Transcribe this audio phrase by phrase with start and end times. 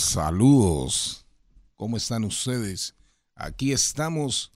[0.00, 1.26] saludos.
[1.76, 2.96] ¿Cómo están ustedes?
[3.34, 4.52] Aquí estamos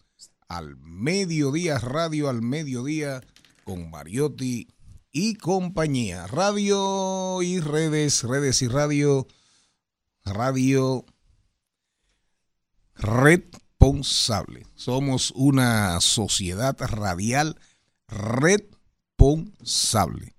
[0.48, 3.22] al mediodía, radio al mediodía
[3.64, 4.68] con Mariotti
[5.12, 6.26] y compañía.
[6.26, 9.26] Radio y redes, redes y radio,
[10.24, 11.04] radio
[12.96, 14.66] responsable.
[14.74, 17.60] Somos una sociedad radial
[18.08, 20.34] responsable.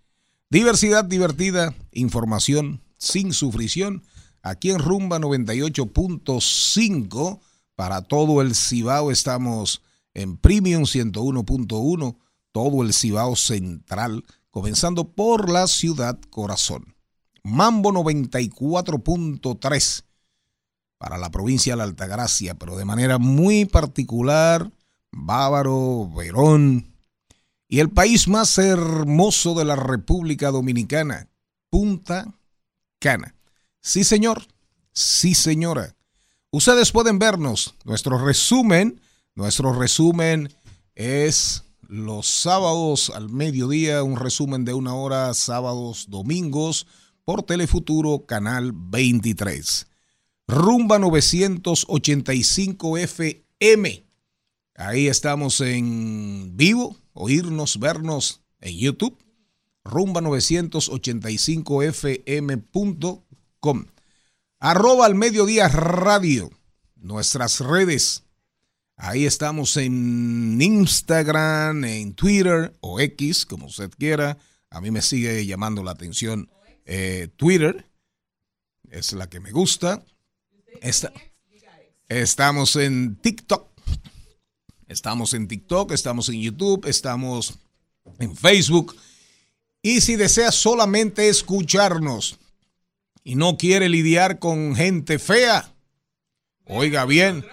[0.49, 4.03] Diversidad divertida, información sin sufrición.
[4.45, 7.39] Aquí en Rumba 98.5
[7.73, 9.81] para todo el Cibao estamos
[10.13, 12.15] en Premium 101.1,
[12.51, 16.93] todo el Cibao central, comenzando por la ciudad corazón.
[17.41, 20.03] Mambo 94.3
[20.99, 24.71] para la provincia de la Altagracia, pero de manera muy particular,
[25.11, 26.93] Bávaro, Verón,
[27.67, 31.29] y el país más hermoso de la República Dominicana,
[31.71, 32.31] Punta
[32.99, 33.33] Cana.
[33.85, 34.43] Sí, señor.
[34.93, 35.95] Sí, señora.
[36.49, 37.75] Ustedes pueden vernos.
[37.83, 38.99] Nuestro resumen,
[39.35, 40.51] nuestro resumen
[40.95, 46.87] es los sábados al mediodía, un resumen de una hora, sábados, domingos,
[47.25, 49.85] por Telefuturo, Canal 23.
[50.47, 54.03] Rumba 985 FM.
[54.73, 59.15] Ahí estamos en vivo, oírnos, vernos en YouTube,
[63.65, 63.85] rumba985fm.com.
[64.59, 66.49] Arroba al mediodía radio,
[66.95, 68.23] nuestras redes.
[68.97, 74.37] Ahí estamos en Instagram, en Twitter o X, como usted quiera.
[74.69, 76.49] A mí me sigue llamando la atención
[76.85, 77.85] eh, Twitter.
[78.89, 80.03] Es la que me gusta.
[80.81, 81.11] Esta-
[82.07, 83.67] estamos en TikTok.
[84.87, 87.55] Estamos en TikTok, estamos en YouTube, estamos
[88.19, 88.95] en Facebook.
[89.81, 92.39] Y si desea solamente escucharnos
[93.25, 95.73] y no quiere lidiar con gente fea,
[96.63, 97.43] oiga bien,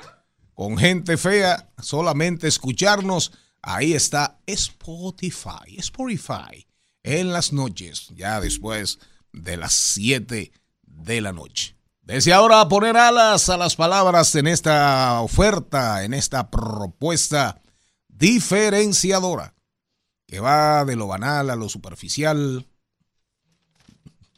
[0.52, 6.68] con gente fea, solamente escucharnos, ahí está Spotify, Spotify,
[7.02, 8.98] en las noches, ya después
[9.32, 11.74] de las 7 de la noche.
[12.02, 17.62] Desde ahora a poner alas a las palabras en esta oferta, en esta propuesta
[18.08, 19.54] diferenciadora,
[20.26, 22.66] que va de lo banal a lo superficial,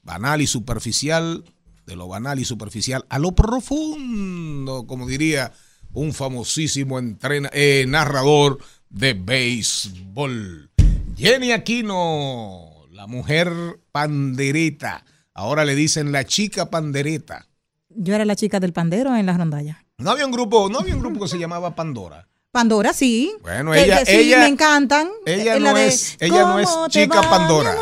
[0.05, 1.45] banal y superficial,
[1.87, 5.53] de lo banal y superficial a lo profundo, como diría
[5.93, 8.59] un famosísimo entrena- eh, narrador
[8.91, 10.71] de béisbol.
[11.17, 13.51] Jenny Aquino, la mujer
[13.93, 15.05] pandereta.
[15.35, 17.47] Ahora le dicen la chica pandereta.
[17.89, 19.85] Yo era la chica del pandero en la rondalla.
[19.99, 22.27] No había un grupo, no había un grupo que se llamaba Pandora.
[22.51, 23.33] Pandora, sí.
[23.43, 25.09] Bueno, ella- que sí, ella- me encantan.
[25.27, 27.77] ella la no de, es- ella no es "¿Cómo te chica Pandora".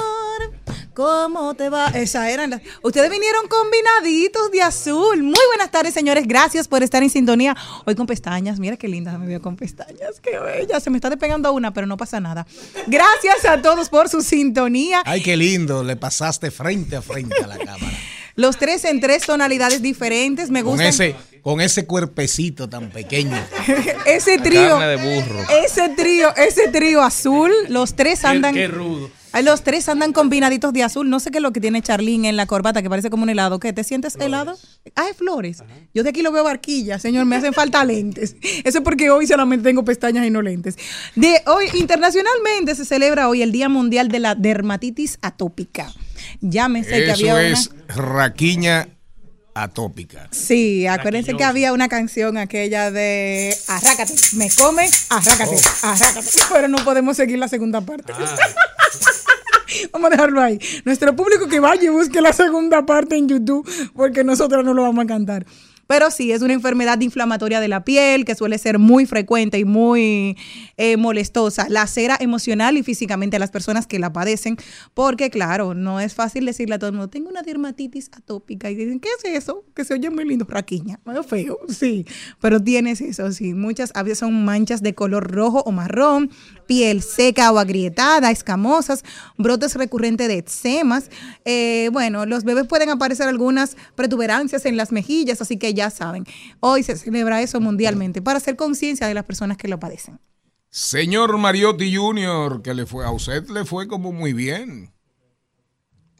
[0.95, 1.89] ¿Cómo te va?
[1.89, 2.61] Esa eran las.
[2.83, 5.23] Ustedes vinieron combinaditos de azul.
[5.23, 6.25] Muy buenas tardes, señores.
[6.27, 7.57] Gracias por estar en sintonía.
[7.87, 8.59] Hoy con pestañas.
[8.59, 10.21] Mira qué linda me veo con pestañas.
[10.23, 10.81] Qué bella.
[10.81, 12.47] Se me está despegando una, pero no pasa nada.
[12.87, 15.03] Gracias a todos por su sintonía.
[15.07, 15.83] Ay, qué lindo.
[15.83, 17.97] Le pasaste frente a frente a la cámara.
[18.35, 20.51] Los tres en tres tonalidades diferentes.
[20.51, 20.89] Me Con gustan.
[20.89, 23.39] ese, con ese cuerpecito tan pequeño.
[24.07, 24.79] ese trío.
[24.79, 25.41] carne de burro.
[25.65, 27.51] Ese trío, ese trío azul.
[27.69, 28.55] Los tres andan.
[28.55, 29.11] Qué rudo.
[29.33, 31.09] Ay, los tres andan combinaditos de azul.
[31.09, 33.31] No sé qué es lo que tiene Charlín en la corbata, que parece como un
[33.31, 33.59] helado.
[33.59, 33.73] ¿Qué?
[33.73, 34.57] ¿Te sientes helado?
[34.95, 35.63] Ah, es flores.
[35.95, 37.25] Yo de aquí lo veo barquilla, señor.
[37.25, 38.37] Me hacen falta lentes.
[38.65, 40.77] Eso es porque hoy solamente tengo pestañas y no lentes.
[41.15, 45.91] De hoy, internacionalmente se celebra hoy el Día Mundial de la Dermatitis Atópica.
[46.41, 47.95] Llámese que Eso había es una.
[47.95, 48.89] raquiña
[49.55, 50.29] atópica.
[50.31, 55.87] Sí, acuérdense que había una canción aquella de Arrácate, me come, arrácate, Oh.
[55.87, 56.29] arrácate.
[56.53, 58.13] Pero no podemos seguir la segunda parte.
[58.17, 58.37] Ah,
[59.93, 60.59] Vamos a dejarlo ahí.
[60.85, 64.83] Nuestro público que vaya y busque la segunda parte en YouTube, porque nosotros no lo
[64.83, 65.47] vamos a cantar.
[65.93, 69.67] Pero sí, es una enfermedad inflamatoria de la piel que suele ser muy frecuente y
[69.67, 70.39] muy
[70.79, 71.69] eh, molestosa.
[71.69, 74.57] Lacera emocional y físicamente a las personas que la padecen,
[74.95, 78.71] porque claro, no es fácil decirle a todo el mundo, tengo una dermatitis atópica.
[78.71, 79.67] Y dicen, ¿qué es eso?
[79.75, 80.99] Que se oye muy lindo, raquiña.
[81.05, 82.07] Medio feo, sí.
[82.41, 83.53] Pero tienes eso, sí.
[83.53, 86.31] Muchas a veces son manchas de color rojo o marrón,
[86.67, 89.05] piel seca o agrietada, escamosas,
[89.37, 91.11] brotes recurrentes de eczemas.
[91.45, 96.25] Eh, bueno, los bebés pueden aparecer algunas protuberancias en las mejillas, así que ya saben,
[96.61, 100.19] hoy se celebra eso mundialmente para hacer conciencia de las personas que lo padecen.
[100.71, 104.91] Señor Mariotti Jr., que le fue, a usted le fue como muy bien.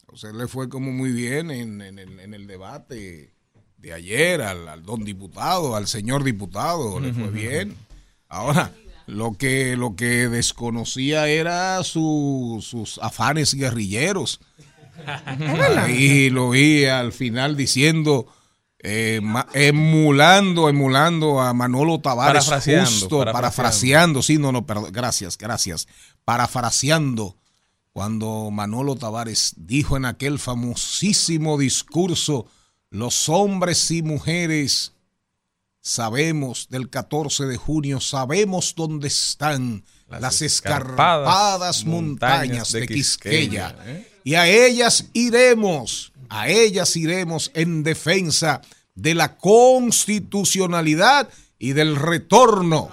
[0.09, 3.33] A usted le fue como muy bien en, en el, en el debate
[3.79, 7.75] de ayer al, al don diputado, al señor diputado, le fue bien.
[8.29, 8.73] Ahora,
[9.07, 14.39] lo que, lo que desconocía era su- sus afanes guerrilleros.
[15.89, 18.27] Y lo vi al final diciendo,
[18.83, 23.33] eh, ma- emulando, emulando a Manolo Tavares Parafraseando, justo, parafraseando.
[23.33, 25.87] parafraseando, sí, no, no, perdón, gracias, gracias,
[26.25, 27.37] parafraseando
[27.93, 32.47] cuando Manolo Tavares dijo en aquel famosísimo discurso,
[32.91, 34.93] los hombres y mujeres
[35.81, 42.87] sabemos del 14 de junio, sabemos dónde están las, escarpadas, escarpadas montañas, montañas de.
[42.87, 44.09] Quisqueya, ¿eh?
[44.25, 48.63] Y a ellas iremos, a ellas iremos en defensa
[48.95, 52.89] de la constitucionalidad y del retorno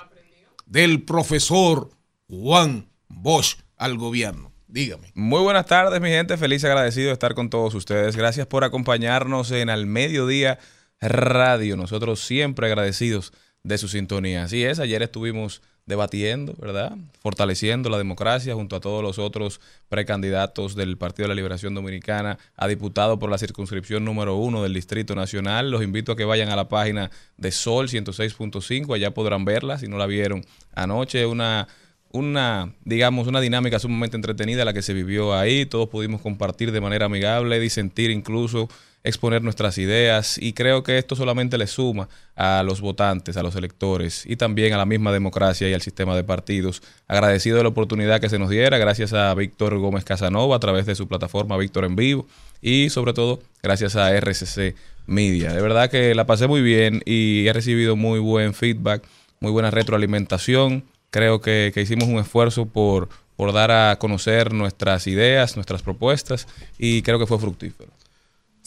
[0.65, 1.89] del profesor
[2.27, 4.51] Juan Bosch al gobierno.
[4.67, 5.13] Dígame.
[5.15, 6.35] Muy buenas tardes, mi gente.
[6.37, 8.17] Feliz y agradecido de estar con todos ustedes.
[8.17, 10.59] Gracias por acompañarnos en Al Mediodía
[10.99, 11.77] Radio.
[11.77, 13.31] Nosotros siempre agradecidos
[13.63, 14.43] de su sintonía.
[14.43, 16.95] Así es, ayer estuvimos debatiendo, ¿verdad?
[17.19, 19.59] Fortaleciendo la democracia junto a todos los otros
[19.89, 24.73] precandidatos del Partido de la Liberación Dominicana a diputado por la circunscripción número uno del
[24.73, 25.71] Distrito Nacional.
[25.71, 29.87] Los invito a que vayan a la página de Sol 106.5, allá podrán verla si
[29.87, 30.45] no la vieron
[30.75, 31.25] anoche.
[31.25, 31.67] Una
[32.11, 35.65] una, digamos, una dinámica sumamente entretenida la que se vivió ahí.
[35.65, 38.67] Todos pudimos compartir de manera amigable, disentir incluso,
[39.03, 43.55] exponer nuestras ideas y creo que esto solamente le suma a los votantes, a los
[43.55, 46.81] electores y también a la misma democracia y al sistema de partidos.
[47.07, 50.85] Agradecido de la oportunidad que se nos diera, gracias a Víctor Gómez Casanova a través
[50.85, 52.27] de su plataforma Víctor en Vivo
[52.61, 54.75] y sobre todo gracias a RCC
[55.07, 55.53] Media.
[55.53, 59.03] De verdad que la pasé muy bien y he recibido muy buen feedback,
[59.39, 65.07] muy buena retroalimentación creo que, que hicimos un esfuerzo por, por dar a conocer nuestras
[65.07, 66.47] ideas, nuestras propuestas
[66.77, 67.91] y creo que fue fructífero.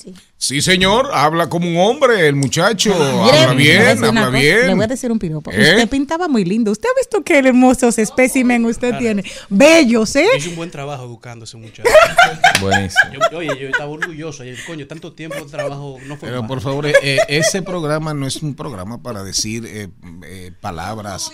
[0.03, 0.32] See.
[0.43, 2.91] Sí, señor, habla como un hombre, el muchacho.
[2.93, 4.67] Mire, habla le voy a bien, habla cosa, bien.
[4.67, 5.53] Le voy a decir un piropo.
[5.53, 5.71] ¿Eh?
[5.71, 6.73] Usted pintaba muy lindo.
[6.73, 9.23] ¿Usted ha visto qué hermosos espécimen usted tiene?
[9.49, 10.27] Bellos, ¿eh?
[10.37, 11.89] hizo un buen trabajo educando a ese muchacho.
[12.61, 13.13] Buenísimo.
[13.31, 14.43] Yo- oye, yo estaba orgulloso.
[14.43, 16.49] Yo, coño, tanto tiempo de trabajo no fue Pero mal.
[16.49, 19.91] por favor, eh, eh, ese programa no es un programa para decir eh,
[20.27, 21.31] eh, palabras.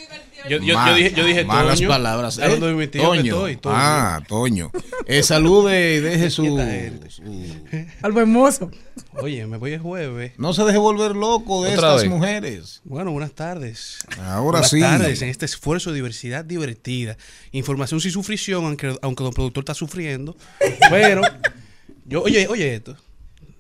[0.51, 2.37] Yo, yo- dije, yo dije malas Toño, palabras.
[2.39, 2.43] ¿eh?
[2.59, 2.83] Toño.
[2.83, 3.75] estoy, Toño.
[3.75, 4.71] Ah, Toño.
[5.07, 6.45] Eh, salude y deje su,
[7.09, 7.25] su-
[8.03, 8.71] Algo hermoso.
[9.13, 10.33] Oye, me voy el jueves.
[10.39, 12.11] No se deje volver loco de estas vez.
[12.11, 12.81] mujeres.
[12.85, 13.99] Bueno, buenas tardes.
[14.21, 14.81] Ahora buenas sí.
[14.81, 17.17] tardes en este esfuerzo de diversidad divertida.
[17.53, 20.37] Información sin sufrición, aunque, aunque el productor está sufriendo.
[20.91, 21.23] Pero,
[22.07, 22.97] yo, oye, oye esto.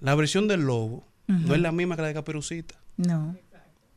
[0.00, 2.75] La versión del lobo no es la misma que la de Caperucita.
[2.97, 3.37] No.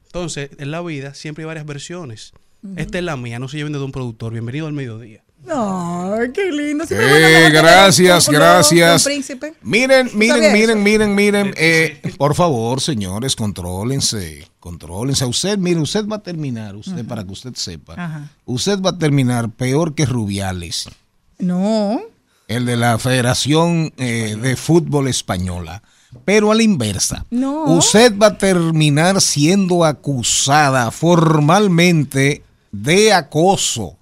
[0.05, 2.33] Entonces, en la vida siempre hay varias versiones.
[2.75, 4.33] Esta es la mía, no se lleven de un productor.
[4.33, 5.23] Bienvenido al mediodía.
[5.47, 6.83] Ay, qué lindo.
[6.83, 9.03] Eh, tener gracias, gracias.
[9.03, 9.53] príncipe.
[9.61, 11.53] Miren, miren, miren, miren, miren.
[11.57, 14.47] eh, por favor, señores, contrólense.
[14.59, 15.25] Contrólense.
[15.25, 17.93] Usted, mire, usted va a terminar, usted, para que usted sepa.
[17.93, 18.29] Ajá.
[18.45, 20.87] Usted va a terminar peor que Rubiales.
[21.39, 21.99] No.
[22.47, 25.81] el de la Federación eh, de Fútbol Española.
[26.25, 27.63] Pero a la inversa, No.
[27.63, 33.97] usted va a terminar siendo acusada formalmente de acoso.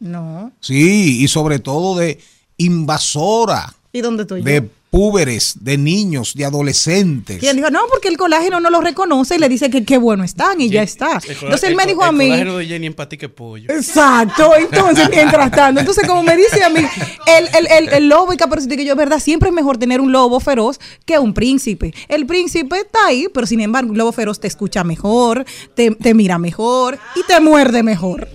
[0.00, 0.52] No.
[0.60, 2.18] Sí, y sobre todo de
[2.56, 4.68] invasora, ¿Y dónde estoy de yo?
[4.90, 7.40] púberes, de niños, de adolescentes.
[7.40, 9.98] Y él dijo, no, porque el colágeno no lo reconoce y le dice que qué
[9.98, 11.20] bueno están y ya está.
[11.24, 12.24] El Entonces él el me dijo a el mí.
[12.26, 13.70] colágeno de Jenny empatique pollo.
[13.72, 18.32] Exacto, entonces mientras tanto, entonces como me dice a mí, el, el, el, el lobo
[18.32, 21.94] y caperucito que yo, verdad, siempre es mejor tener un lobo feroz que un príncipe.
[22.08, 25.44] El príncipe está ahí, pero sin embargo, un lobo feroz te escucha mejor,
[25.76, 28.28] te, te mira mejor y te muerde mejor.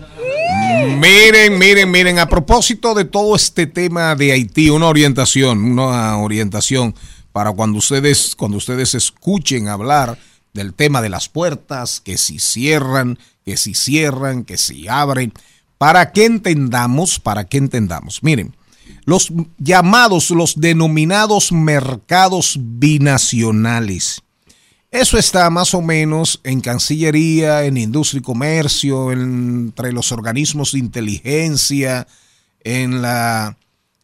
[1.00, 6.96] Miren, miren, miren, a propósito de todo este tema de Haití, una orientación, una orientación
[7.32, 10.18] para cuando ustedes, cuando ustedes escuchen hablar
[10.54, 15.34] del tema de las puertas, que si cierran, que si cierran, que si abren,
[15.78, 18.24] para que entendamos, para que entendamos.
[18.24, 18.56] Miren,
[19.06, 24.22] los llamados, los denominados mercados binacionales.
[24.96, 30.80] Eso está más o menos en Cancillería, en Industria y Comercio, entre los organismos de
[30.80, 32.08] inteligencia,
[32.62, 33.58] en la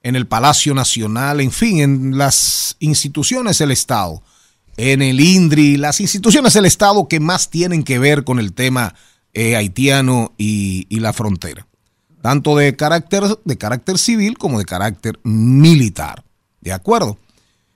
[0.03, 4.21] en el Palacio Nacional, en fin, en las instituciones del Estado,
[4.75, 8.93] en el INDRI, las instituciones del Estado que más tienen que ver con el tema
[9.33, 11.67] eh, haitiano y, y la frontera,
[12.21, 16.25] tanto de carácter, de carácter civil como de carácter militar.
[16.59, 17.17] ¿De acuerdo?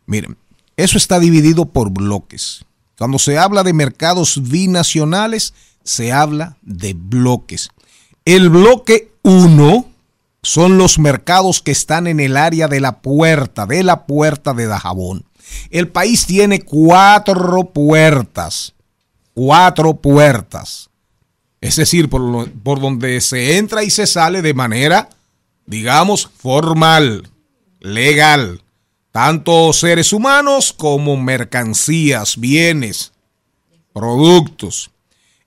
[0.06, 0.36] Miren,
[0.76, 2.66] eso está dividido por bloques.
[2.98, 7.70] Cuando se habla de mercados binacionales, se habla de bloques.
[8.24, 9.90] El bloque 1
[10.42, 14.68] son los mercados que están en el área de la puerta, de la puerta de
[14.68, 15.26] Dajabón.
[15.70, 18.74] El país tiene cuatro puertas,
[19.34, 20.90] cuatro puertas.
[21.62, 25.10] Es decir, por, por donde se entra y se sale de manera,
[25.66, 27.30] digamos, formal,
[27.80, 28.62] legal.
[29.16, 33.14] Tanto seres humanos como mercancías, bienes,
[33.94, 34.92] productos.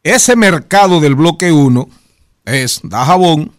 [0.03, 1.87] Ese mercado del bloque 1
[2.47, 3.53] es Dajabón,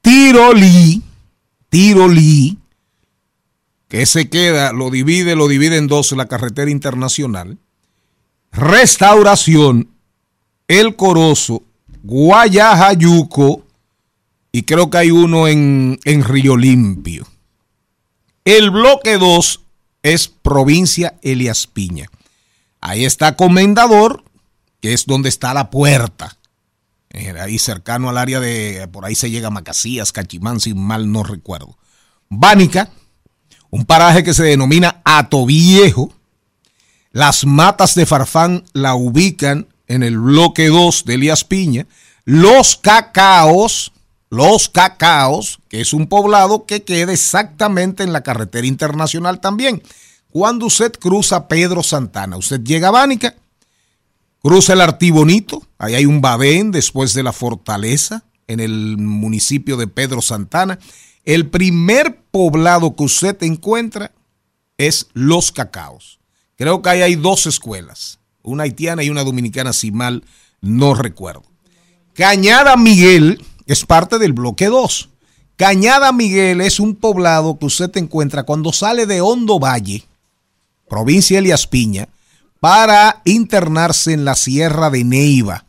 [0.00, 1.02] Tirolí,
[1.68, 2.56] Tirolí,
[3.88, 7.58] que se queda, lo divide, lo divide en dos la carretera internacional,
[8.52, 9.90] Restauración,
[10.66, 11.62] El Corozo,
[12.04, 13.66] Guayajayuco
[14.50, 17.26] y creo que hay uno en, en Río Limpio.
[18.50, 19.60] El bloque 2
[20.02, 22.08] es provincia Elias Piña.
[22.80, 24.24] Ahí está Comendador,
[24.80, 26.36] que es donde está la puerta.
[27.10, 31.12] Eh, Ahí cercano al área de, por ahí se llega a Macasías, Cachimán, si mal
[31.12, 31.78] no recuerdo.
[32.28, 32.90] Bánica,
[33.70, 36.12] un paraje que se denomina Ato Viejo.
[37.12, 41.86] Las matas de Farfán la ubican en el bloque 2 de Elías Piña.
[42.24, 43.92] Los cacaos,
[44.30, 49.82] los cacaos, que es un poblado que queda exactamente en la carretera internacional también.
[50.30, 53.34] Cuando usted cruza Pedro Santana, usted llega a Bánica,
[54.40, 59.88] cruza el Artibonito, ahí hay un badén después de la fortaleza en el municipio de
[59.88, 60.78] Pedro Santana.
[61.24, 64.12] El primer poblado que usted encuentra
[64.78, 66.20] es Los Cacaos.
[66.56, 70.24] Creo que ahí hay dos escuelas, una haitiana y una dominicana, si mal
[70.60, 71.42] no recuerdo.
[72.14, 75.08] Cañada Miguel es parte del bloque 2.
[75.56, 80.04] Cañada Miguel es un poblado que usted encuentra cuando sale de Hondo Valle,
[80.88, 82.08] provincia de Elias Piña,
[82.60, 85.64] para internarse en la Sierra de Neiva.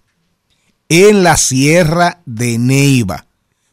[0.90, 3.26] En la Sierra de Neiva.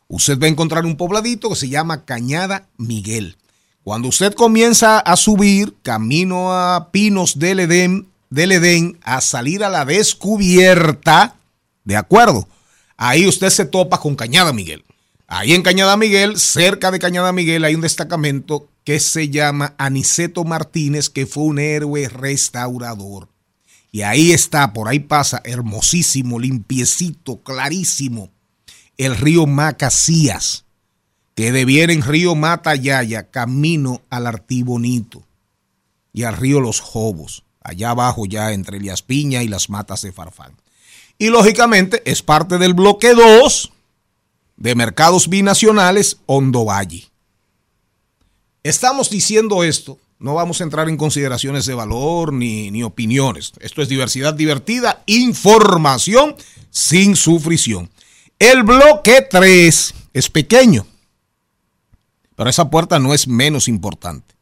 [0.08, 3.36] Usted va a encontrar un pobladito que se llama Cañada Miguel.
[3.84, 9.68] Cuando usted comienza a subir camino a Pinos del Edén, del Edén, a salir a
[9.68, 11.36] la descubierta,
[11.84, 12.48] ¿de acuerdo?
[13.00, 14.84] Ahí usted se topa con Cañada Miguel.
[15.28, 20.42] Ahí en Cañada Miguel, cerca de Cañada Miguel, hay un destacamento que se llama Aniceto
[20.42, 23.28] Martínez, que fue un héroe restaurador.
[23.92, 28.30] Y ahí está, por ahí pasa, hermosísimo, limpiecito, clarísimo,
[28.96, 30.64] el río Macasías,
[31.36, 35.22] que deviene en río Matayaya, camino al Artibonito
[36.12, 40.10] y al río Los Jobos, allá abajo ya entre Elias Piña y las matas de
[40.10, 40.56] Farfán.
[41.18, 43.72] Y lógicamente es parte del bloque 2
[44.56, 47.08] de mercados binacionales Hondo Valle.
[48.62, 53.52] Estamos diciendo esto, no vamos a entrar en consideraciones de valor ni, ni opiniones.
[53.60, 56.36] Esto es diversidad divertida, información
[56.70, 57.90] sin sufrición.
[58.38, 60.86] El bloque 3 es pequeño,
[62.36, 64.36] pero esa puerta no es menos importante.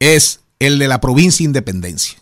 [0.00, 2.18] Es el de la provincia Independencia.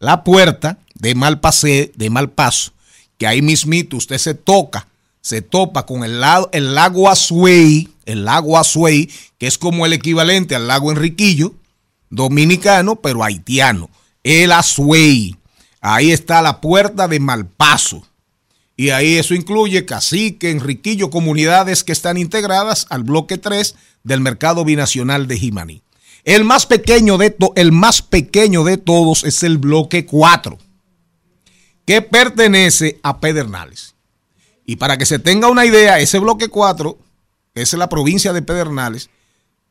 [0.00, 2.72] La puerta de Malpasé, de Malpaso,
[3.20, 4.88] que ahí mismito usted se toca
[5.20, 6.22] se topa con el,
[6.52, 11.54] el lago Azuay, el lago Azuay, que es como el equivalente al lago Enriquillo,
[12.08, 13.90] dominicano, pero haitiano.
[14.22, 15.36] El Azuay.
[15.80, 18.06] Ahí está la puerta de Malpaso.
[18.76, 23.74] Y ahí eso incluye Cacique, Enriquillo, comunidades que están integradas al bloque 3
[24.04, 25.82] del mercado binacional de Jimaní.
[26.24, 30.58] El más pequeño de, el más pequeño de todos es el bloque 4,
[31.90, 33.96] que pertenece a Pedernales.
[34.64, 36.96] Y para que se tenga una idea, ese bloque 4,
[37.52, 39.10] que es la provincia de Pedernales,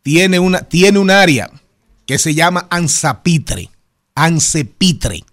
[0.02, 1.50] tiene, una, tiene un área
[2.06, 3.70] que se llama Anzapitre.
[4.16, 5.24] Ancepitre,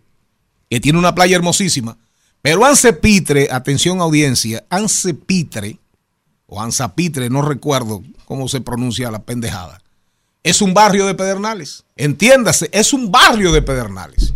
[0.71, 1.99] que tiene una playa hermosísima.
[2.41, 5.81] Pero Ancepitre, atención audiencia, Ancepitre,
[6.47, 9.83] o Anzapitre, no recuerdo cómo se pronuncia la pendejada,
[10.45, 11.85] es un barrio de Pedernales.
[11.97, 14.35] Entiéndase, es un barrio de Pedernales.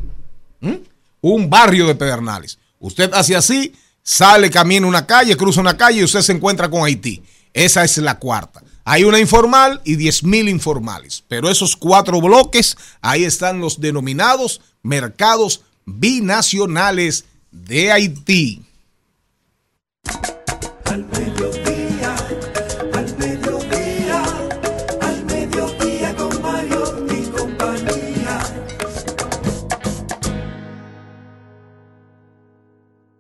[0.59, 0.90] ¿Mm?
[1.21, 2.59] Un barrio de Pedernales.
[2.79, 6.85] Usted hace así, sale, camina una calle, cruza una calle y usted se encuentra con
[6.85, 7.23] Haití.
[7.53, 8.63] Esa es la cuarta.
[8.85, 11.23] Hay una informal y 10 mil informales.
[11.29, 18.63] Pero esos cuatro bloques, ahí están los denominados mercados binacionales de Haití.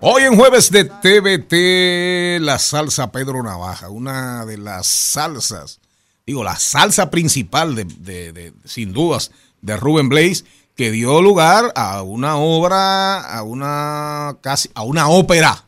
[0.00, 5.78] Hoy en jueves de TVT, la salsa Pedro Navaja, una de las salsas,
[6.26, 9.30] digo, la salsa principal de, de- de- sin dudas,
[9.60, 10.44] de Rubén Blaze,
[10.74, 15.64] que dio lugar a una obra, a una casi, a una ópera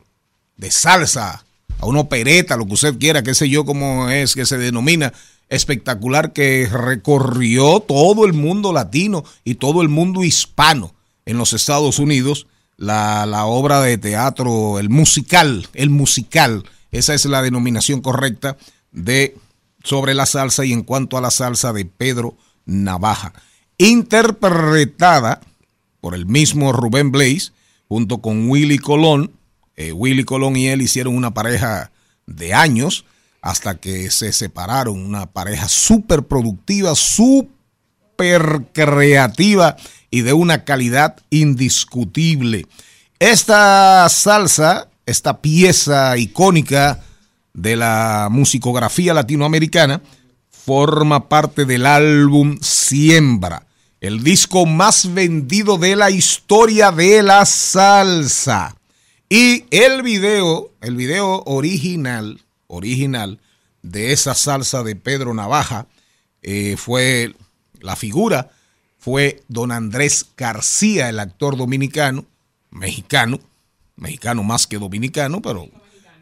[0.57, 1.45] de salsa,
[1.79, 5.13] a una opereta, lo que usted quiera, qué sé yo cómo es que se denomina,
[5.49, 10.94] espectacular que recorrió todo el mundo latino y todo el mundo hispano
[11.25, 17.25] en los Estados Unidos, la, la obra de teatro, el musical, el musical, esa es
[17.25, 18.57] la denominación correcta
[18.91, 19.35] de
[19.83, 23.33] sobre la salsa y en cuanto a la salsa de Pedro Navaja,
[23.77, 25.41] interpretada
[26.01, 27.51] por el mismo Rubén Blaze
[27.87, 29.31] junto con Willy Colón.
[29.75, 31.91] Eh, Willy Colón y él hicieron una pareja
[32.25, 33.05] de años
[33.41, 39.75] hasta que se separaron, una pareja súper productiva, súper creativa
[40.15, 42.67] y de una calidad indiscutible.
[43.19, 47.03] Esta salsa, esta pieza icónica
[47.53, 50.01] de la musicografía latinoamericana,
[50.49, 53.67] forma parte del álbum Siembra,
[53.99, 58.73] el disco más vendido de la historia de la salsa.
[59.27, 63.41] Y el video, el video original, original
[63.81, 65.87] de esa salsa de Pedro Navaja,
[66.41, 67.35] eh, fue
[67.81, 68.51] la figura,
[69.05, 72.25] fue don Andrés García, el actor dominicano,
[72.71, 73.39] mexicano,
[73.97, 75.69] mexicano más que dominicano, pero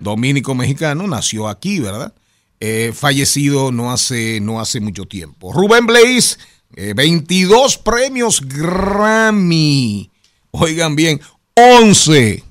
[0.01, 2.13] dominico-mexicano, nació aquí, ¿verdad?
[2.59, 5.53] Eh, fallecido no hace, no hace mucho tiempo.
[5.53, 6.35] Rubén Blaze,
[6.75, 10.11] eh, 22 premios Grammy.
[10.51, 11.21] Oigan bien,
[11.55, 12.43] 11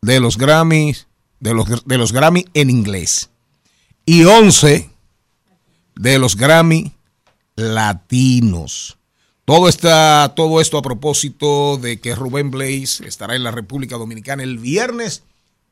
[0.00, 1.08] de los Grammys,
[1.40, 3.28] de los, de los Grammy en inglés.
[4.06, 4.88] Y 11
[5.94, 6.94] de los Grammy
[7.54, 8.96] latinos.
[9.44, 14.42] Todo, está, todo esto a propósito de que Rubén Blaze estará en la República Dominicana
[14.42, 15.22] el viernes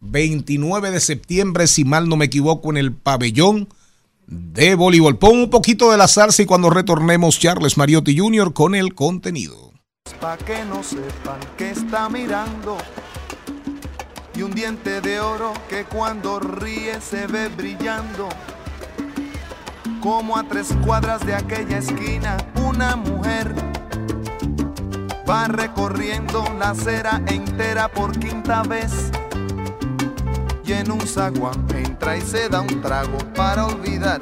[0.00, 3.68] 29 de septiembre, si mal no me equivoco, en el pabellón
[4.26, 5.16] de voleibol.
[5.16, 8.52] Pon un poquito de la salsa y cuando retornemos, Charles Mariotti Jr.
[8.52, 9.72] con el contenido.
[10.20, 12.76] Pa' que no sepan que está mirando.
[14.35, 18.28] Y un diente de oro que cuando ríe se ve brillando.
[20.02, 23.54] Como a tres cuadras de aquella esquina, una mujer
[25.30, 29.12] va recorriendo la acera entera por quinta vez.
[30.64, 34.18] Y en un zaguán entra y se da un trago para olvidar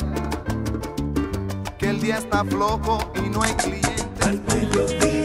[1.79, 5.20] que el día está flojo y no hay clientes.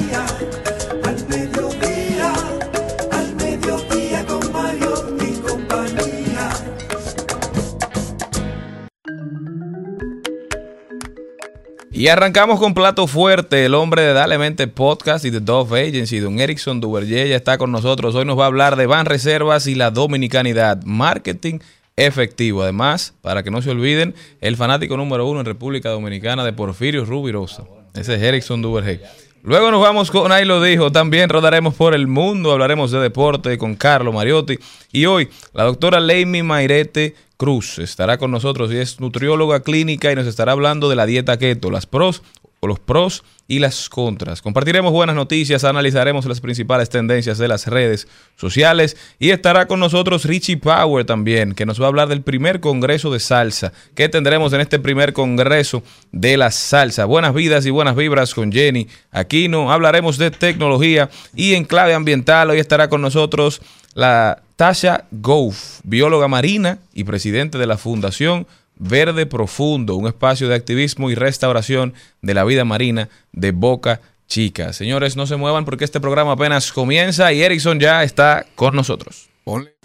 [11.98, 16.20] Y arrancamos con plato fuerte, el hombre de Dale Mente Podcast y de Dove Agency,
[16.20, 18.14] don Erickson Duverger, ya está con nosotros.
[18.16, 21.60] Hoy nos va a hablar de Van Reservas y la dominicanidad, marketing
[21.96, 22.64] efectivo.
[22.64, 27.06] Además, para que no se olviden, el fanático número uno en República Dominicana de Porfirio
[27.06, 27.64] Rubirosa.
[27.94, 29.00] Ese es Erickson Duvergé.
[29.46, 30.92] Luego nos vamos con Ahí lo dijo.
[30.92, 34.58] También rodaremos por el mundo, hablaremos de deporte con Carlos Mariotti.
[34.92, 40.16] Y hoy, la doctora Leimi Mairete Cruz estará con nosotros y es nutrióloga clínica y
[40.16, 42.24] nos estará hablando de la dieta keto, las pros
[42.68, 44.42] los pros y las contras.
[44.42, 50.26] Compartiremos buenas noticias, analizaremos las principales tendencias de las redes sociales y estará con nosotros
[50.26, 54.54] Richie Power también, que nos va a hablar del primer congreso de salsa que tendremos
[54.54, 57.06] en este primer congreso de la salsa.
[57.06, 59.72] Buenas vidas y buenas vibras con Jenny Aquino.
[59.72, 62.50] Hablaremos de tecnología y en clave ambiental.
[62.50, 63.62] Hoy estará con nosotros
[63.94, 70.56] la Tasha Goff, bióloga marina y presidente de la Fundación Verde Profundo, un espacio de
[70.56, 74.74] activismo y restauración de la vida marina de Boca Chica.
[74.74, 79.30] Señores, no se muevan porque este programa apenas comienza y Erickson ya está con nosotros.
[79.44, 79.76] Ponle.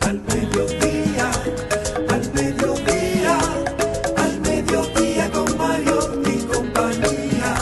[0.00, 1.30] Al mediodía,
[2.08, 3.38] al mediodía,
[4.16, 7.54] al mediodía con Mario y compañía.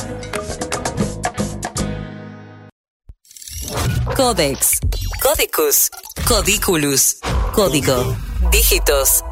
[4.17, 4.81] Codex,
[5.23, 5.91] Codicus,
[6.27, 7.19] Codiculus,
[7.53, 8.17] Código,
[8.51, 9.23] Dígitos.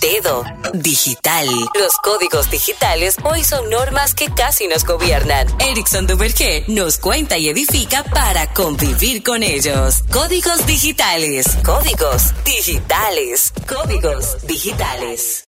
[0.00, 1.46] Dedo, digital.
[1.78, 5.46] Los códigos digitales hoy son normas que casi nos gobiernan.
[5.60, 10.02] Erickson Duvergé nos cuenta y edifica para convivir con ellos.
[10.12, 15.44] Códigos digitales, códigos digitales, códigos digitales.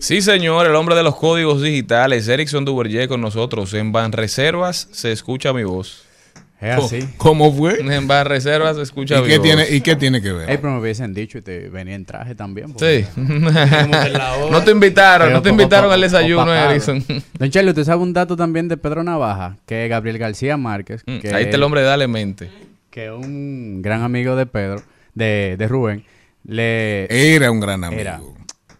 [0.00, 3.74] Sí, señor, el hombre de los códigos digitales, Erickson Duvergé con nosotros.
[3.74, 6.09] En Banreservas se escucha mi voz.
[6.60, 7.08] Es así.
[7.16, 7.80] ¿Cómo fue?
[7.80, 10.50] En Banreservas se escucha ¿Y qué, tiene, ¿Y qué tiene que ver?
[10.50, 12.74] Ey, pero me hubiesen dicho y te venía en traje también.
[12.78, 13.06] Sí.
[13.16, 16.52] no te invitaron, Pero no te invitaron al desayuno.
[16.54, 17.02] Erickson.
[17.38, 19.56] Don Charlie, ¿usted sabe un dato también de Pedro Navaja?
[19.66, 22.50] Que Gabriel García Márquez, Mm, que, Ahí está el hombre, dale mente.
[22.90, 24.82] que un gran amigo de Pedro,
[25.14, 26.04] de, de Rubén,
[26.44, 28.00] le Era un gran amigo.
[28.00, 28.20] Era.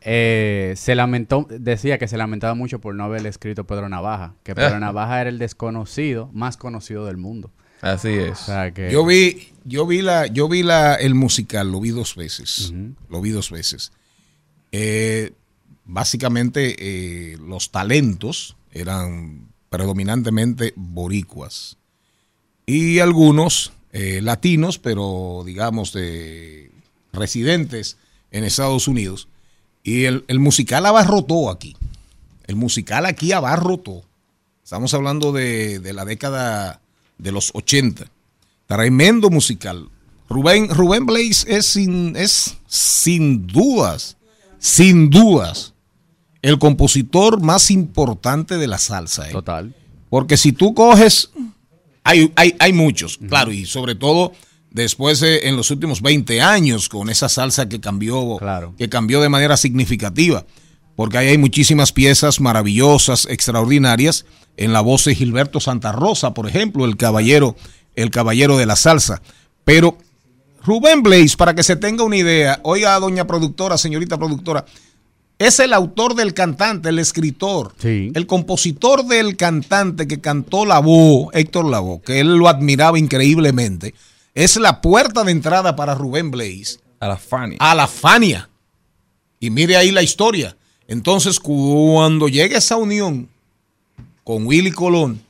[0.03, 4.55] eh, se lamentó, decía que se lamentaba mucho por no haber escrito Pedro Navaja, que
[4.55, 4.81] Pedro Ah.
[4.81, 7.51] Navaja era el desconocido más conocido del mundo.
[7.81, 8.39] Así O es.
[8.39, 12.15] sea que Yo vi, yo vi la, yo vi la, el musical, lo vi dos
[12.15, 12.73] veces.
[13.09, 13.93] Lo vi dos veces.
[14.73, 15.33] Eh,
[15.85, 21.77] básicamente eh, los talentos eran predominantemente boricuas.
[22.67, 26.71] Y algunos eh, latinos, pero digamos de
[27.13, 27.97] residentes
[28.31, 29.29] en Estados Unidos.
[29.83, 31.77] Y el, el musical abarrotó aquí.
[32.47, 34.05] El musical aquí abarrotó.
[34.63, 36.81] Estamos hablando de, de la década
[37.23, 38.07] de los 80.
[38.67, 39.89] Tremendo musical.
[40.29, 44.17] Rubén, Rubén Blaze es sin, es sin dudas,
[44.59, 45.75] sin dudas,
[46.43, 49.29] el compositor más importante de la salsa.
[49.29, 49.33] ¿eh?
[49.33, 49.75] total.
[50.09, 51.31] Porque si tú coges,
[52.05, 54.33] hay, hay, hay muchos, claro, y sobre todo
[54.71, 58.75] después de, en los últimos 20 años con esa salsa que cambió, Claro.
[58.79, 60.47] que cambió de manera significativa.
[60.97, 66.49] Porque ahí hay muchísimas piezas maravillosas, extraordinarias, en la voz de Gilberto Santa Rosa, por
[66.49, 67.57] ejemplo, el caballero,
[67.97, 69.23] el caballero de la salsa.
[69.65, 69.97] Pero
[70.65, 74.65] Rubén Blaze, para que se tenga una idea, oiga, doña productora, señorita productora,
[75.39, 78.13] es el autor del cantante, el escritor, Sí.
[78.15, 83.95] el compositor del cantante que cantó la voz, Héctor Lavoe, que él lo admiraba increíblemente.
[84.35, 87.57] Es la puerta de entrada para Rubén Blaze A la Fanny.
[87.59, 88.51] a la Fania.
[89.41, 90.57] Y mire ahí la historia.
[90.87, 93.29] Entonces, cuando llega esa unión
[94.25, 95.21] con Willy Colón,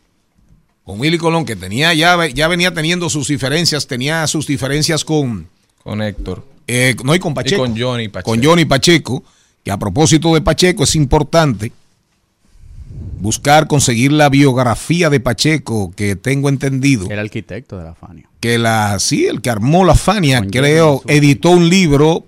[0.85, 5.49] con Willy Colón, que tenía ya, ya venía teniendo sus diferencias, tenía sus diferencias con,
[5.83, 6.45] Con Héctor.
[6.67, 7.63] eh, no, y con Pacheco.
[7.63, 8.31] con Johnny Pacheco.
[8.31, 9.23] Con Johnny Pacheco,
[9.65, 11.73] que a propósito de Pacheco es importante
[13.21, 18.29] buscar, conseguir la biografía de Pacheco, que tengo entendido Era arquitecto de la Fania.
[18.41, 22.27] que la sí, el que armó la Fania, Con creo, editó un libro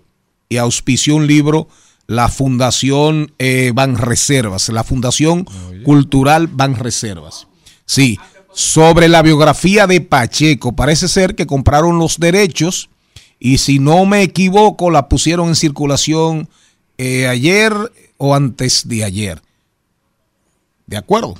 [0.48, 1.68] y auspició un libro
[2.12, 5.46] la Fundación eh, Banreservas, la Fundación
[5.83, 7.46] Cultural Banreservas.
[7.87, 8.18] Sí,
[8.53, 12.90] sobre la biografía de Pacheco, parece ser que compraron los derechos
[13.40, 16.51] y si no me equivoco la pusieron en circulación
[16.98, 17.72] eh, ayer
[18.18, 19.42] o antes de ayer.
[20.87, 21.37] De acuerdo.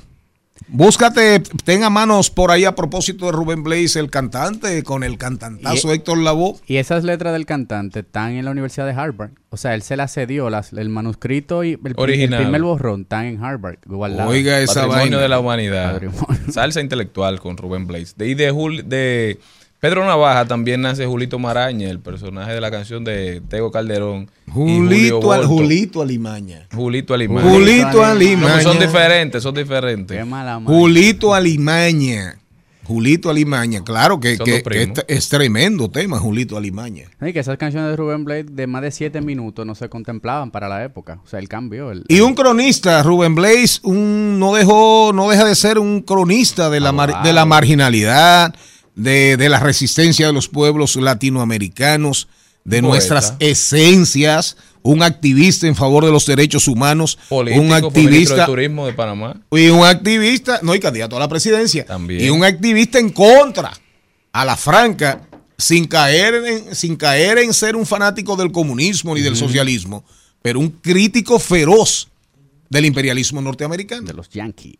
[0.67, 5.89] Búscate, tenga manos por ahí a propósito de Rubén Blaze, el cantante, con el cantantazo
[5.91, 6.55] Y- Héctor Lavoe.
[6.65, 9.31] Y esas letras del cantante están en la Universidad de Harvard.
[9.49, 12.39] O sea, él se las cedió, las, el manuscrito y el, Original.
[12.39, 13.77] el primer borrón están en Harvard.
[13.89, 15.17] Oiga esa Patrimonio vaina.
[15.19, 15.93] de la humanidad.
[15.93, 16.51] Patrimonio.
[16.51, 18.13] Salsa intelectual con Rubén Blaze.
[18.17, 19.39] De, de, Jul- de
[19.83, 24.31] Pedro Navaja también nace Julito Maraña, el personaje de la canción de Tego Calderón.
[24.49, 25.43] Julito, al.
[25.45, 26.69] Julito Alimaña.
[26.73, 27.49] Julito Alimaña.
[27.49, 28.47] Julito Alimaña.
[28.47, 30.17] No, pues son diferentes, son diferentes.
[30.17, 30.73] Qué mala madre.
[30.79, 32.37] Julito Alimaña.
[32.85, 37.09] Julito Alimaña, claro que, es, es tremendo tema, Julito Alimaña.
[37.21, 40.49] Y que esas canciones de Rubén Blade de más de siete minutos no se contemplaban
[40.49, 41.19] para la época.
[41.25, 41.91] O sea, él cambió.
[41.91, 46.69] El, Y un cronista, Rubén Blaze, un, no dejó, no deja de ser un cronista
[46.69, 47.27] de la, mar- Abogado.
[47.27, 48.55] de la marginalidad,
[48.95, 52.27] de, de la resistencia de los pueblos latinoamericanos,
[52.65, 52.87] de Poeta.
[52.87, 58.85] nuestras esencias, un activista en favor de los derechos humanos, Político, un activista de turismo
[58.85, 59.41] de Panamá.
[59.51, 62.21] y un activista, no, y candidato a la presidencia, También.
[62.23, 63.73] y un activista en contra
[64.31, 65.27] a la franca,
[65.57, 70.03] sin caer en, sin caer en ser un fanático del comunismo ni del socialismo,
[70.41, 72.07] pero un crítico feroz
[72.69, 74.07] del imperialismo norteamericano.
[74.07, 74.75] de los Yankees.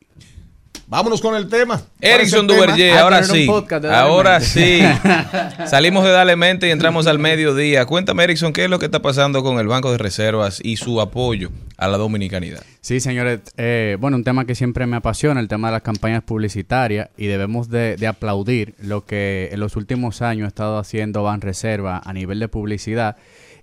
[0.93, 1.81] Vámonos con el tema.
[1.99, 3.47] Erickson ¿Cuál es el Duverger, Ah, ahora sí.
[3.91, 4.79] Ahora sí.
[5.65, 7.87] Salimos de Dale Mente y entramos al mediodía.
[7.87, 11.01] Cuéntame, Erickson, ¿qué es lo que está pasando con el Banco de Reservas y su
[11.01, 12.61] apoyo a la dominicanidad?
[12.81, 13.39] Sí, señores.
[13.57, 17.25] eh, bueno, un tema que siempre me apasiona, el tema de las campañas publicitarias, y
[17.25, 22.13] debemos de, de aplaudir lo que en los últimos años ha estado haciendo Banreserva a
[22.13, 23.17] nivel de publicidad.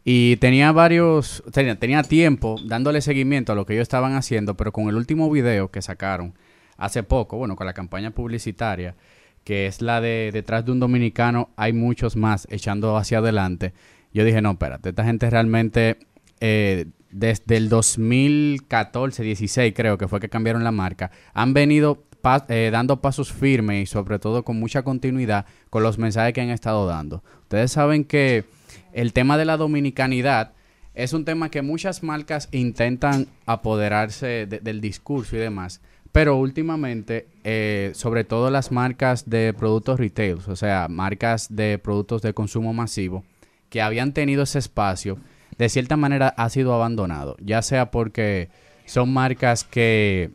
[0.04, 4.72] Y tenía varios, tenía, tenía tiempo dándole seguimiento a lo que ellos estaban haciendo, pero
[4.72, 6.34] con el último video que sacaron
[6.80, 8.96] hace poco, bueno, con la campaña publicitaria,
[9.44, 13.72] que es la de detrás de un dominicano, hay muchos más echando hacia adelante.
[14.12, 15.98] Yo dije, no, espérate, esta gente realmente,
[16.40, 22.04] eh, desde el 2014, 16 creo que fue que cambiaron la marca, han venido
[22.48, 26.50] eh, dando pasos firmes y sobre todo con mucha continuidad con los mensajes que han
[26.50, 27.22] estado dando.
[27.42, 28.44] Ustedes saben que
[28.92, 30.52] el tema de la dominicanidad
[30.94, 35.80] es un tema que muchas marcas intentan apoderarse de- del discurso y demás.
[36.12, 42.20] Pero últimamente, eh, sobre todo las marcas de productos retail, o sea, marcas de productos
[42.22, 43.24] de consumo masivo,
[43.68, 45.18] que habían tenido ese espacio,
[45.56, 47.36] de cierta manera ha sido abandonado.
[47.40, 48.48] Ya sea porque
[48.86, 50.30] son marcas que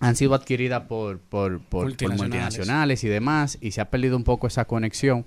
[0.00, 1.84] han sido adquiridas por, por, por-
[2.18, 5.24] multinacionales y demás, y se ha perdido un poco esa conexión.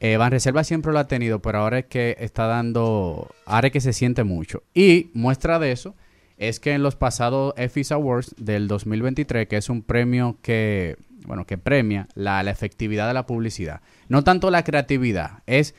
[0.00, 3.80] Eh, Banreserva siempre lo ha tenido, pero ahora es que está dando, ahora es que
[3.80, 4.62] se siente mucho.
[4.74, 5.94] Y muestra de eso
[6.36, 10.96] es que en los pasados EFIS Awards del 2023, que es un premio que,
[11.26, 15.74] bueno, que premia la, efectividad de la publicidad, no tanto la creatividad, es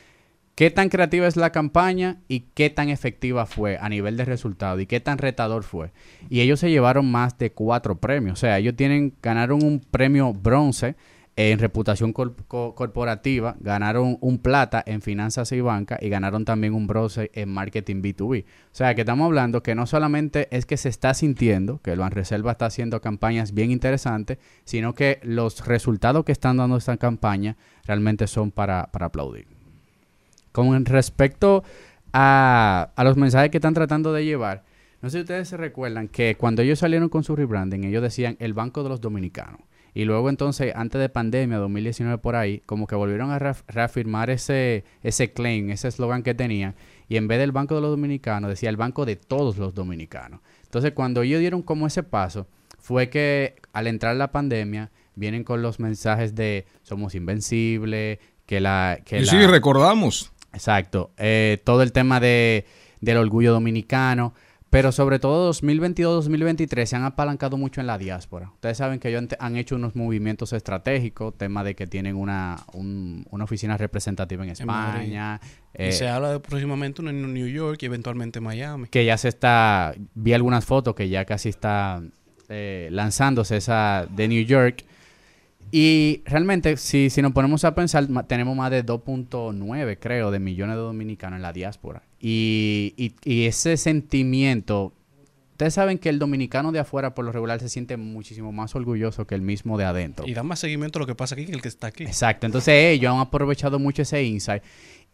[0.55, 4.79] qué tan creativa es la campaña y qué tan efectiva fue a nivel de resultado
[4.79, 5.91] y qué tan retador fue.
[6.29, 8.39] Y ellos se llevaron más de cuatro premios.
[8.39, 10.95] O sea, ellos tienen, ganaron un premio bronce
[11.39, 16.73] en reputación cor- co- corporativa, ganaron un plata en finanzas y banca y ganaron también
[16.73, 18.43] un bronce en marketing B2B.
[18.43, 21.99] O sea, que estamos hablando que no solamente es que se está sintiendo que el
[21.99, 27.55] Banreserva está haciendo campañas bien interesantes, sino que los resultados que están dando esta campaña
[27.85, 29.45] realmente son para, para aplaudir.
[30.51, 31.63] Con respecto
[32.13, 34.63] a, a los mensajes que están tratando de llevar,
[35.03, 38.37] no sé si ustedes se recuerdan que cuando ellos salieron con su rebranding, ellos decían
[38.39, 39.61] el Banco de los Dominicanos.
[39.93, 44.29] Y luego entonces, antes de pandemia, 2019 por ahí, como que volvieron a reaf- reafirmar
[44.29, 46.75] ese, ese claim, ese eslogan que tenían.
[47.09, 50.41] Y en vez del Banco de los Dominicanos, decía el Banco de todos los dominicanos.
[50.63, 52.47] Entonces, cuando ellos dieron como ese paso,
[52.79, 58.99] fue que al entrar la pandemia, vienen con los mensajes de somos invencibles, que la...
[59.03, 60.31] Que Y la sí, recordamos.
[60.53, 61.11] Exacto.
[61.17, 62.65] Eh, todo el tema de,
[63.01, 64.33] del orgullo dominicano.
[64.69, 68.51] Pero sobre todo 2022-2023 se han apalancado mucho en la diáspora.
[68.53, 73.25] Ustedes saben que ellos han, hecho unos movimientos estratégicos, tema de que tienen una, un-
[73.31, 74.49] una oficina representativa en.
[74.49, 75.39] España,
[75.73, 78.87] y eh, se habla de próximamente uno en New York y eventualmente Miami.
[78.89, 82.01] que ya se está, vi algunas fotos que ya casi está
[82.49, 84.85] eh, lanzándose esa de New York.
[85.71, 90.75] Y realmente, si, si nos ponemos a pensar, tenemos más de 2.9, creo, de millones
[90.75, 92.03] de dominicanos en la diáspora.
[92.19, 94.93] Y, y- y ese sentimiento,
[95.51, 99.27] ustedes saben que el dominicano de afuera por lo regular se siente muchísimo más orgulloso
[99.27, 100.25] que el mismo de adentro.
[100.27, 102.03] Y da más seguimiento a lo que pasa aquí que el que está aquí.
[102.05, 104.63] Exacto, entonces ellos han aprovechado mucho ese insight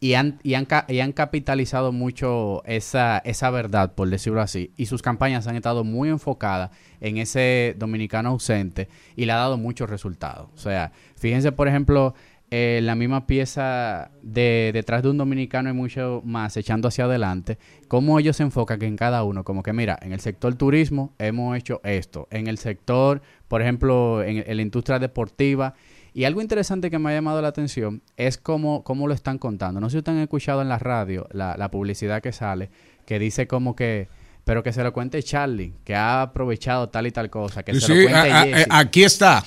[0.04, 4.88] y han, y han, y han capitalizado mucho esa, esa verdad, por decirlo así, y
[4.88, 9.90] sus campañas han estado muy enfocadas en ese dominicano ausente y le ha dado muchos
[9.90, 10.50] resultados.
[10.56, 12.16] O sea, fíjense, por ejemplo,
[12.52, 17.58] eh, la misma pieza de detrás de un dominicano y mucho más echando hacia adelante,
[17.88, 21.56] cómo ellos se enfocan en cada uno, como que mira, en el sector turismo hemos
[21.58, 25.76] hecho esto, en el sector, por ejemplo, en, en la industria deportiva,
[26.14, 29.80] y algo interesante que me ha llamado la atención es cómo, cómo lo están contando.
[29.80, 32.70] No sé si ustedes han escuchado en la radio la, la publicidad que sale,
[33.06, 34.08] que dice como que,
[34.44, 37.88] pero que se lo cuente Charlie, que ha aprovechado tal y tal cosa, que se
[37.88, 38.68] lo cuente a- a- Jesse.
[38.70, 39.44] aquí está.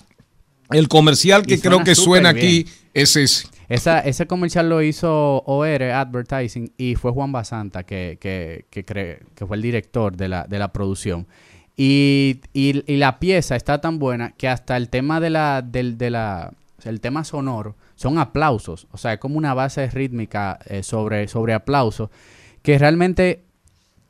[0.71, 3.47] El comercial que creo que suena aquí es ese.
[3.69, 9.47] Esa, ese comercial lo hizo OR Advertising y fue Juan Basanta que, que, que, que
[9.47, 11.27] fue el director de la, de la producción.
[11.77, 15.99] Y, y- y la pieza está tan buena que hasta el tema de la, del,
[15.99, 16.53] de la,
[16.85, 18.87] o el tema sonoro, son aplausos.
[18.93, 22.11] O sea, es como una base rítmica eh, sobre, sobre aplausos
[22.63, 23.43] que realmente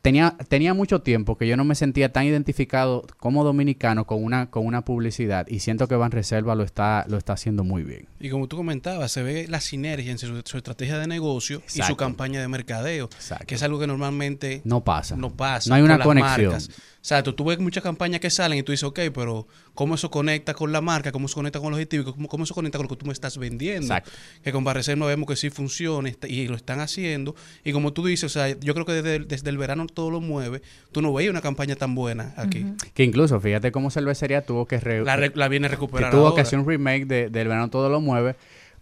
[0.01, 4.49] tenía, tenía mucho tiempo que yo no me sentía tan identificado como dominicano con una,
[4.49, 8.07] con una publicidad y siento que Van Reserva lo está, lo está haciendo muy bien.
[8.19, 11.81] Y como tú comentabas, se ve la sinergia entre su, su estrategia de negocio y
[11.81, 13.45] su campaña de mercadeo, Exacto.
[13.45, 15.15] que es algo que normalmente No pasa.
[15.17, 15.69] no pasa.
[15.69, 16.51] No hay una conexión.
[16.53, 16.69] marcas.
[17.07, 20.53] Exacto, tú ves muchas campañas que salen y tú dices, ok, pero ¿cómo eso conecta
[20.53, 21.13] con la marca?
[21.13, 22.11] ¿Cómo eso conecta con los objetivos?
[22.13, 23.83] ¿Cómo, cómo eso conecta con lo que tú me estás vendiendo?
[23.85, 24.11] Exacto.
[24.43, 27.33] Que con Barreserva vemos que sí funciona y lo están haciendo.
[27.63, 30.11] Y como tú dices, o sea, yo creo que desde, el- desde el verano todo
[30.11, 30.61] lo mueve.
[30.91, 32.65] Tú no veías una campaña tan buena aquí.
[32.93, 34.77] Que incluso, fíjate cómo Cervecería tuvo que...
[34.81, 36.35] re- La, re- la viene recuperar tuvo ahora.
[36.35, 38.35] que hacer un remake de, del verano todo lo mueve.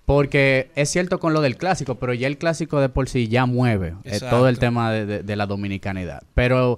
[0.06, 3.48] Porque es cierto con lo del clásico, pero ya el clásico de por sí ya
[3.48, 6.22] mueve eh, todo el tema de, de- de la dominicanidad.
[6.36, 6.78] Pero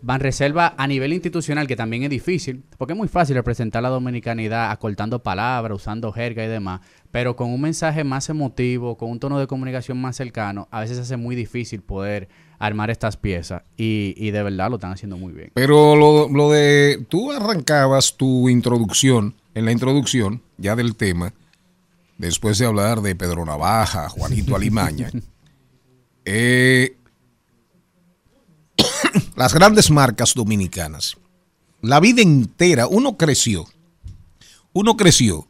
[0.00, 3.88] Van Reserva a nivel institucional, que también es difícil, porque es muy fácil representar la
[3.88, 6.80] dominicanidad acortando palabras, usando jerga y demás,
[7.10, 10.98] pero con un mensaje más emotivo, con un tono de comunicación más cercano, a veces
[10.98, 15.32] hace muy difícil poder armar estas piezas y, y de verdad lo están haciendo muy
[15.32, 15.50] bien.
[15.54, 17.04] Pero lo, lo de.
[17.08, 21.32] Tú arrancabas tu introducción, en la introducción, ya del tema,
[22.18, 25.10] después de hablar de Pedro Navaja, Juanito Alimaña.
[26.24, 26.96] eh,
[29.36, 31.16] las grandes marcas dominicanas.
[31.82, 33.66] La vida entera, uno creció.
[34.72, 35.46] Uno creció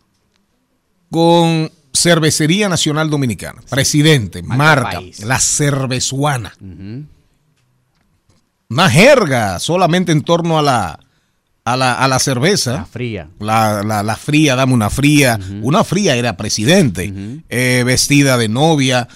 [1.10, 5.20] con Cervecería Nacional Dominicana, presidente, Marca marca, país.
[5.20, 6.52] la cervezuana.
[8.70, 11.00] Una jerga solamente en torno a la,
[11.64, 12.72] a la, a la cerveza.
[12.72, 13.28] La fría.
[13.40, 15.40] La, la- la fría, dame una fría.
[15.62, 19.08] Una fría era presidente, eh, vestida de novia,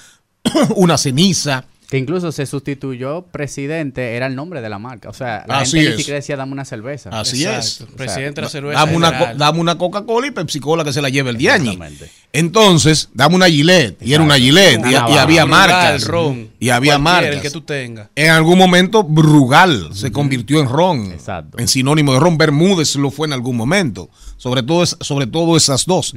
[0.76, 1.66] una ceniza.
[1.92, 5.10] Que incluso se sustituyó presidente, era el nombre de la marca.
[5.10, 5.96] O sea, la Así gente ni es.
[5.98, 7.10] siquiera decía dame una cerveza.
[7.10, 7.84] Así Exacto.
[7.84, 7.96] es.
[7.98, 8.78] Presidente de la cerveza.
[8.80, 9.36] Dame una, general.
[9.36, 11.72] dame una Coca-Cola y Pepsi Cola que se la lleve el diañi.
[11.72, 12.10] Exactamente.
[12.32, 13.98] Entonces, dame una Gillette.
[14.02, 14.80] Y era una Gillette.
[14.86, 15.22] Y, y navaja.
[15.22, 16.04] había Brugal, marcas.
[16.06, 16.48] ron.
[16.58, 17.34] Y había Cualquiera, marcas.
[17.36, 18.08] El que tú tengas.
[18.16, 21.12] En algún momento, Brugal se convirtió en ron.
[21.12, 21.58] Exacto.
[21.58, 22.38] En sinónimo de ron.
[22.38, 24.08] Bermúdez lo fue en algún momento.
[24.38, 26.14] Sobre todo, es- sobre todo esas dos.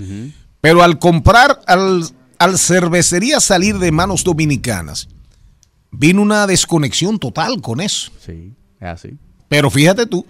[0.61, 2.01] Pero al comprar, al,
[2.39, 5.09] al cervecería salir de manos dominicanas,
[5.97, 8.11] vino una desconexión total con eso.
[8.23, 9.17] Sí, es así.
[9.47, 10.25] Pero fíjate tú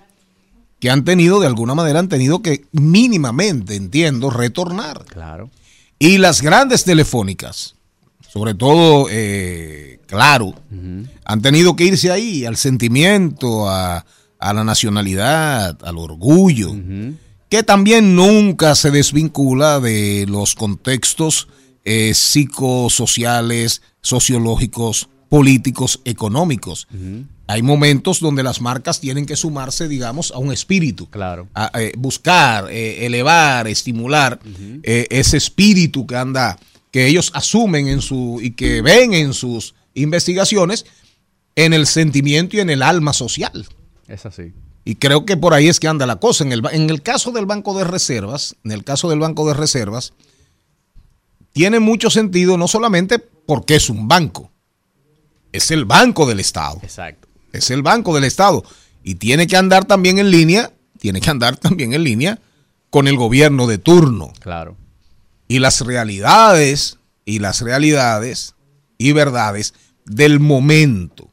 [0.80, 5.06] que han tenido, de alguna manera, han tenido que mínimamente, entiendo, retornar.
[5.06, 5.50] Claro.
[5.98, 7.76] Y las grandes telefónicas,
[8.28, 10.54] sobre todo, eh, claro,
[11.24, 14.06] han tenido que irse ahí al sentimiento, a,
[14.40, 16.76] a la nacionalidad, al orgullo,
[17.50, 21.48] que también nunca se desvincula de los contextos
[21.86, 26.88] eh, psicosociales, sociológicos, políticos, económicos.
[27.48, 31.48] Hay momentos donde las marcas tienen que sumarse, digamos, a un espíritu Claro.
[31.54, 34.40] a, eh, buscar, eh, elevar, estimular
[34.84, 36.58] eh, ese espíritu que anda,
[36.92, 40.86] que ellos asumen en su y que ven en sus investigaciones
[41.56, 43.68] en el sentimiento y en el alma social.
[44.08, 44.54] Es así.
[44.84, 46.44] Y creo que por ahí es que anda la cosa.
[46.44, 49.56] En el, en el caso del Banco de Reservas, en el caso del Banco de
[49.56, 50.14] Reservas,
[51.54, 54.52] tiene mucho sentido no solamente porque es un banco,
[55.56, 57.28] es el banco del Estado Exacto.
[57.54, 58.64] es el Banco del Estado
[59.04, 62.40] y tiene que andar también en línea, tiene que andar también en línea
[62.90, 64.78] con el gobierno de turno Claro.
[65.48, 68.56] y las realidades y las realidades
[68.98, 69.74] y verdades
[70.06, 71.32] del momento.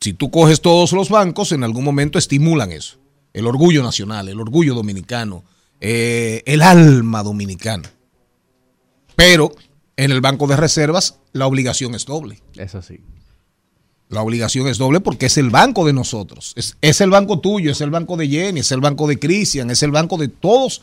[0.00, 2.98] Si tú coges todos los bancos, en algún momento estimulan eso.
[3.32, 5.44] El orgullo nacional, el orgullo dominicano,
[5.80, 7.88] eh, el alma dominicana.
[9.14, 9.54] Pero
[9.96, 12.40] en el Banco de Reservas la obligación es doble.
[12.56, 13.00] Es así.
[14.08, 16.52] La obligación es doble porque es el banco de nosotros.
[16.56, 19.70] Es, es el banco tuyo, es el banco de Jenny, es el banco de Cristian,
[19.70, 20.82] es el banco de todos.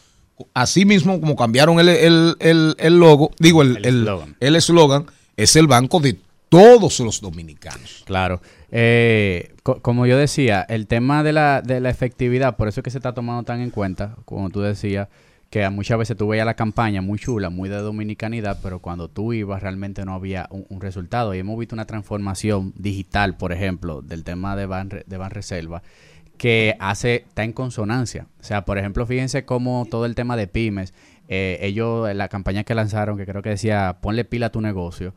[0.53, 4.07] Así mismo como cambiaron el, el- el- el logo, digo, el El
[4.39, 5.05] el- eslogan.
[5.37, 6.17] es el banco de
[6.49, 8.03] todos los dominicanos.
[8.07, 8.41] Claro.
[8.71, 12.83] Eh, co- como yo decía, el tema de la, de la efectividad, por eso es
[12.83, 15.07] que se está tomando tan en cuenta, como tú decías,
[15.49, 19.33] que muchas veces tú veías la campaña muy chula, muy de dominicanidad, pero cuando tú
[19.33, 21.33] ibas realmente no había un, resultado.
[21.33, 25.81] Y hemos visto una transformación digital, por ejemplo, del tema de Ban, de Reserva,
[26.37, 28.27] que hace, está en consonancia.
[28.39, 30.93] O sea, por ejemplo, fíjense cómo todo el tema de pymes,
[31.27, 35.15] eh, ellos, la campaña que lanzaron, que creo que decía, ponle pila a tu negocio,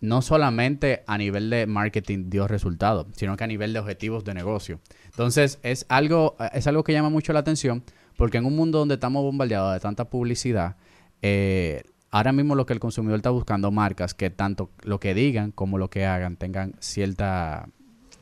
[0.00, 4.34] no solamente a nivel de marketing dio resultados, sino que a nivel de objetivos de
[4.34, 4.80] negocio.
[5.06, 7.84] Entonces, es algo, es algo que llama mucho la atención,
[8.16, 10.76] porque en un mundo donde estamos bombardeados de tanta publicidad,
[11.22, 15.50] eh, ahora mismo lo que el consumidor está buscando, marcas que tanto lo que digan
[15.50, 17.68] como lo que hagan tengan cierta,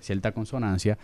[0.01, 0.99] cierta consonancia.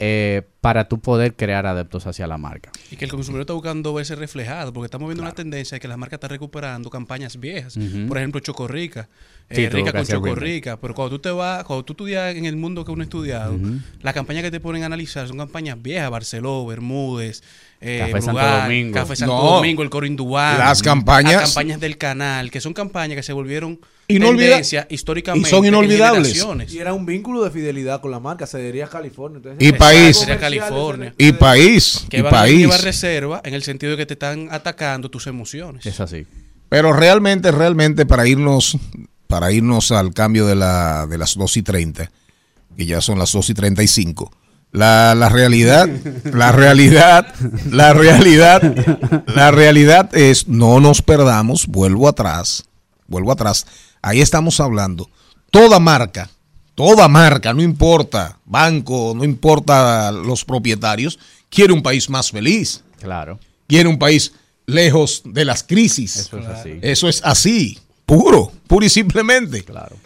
[0.00, 2.70] Eh, para tú poder crear adeptos hacia la marca.
[2.90, 5.88] Y que el consumidor está buscando verse reflejado, porque estamos viendo una tendencia de que
[5.88, 7.76] la marca está recuperando campañas viejas.
[8.06, 9.08] Por ejemplo, Choco Rica.
[9.50, 10.40] Sí, eh, tuvo rica con hacer Choco remake.
[10.44, 10.76] Rica.
[10.80, 13.56] Pero cuando tú te vas, cuando tú estudias en el mundo que uno ha estudiado,
[14.02, 17.42] las campañas que te ponen a analizar son campañas viejas, Barceló, Bermúdez,
[17.80, 18.94] eh, Café Santo Domingo.
[18.94, 19.50] Café Santo No.
[19.56, 20.58] Domingo, el Coro Indubal.
[20.58, 25.48] Las campañas- Las campañas del canal, que son campañas que se volvieron Históricamente.
[25.48, 26.44] y son inolvidables.
[26.72, 29.36] Y era un vínculo de fidelidad con la marca, se diría California.
[29.36, 30.26] Entonces, Y país.
[30.40, 31.14] California.
[31.18, 32.82] Y país, Que y van a país.
[32.82, 35.84] reserva en el sentido de que te están atacando tus emociones.
[35.84, 36.26] Es así.
[36.70, 38.76] Pero realmente, realmente, para irnos,
[39.26, 42.10] para irnos al cambio de, la, de las 2 y 30,
[42.76, 44.30] que ya son las 2 y 35,
[44.72, 45.88] la, la realidad,
[46.32, 47.34] la realidad,
[47.70, 52.64] la realidad, la realidad es, no nos perdamos, vuelvo atrás,
[53.06, 53.66] vuelvo atrás,
[54.02, 55.08] ahí estamos hablando,
[55.50, 56.30] toda marca,
[56.74, 61.18] toda marca, no importa, banco, no importa los propietarios,
[61.50, 63.38] quiere un país más feliz, Claro.
[63.66, 64.32] quiere un país
[64.66, 66.16] lejos de las crisis.
[66.16, 66.78] Eso es así.
[66.82, 69.64] Eso es así, puro, puro y simplemente.
[69.64, 69.96] Claro.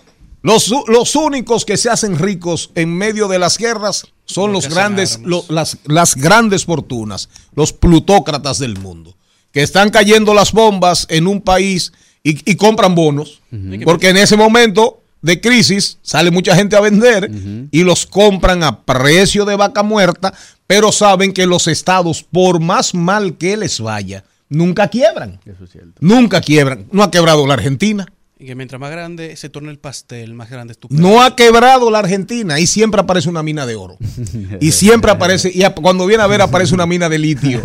[0.42, 5.20] Los, los únicos que se hacen ricos en medio de las guerras son Los grandes,
[5.22, 9.16] lo- las, las grandes fortunas, los plutócratas del mundo,
[9.52, 13.40] que están cayendo las bombas en un país y, y compran bonos,
[13.84, 17.30] porque en ese momento de crisis sale mucha gente a vender
[17.70, 20.34] y los compran a precio de vaca muerta,
[20.66, 25.40] pero saben que los estados, por más mal que les vaya, nunca quiebran.
[25.46, 25.92] Eso es cierto.
[26.00, 26.86] Nunca quiebran.
[26.90, 28.06] No ha quebrado la Argentina.
[28.42, 31.36] Y que mientras más grande se torna el pastel, más grande es tu No ha
[31.36, 33.96] quebrado la Argentina y siempre aparece una mina de oro.
[34.60, 37.62] Y siempre aparece, y a- cuando viene a ver aparece una mina de litio,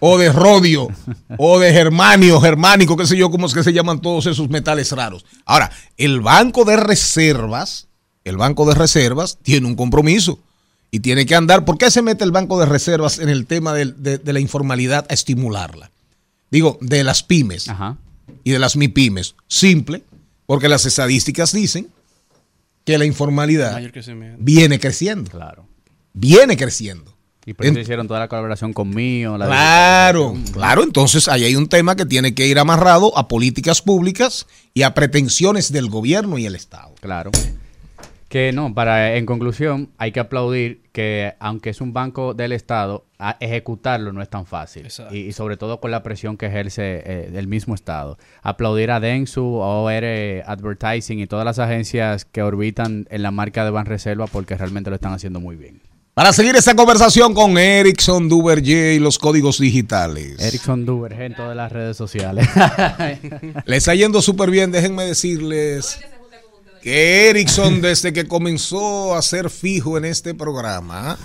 [0.00, 0.88] o de rodio,
[1.36, 4.92] o de germanio, germánico, qué sé yo, cómo es que se llaman todos esos metales
[4.92, 5.26] raros.
[5.44, 7.88] Ahora, el Banco de Reservas,
[8.24, 10.38] el Banco de Reservas tiene un compromiso
[10.90, 11.66] y tiene que andar.
[11.66, 15.04] ¿Por qué se mete el Banco de Reservas en el tema de, de la informalidad
[15.10, 15.90] a estimularla?
[16.50, 17.98] Digo, de las pymes Ajá.
[18.42, 19.34] y de las MIPIMES.
[19.48, 20.02] Simple,
[20.46, 21.88] porque las estadísticas dicen
[22.84, 23.80] que la informalidad
[24.38, 25.66] viene creciendo, Claro.
[26.12, 27.12] viene creciendo.
[27.46, 29.36] Y por eso En- hicieron toda la colaboración conmigo.
[29.36, 33.82] La Claro, claro, entonces ahí hay un tema que tiene que ir amarrado a políticas
[33.82, 36.94] públicas y a pretensiones del gobierno y el Estado.
[37.00, 37.30] Claro.
[38.30, 43.04] Que no, para en conclusión, hay que aplaudir que aunque es un banco del Estado,
[43.24, 44.88] a ejecutarlo no es tan fácil.
[45.10, 48.18] Y, y sobre todo con la presión que ejerce eh, el mismo Estado.
[48.42, 50.04] Aplaudir a Densu, OR
[50.46, 54.96] Advertising y todas las agencias que orbitan en la marca de Banreserva porque realmente lo
[54.96, 55.80] están haciendo muy bien.
[56.14, 60.38] Para seguir esta conversación con Erickson Duverger y los códigos digitales.
[60.38, 62.46] Erickson Duverger en todas las redes sociales.
[63.64, 65.98] Le está yendo súper bien, déjenme decirles
[66.84, 71.18] que Erickson desde que comenzó a ser fijo en este programa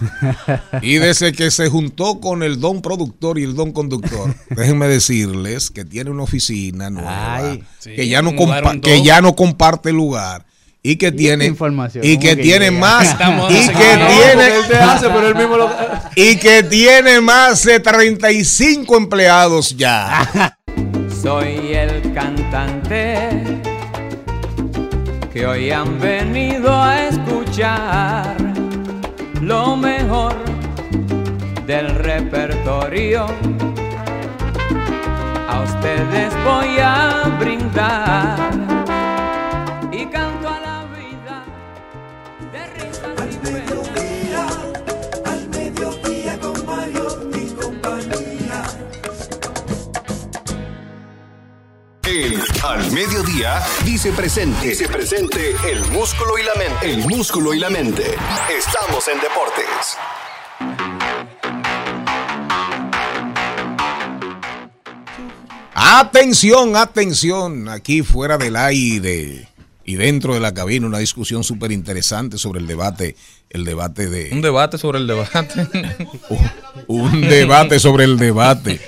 [0.82, 5.70] y desde que se juntó con el don productor y el don conductor, déjenme decirles
[5.70, 7.64] que tiene una oficina nueva, Ay.
[7.84, 8.32] que, Sí, ya no
[8.82, 10.46] que ya no comparte lugar
[10.82, 12.80] y que tiene información, y ¿cómo que que tiene llega?
[12.80, 15.70] más Estamos y que No, tiene Él te hace, pero él mismo lo.
[16.16, 20.56] y que tiene más de 35 empleados ya.
[21.22, 23.49] Soy el cantante
[25.40, 28.36] que hoy han venido a escuchar
[29.42, 30.36] lo mejor
[31.66, 33.26] del repertorio.
[35.48, 38.52] A ustedes voy a brindar
[39.94, 41.46] y canto a la vida
[42.52, 44.19] de risas y.
[52.64, 54.70] Al Mediodía dice presente.
[54.70, 56.92] Dice presente el músculo y la mente.
[56.92, 58.16] El músculo y la mente.
[58.50, 59.98] Estamos en deportes.
[65.76, 69.49] Atención, atención, aquí fuera del aire
[69.90, 73.16] y dentro de la cabina una discusión súper interesante sobre el debate,
[73.50, 75.68] el debate Un de debate sobre el debate.
[76.88, 78.80] un debate sobre el debate.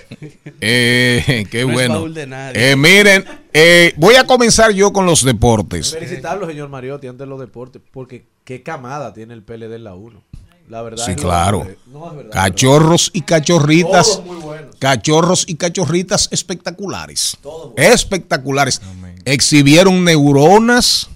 [0.60, 1.94] Eh, qué No bueno.
[1.96, 2.72] baúl de nadie.
[2.72, 5.92] Eh, miren, eh, voy a comenzar yo con los deportes.
[5.92, 9.96] Felicitarlo, señor Mariotti, antes de los deportes, porque qué camada tiene el PLD en la
[9.96, 10.22] 1.
[10.72, 11.06] La verdad.
[11.06, 11.68] Sí, es claro.
[11.88, 12.32] No, es verdad.
[12.32, 14.08] Cachorros y cachorritas.
[14.08, 14.76] Todos muy buenos.
[14.80, 17.38] Cachorros y cachorritas espectaculares.
[17.76, 18.82] Espectaculares.
[19.26, 21.10] Exhibieron neuronas,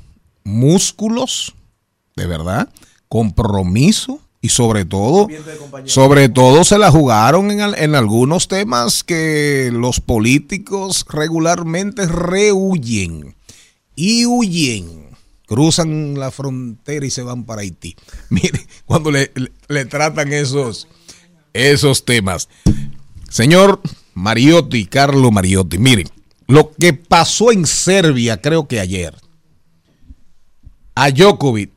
[0.44, 1.56] músculos,
[2.18, 2.68] de verdad,
[3.08, 5.30] compromiso y sobre todo,
[5.86, 13.38] sobre todo se la jugaron en, en algunos temas que los políticos regularmente rehuyen
[13.96, 15.15] y huyen.
[15.46, 17.96] Cruzan la frontera y se van para Haití.
[18.30, 19.30] Mire, cuando le,
[19.86, 20.88] tratan esos,
[21.54, 22.50] esos temas.
[23.30, 23.82] Señor
[24.14, 26.08] Mariotti, Carlo Mariotti, miren,
[26.48, 29.14] lo que pasó en Serbia, creo que ayer,
[30.94, 31.72] a Djokovic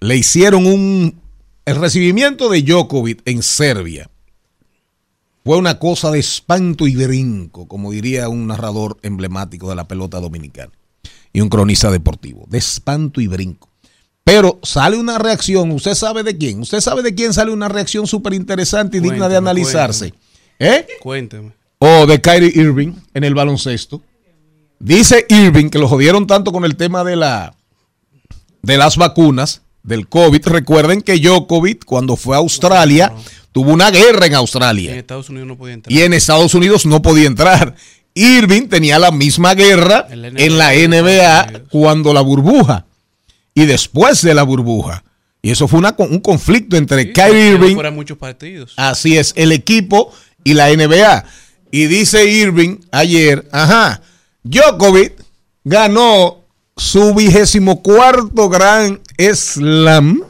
[0.00, 1.20] le hicieron un...
[1.66, 4.10] El recibimiento de Djokovic en Serbia
[5.44, 10.20] fue una cosa de espanto y brinco, como diría un narrador emblemático de la pelota
[10.20, 10.72] dominicana
[11.34, 13.68] y un cronista deportivo, de espanto y brinco.
[14.22, 16.60] Pero sale una reacción, ¿usted sabe de quién?
[16.60, 20.14] ¿Usted sabe de quién sale una reacción súper interesante y digna de analizarse?
[20.58, 20.86] ¿Eh?
[21.02, 21.52] Cuénteme.
[21.78, 24.00] O de Kyrie Irving en el baloncesto.
[24.78, 27.54] Dice Irving que lo jodieron tanto con el tema de la
[28.62, 30.46] de las vacunas del COVID.
[30.46, 33.12] Recuerden que Djokovic cuando fue a Australia
[33.52, 35.92] tuvo una guerra en En Australia Estados Unidos no podía entrar.
[35.92, 37.74] y en Estados Unidos no podía entrar.
[38.14, 42.86] Irving tenía la misma guerra En la NBA cuando la burbuja
[43.54, 45.02] y después de la burbuja.
[45.42, 48.72] Y eso fue una- un conflicto entre Kyrie Irving Fuera muchos partidos.
[48.76, 50.12] Así es, el equipo
[50.42, 51.24] y la NBA.
[51.70, 54.00] Y dice Irving ayer, ajá,
[54.42, 55.12] Djokovic
[55.64, 56.44] ganó
[56.76, 60.22] su vigésimo cuarto gran slam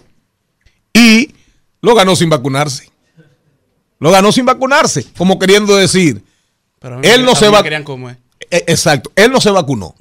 [0.92, 1.30] y
[1.80, 2.90] lo ganó sin vacunarse.
[4.00, 6.22] Lo ganó sin vacunarse, como queriendo decir,
[6.84, 8.18] Pero a mí él me- no se mí me va- querían comer.
[8.50, 9.94] eh, Exacto, él no se vacunó.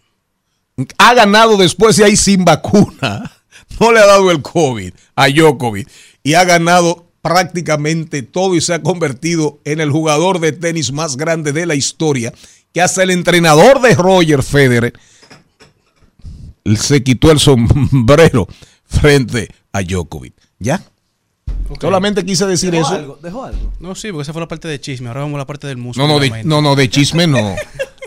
[0.98, 3.32] Ha ganado después de ahí sin vacuna.
[3.80, 5.90] No le ha dado el COVID a Djokovic
[6.22, 11.16] y ha ganado prácticamente todo y se ha convertido en el jugador de tenis más
[11.18, 12.34] grande de la historia,
[12.74, 14.94] que hasta el entrenador de Roger Federer
[16.76, 18.48] se quitó el sombrero
[18.86, 20.34] frente a Djokovic.
[20.60, 20.84] ¿Ya?
[21.80, 22.96] Solamente quise decir Dejó eso.
[22.96, 23.74] algo, dejó algo.
[23.80, 25.08] No, sí, porque esa fue la parte de chisme.
[25.08, 26.08] Ahora vamos a la parte del músculo.
[26.08, 27.56] No, no, de, no, no, de chisme no.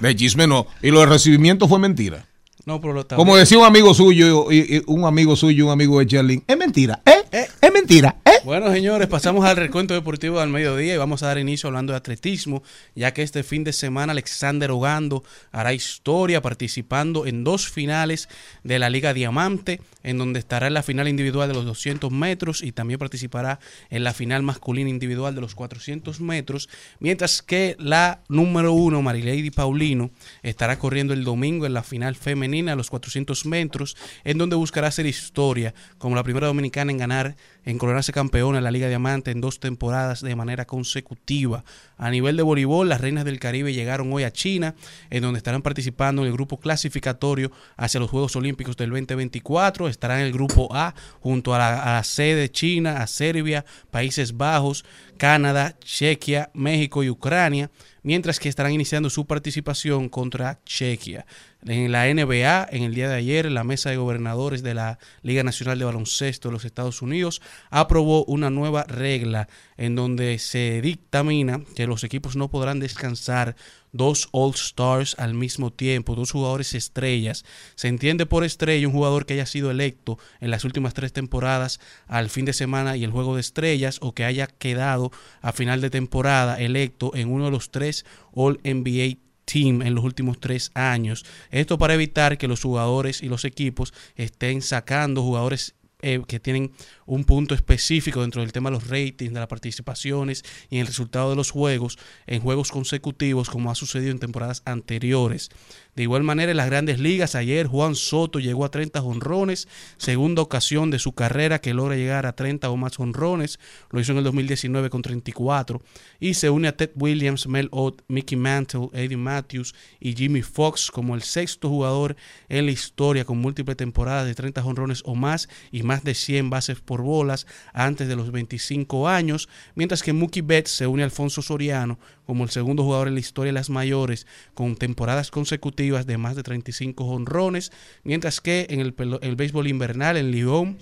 [0.01, 0.67] De chisme no.
[0.83, 2.27] Y lo de recibimiento fue mentira.
[2.65, 6.01] No, pero lo Como decía un amigo suyo, y- y un amigo suyo, un amigo
[6.01, 7.23] de Charlene, es mentira, ¿eh?
[7.37, 8.31] Es mentira, ¿eh?
[8.45, 11.99] Bueno, señores, pasamos al recuento deportivo del mediodía y vamos a dar inicio hablando de
[11.99, 12.63] atletismo,
[12.95, 15.23] ya que este fin de semana Alexander Ogando
[15.53, 18.31] hará historia participando en dos finales
[18.63, 22.63] de la Liga Diamante, en donde estará en la final individual de los 200 metros
[22.63, 23.59] y también participará
[23.91, 26.71] en la final masculina individual de los 400 metros,
[27.01, 30.11] mientras que la número uno, Marilady Paulino,
[30.43, 34.87] estará corriendo el domingo en la final femenina a los 400 metros, en donde buscará
[34.87, 37.26] hacer historia como la primera dominicana en ganar,
[37.65, 41.65] en coronarse campeona en la Liga Diamante en dos temporadas de manera consecutiva.
[41.97, 44.75] A nivel de voleibol, las Reinas del Caribe llegaron hoy a China,
[45.11, 49.89] en donde estarán participando en el grupo clasificatorio hacia los Juegos Olímpicos del 2024.
[49.89, 54.37] Estarán en el grupo A junto a la, a la sede China, a Serbia, Países
[54.37, 54.85] Bajos,
[55.17, 57.71] Canadá, Chequia, México y Ucrania,
[58.03, 61.27] mientras que estarán iniciando su participación contra Chequia.
[61.65, 65.43] En la NBA, en el día de ayer, la mesa de gobernadores de la Liga
[65.43, 71.63] Nacional de Baloncesto de los Estados Unidos aprobó una nueva regla en donde se dictamina
[71.75, 73.57] que los equipos no podrán descansar
[73.97, 77.45] dos All Stars al mismo tiempo, dos jugadores estrellas.
[77.75, 81.81] Se entiende por estrella un jugador que haya sido electo en las últimas tres temporadas
[82.07, 85.81] al fin de semana y el juego de estrellas o que haya quedado a final
[85.81, 90.71] de temporada electo en uno de los tres All NBA team en los últimos tres
[90.75, 91.25] años.
[91.51, 96.73] Esto para evitar que los jugadores y los equipos estén sacando jugadores eh, que tienen
[97.07, 100.87] un punto específico dentro del tema de los ratings, de las participaciones y en el
[100.87, 105.51] resultado de los juegos en juegos consecutivos como ha sucedido en temporadas anteriores.
[105.97, 109.67] De igual manera, en las grandes ligas, ayer Juan Soto llegó a 30 jonrones,
[109.97, 113.59] segunda ocasión de su carrera que logra llegar a 30 o más jonrones,
[113.91, 115.81] lo hizo en el 2019 con 34,
[116.21, 120.91] y se une a Ted Williams, Mel Ott, Mickey Mantle, Eddie Matthews y Jimmy Fox
[120.91, 122.15] como el sexto jugador
[122.51, 126.51] en la historia con múltiples temporadas de 30 jonrones o más y más de 100
[126.51, 131.07] bases por bolas antes de los 25 años, mientras que Mookie Betts se une a
[131.07, 135.86] Alfonso Soriano como el segundo jugador en la historia de las mayores con temporadas consecutivas
[135.91, 137.73] de más de 35 jonrones,
[138.05, 140.79] mientras que en el, el béisbol invernal en Lyon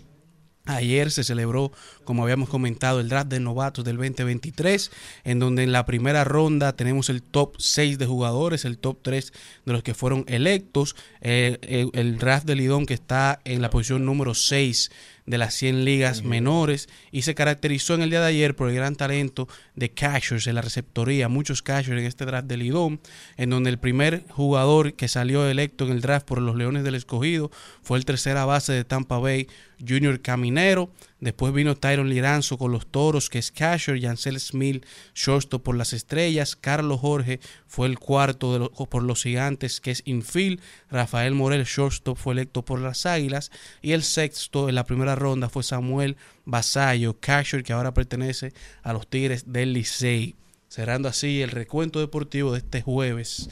[0.67, 1.73] Ayer se celebró,
[2.05, 4.91] como habíamos comentado, el draft de novatos del 2023,
[5.25, 9.33] en donde en la primera ronda tenemos el top 6 de jugadores, el top 3
[9.67, 13.69] de los que fueron electos, eh, el, el draft de Lidón que está en la
[13.69, 14.91] posición número 6
[15.27, 18.75] de las 100 ligas menores y se caracterizó en el día de ayer por el
[18.75, 23.01] gran talento de catchers en la receptoría, muchos catchers en este draft de Lidón,
[23.37, 26.95] en donde el primer jugador que salió electo en el draft por los Leones del
[26.95, 27.51] Escogido
[27.83, 29.49] fue el tercera base de Tampa Bay,
[29.87, 30.91] Junior Caminero.
[31.25, 35.95] Después vino Tyron Liranzo con los toros, que es Casher, Yancel Smith, shortstop por las
[35.95, 40.61] estrellas, Carlos Jorge fue el cuarto de los- por los gigantes, que es infield,
[40.91, 43.51] Rafael Morel, shortstop, fue electo por las águilas,
[43.81, 48.53] y el sexto en la primera ronda fue Samuel Basayo, Casher, que ahora pertenece
[48.83, 50.37] a los Tigres del Licey.
[50.69, 53.49] Cerrando así el recuento deportivo de este jueves.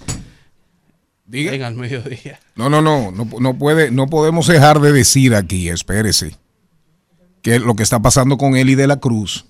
[1.25, 1.55] Diga.
[1.55, 2.39] En al mediodía.
[2.55, 6.37] No, no, no, no, no puede, no podemos dejar de decir aquí, espérese,
[7.43, 9.45] que lo que está pasando con Eli de la Cruz.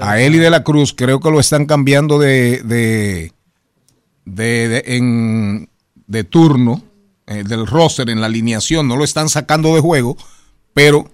[0.00, 3.32] A Eli de la Cruz creo que lo están cambiando de, de,
[4.24, 5.68] de, de- en,
[6.06, 6.82] de turno,
[7.26, 10.16] eh, del roster, en la alineación, no lo están sacando de juego,
[10.74, 11.10] pero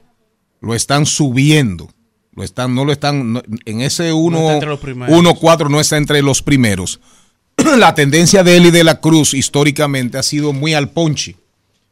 [0.61, 1.89] lo están subiendo.
[2.35, 5.17] Lo están, no lo están, no- en ese está 1 entre los primeros.
[5.19, 7.01] 1-4 no está entre los primeros.
[7.79, 11.37] la tendencia de Eli de la Cruz históricamente ha sido muy al ponche,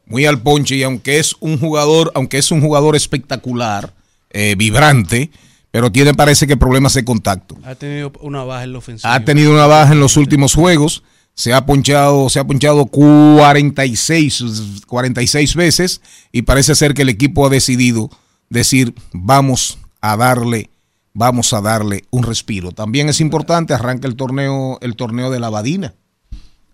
[0.05, 3.93] muy al ponche y aunque es un jugador, aunque es un jugador espectacular,
[4.29, 5.31] eh, vibrante,
[5.71, 7.57] pero tiene parece que problemas de contacto.
[7.63, 9.13] Ha tenido una baja en la ofensiva.
[9.13, 11.03] Ha tenido una baja en los últimos juegos,
[11.33, 14.43] se ha ponchado, se ha ponchado 46,
[14.87, 16.01] 46 veces
[16.31, 18.09] y parece ser que el equipo ha decidido
[18.49, 20.69] decir, vamos a darle
[21.15, 22.71] vamos a darle un respiro.
[22.73, 25.95] También es importante, arranca el torneo, el torneo de la Badina.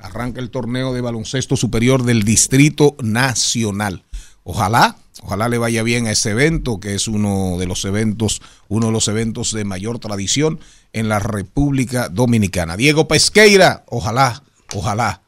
[0.02, 4.04] Arranca el torneo de baloncesto superior del Distrito Nacional.
[4.44, 8.88] Ojalá, ojalá le vaya bien a ese evento, que es uno de los eventos, uno
[8.88, 10.60] de los eventos de mayor tradición
[10.94, 12.76] en la República Dominicana.
[12.78, 14.44] Diego Pesqueira, ojalá,
[14.74, 15.22] ojalá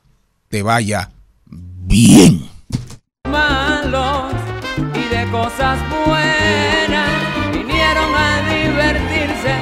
[0.49, 1.11] te vaya
[1.45, 2.49] bien.
[3.30, 4.34] malos
[4.78, 7.11] y de cosas buenas
[7.51, 9.53] vinieron a divertirse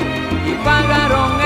[0.47, 1.40] y pagaron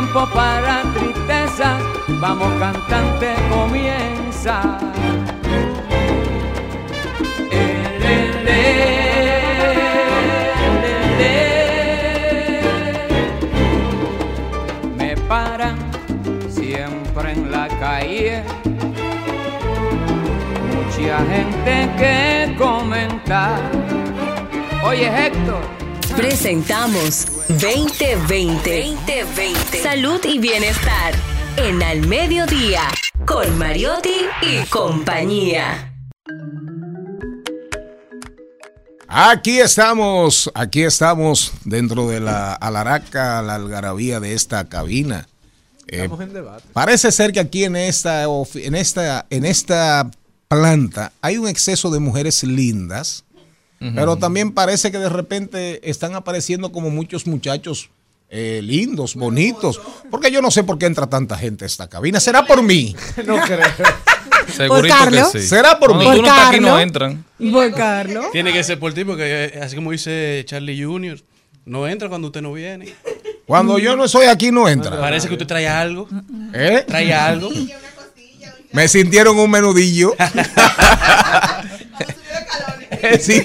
[0.00, 1.82] tiempo para tristezas,
[2.20, 4.78] vamos cantante comienza.
[14.96, 15.76] Me paran
[16.48, 18.42] siempre en la calle
[20.72, 23.60] mucha gente que comentar.
[24.82, 25.79] Oye, Héctor.
[26.16, 28.96] Presentamos 2020.
[29.16, 29.82] 2020.
[29.82, 31.14] Salud y bienestar.
[31.56, 32.82] En Al Mediodía.
[33.26, 35.94] Con Mariotti y compañía.
[39.08, 45.26] Aquí estamos, aquí estamos dentro de la alaraca, la algarabía de esta cabina.
[45.88, 46.64] Eh, Estamos en debate.
[46.72, 50.10] Parece ser que aquí en esta, en esta, en esta
[50.48, 53.24] planta hay un exceso de mujeres lindas,
[53.94, 57.88] pero también parece que de repente están apareciendo como muchos muchachos
[58.28, 59.80] eh, lindos, bonitos.
[60.10, 62.20] Porque yo no sé por qué entra tanta gente a esta cabina.
[62.20, 62.94] ¿Será por mí?
[63.26, 63.66] No creo.
[64.56, 65.32] Segurito Carlos.
[65.32, 65.46] que sí.
[65.48, 66.16] ¿Será por Cuando mí?
[66.16, 66.82] tú no estás aquí no Carlos.
[66.82, 67.24] entran.
[67.52, 68.26] Por Carlos.
[68.32, 71.20] Tiene que ser por ti, porque eh, así como dice Charlie Jr.,
[71.64, 72.94] no entra cuando usted no viene.
[73.46, 74.98] Cuando yo no estoy aquí no entra.
[75.00, 76.08] Parece que usted trae algo.
[76.52, 76.84] ¿Eh?
[76.86, 77.48] Trae algo.
[78.72, 80.14] Me sintieron un menudillo.
[83.20, 83.42] sí.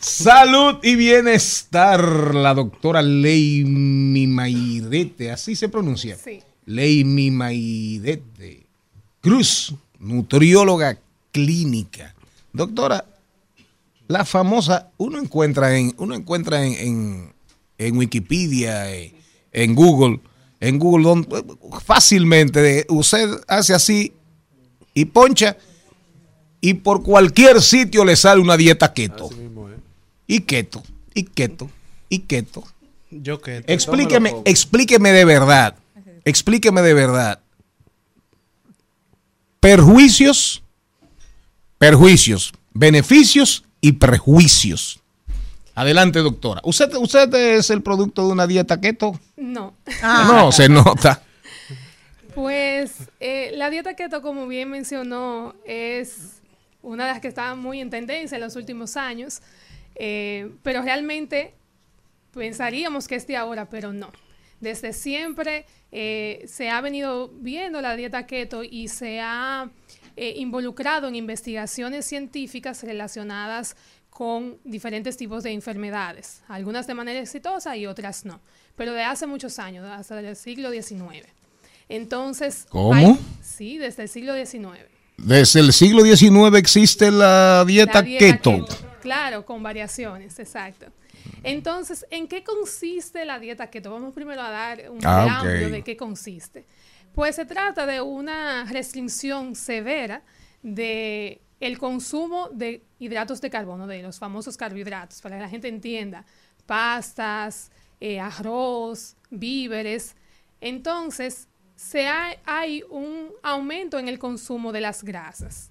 [0.00, 2.34] Salud y bienestar.
[2.34, 6.16] La doctora Leimi Mairete, así se pronuncia.
[6.16, 6.40] Sí.
[6.66, 8.66] Leimi Mairete.
[9.20, 10.98] Cruz, nutrióloga
[11.32, 12.14] clínica.
[12.52, 13.04] Doctora,
[14.08, 17.32] la famosa, uno encuentra en, uno encuentra en, en,
[17.78, 19.14] en Wikipedia, eh,
[19.52, 20.20] en Google,
[20.60, 21.44] en Google, donde,
[21.84, 24.12] fácilmente de- usted hace así
[24.94, 25.56] y poncha
[26.66, 29.30] y por cualquier sitio le sale una dieta keto.
[30.26, 30.82] Y keto,
[31.14, 31.70] y keto,
[32.08, 32.64] y keto.
[33.08, 33.62] Yo que.
[33.68, 35.76] Explíqueme, explíqueme de verdad.
[36.24, 37.38] Explíqueme de verdad.
[39.60, 40.64] Perjuicios,
[41.78, 44.98] perjuicios, beneficios y prejuicios.
[45.76, 46.62] Adelante, doctora.
[46.64, 49.20] ¿Usted, usted es el producto de una dieta keto?
[49.36, 49.76] No.
[50.02, 51.22] No, se nota.
[52.34, 56.35] Pues eh, la dieta keto, como bien mencionó, es
[56.86, 59.42] una de las que está muy en tendencia en los últimos años,
[59.96, 61.54] eh, pero realmente
[62.32, 64.12] pensaríamos que es de ahora, pero no.
[64.60, 69.68] Desde siempre eh, se ha venido viendo la dieta keto y se ha
[70.16, 73.76] eh, involucrado en investigaciones científicas relacionadas
[74.10, 78.40] con diferentes tipos de enfermedades, algunas de manera exitosa y otras no,
[78.76, 81.26] pero de hace muchos años, hasta el siglo XIX.
[81.88, 82.94] Entonces, ¿Cómo?
[82.94, 84.95] hay- sí, desde el siglo XIX.
[85.16, 88.66] Desde el siglo XIX existe la dieta, La dieta keto.
[89.00, 90.86] Claro, con variaciones, exacto.
[91.42, 93.90] Entonces, ¿en qué consiste la dieta keto?
[93.90, 96.64] Vamos primero a dar un Ah, de qué consiste.
[97.14, 100.22] Pues se trata de una restricción severa
[100.62, 105.68] de el consumo de hidratos de carbono, de los famosos carbohidratos, para que la gente
[105.68, 106.26] entienda,
[106.66, 110.14] pastas, eh, arroz, víveres.
[110.60, 115.70] Entonces, se ha- hay un aumento en el consumo de las grasas.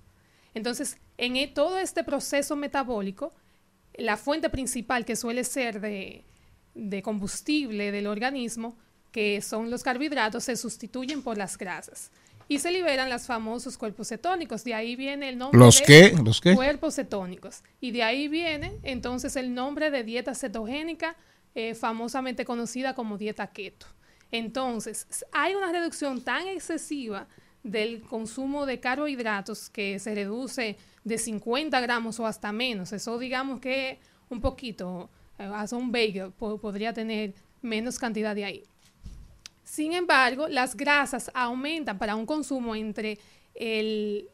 [0.53, 3.33] Entonces, en e- todo este proceso metabólico,
[3.95, 6.23] la fuente principal que suele ser de,
[6.75, 8.77] de combustible del organismo,
[9.11, 12.11] que son los carbohidratos, se sustituyen por las grasas.
[12.47, 14.63] Y se liberan los famosos cuerpos cetónicos.
[14.63, 16.15] De ahí viene el nombre ¿Los de qué?
[16.23, 16.53] ¿Los qué?
[16.53, 17.63] cuerpos cetónicos.
[17.81, 21.15] Y de ahí viene entonces el nombre de dieta cetogénica,
[21.55, 23.87] eh, famosamente conocida como dieta keto.
[24.37, 27.27] Entonces, hay una reducción tan excesiva
[27.63, 32.91] del consumo de carbohidratos que se reduce de 50 gramos o hasta menos.
[32.93, 33.97] Eso digamos que
[34.29, 35.09] un poquito,
[35.39, 38.63] eh, hasta un bagel po- podría tener menos cantidad de ahí.
[39.63, 43.17] Sin embargo, las grasas aumentan para un consumo entre
[43.55, 44.27] el,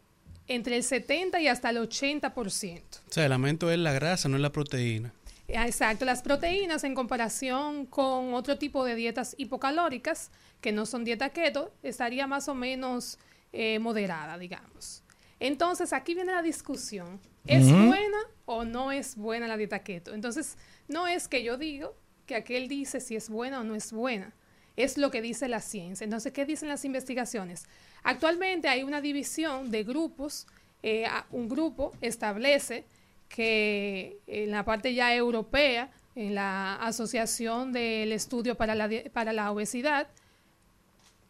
[0.48, 2.82] entre el 70 y hasta el 80%.
[3.10, 5.14] O sea, el aumento es la grasa, no es la proteína.
[5.56, 10.32] Ah, Exacto, las proteínas en comparación con otro tipo de dietas hipocalóricas,
[10.62, 13.18] que no son dieta keto, estaría más o menos
[13.52, 15.04] eh, moderada, digamos.
[15.40, 17.20] Entonces, aquí viene la discusión.
[17.48, 20.14] ¿Es buena o no es buena la dieta keto?
[20.14, 21.96] Entonces, no es que yo digo
[22.28, 24.34] que aquel dice si es buena o no es buena.
[24.78, 26.04] Es lo que dice la ciencia.
[26.06, 27.66] Entonces, ¿qué dicen las investigaciones?
[28.04, 30.48] Actualmente hay una división de grupos.
[30.84, 32.86] eh, un grupo establece
[33.34, 39.52] que en la parte ya europea, en la Asociación del Estudio para la, para la
[39.52, 40.08] Obesidad,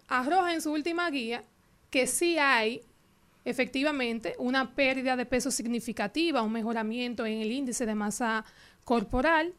[0.07, 1.43] arroja en su última guía
[1.89, 2.81] que sí hay
[3.45, 8.45] efectivamente una pérdida de peso significativa, un mejoramiento en el índice de masa
[8.83, 9.53] corporal.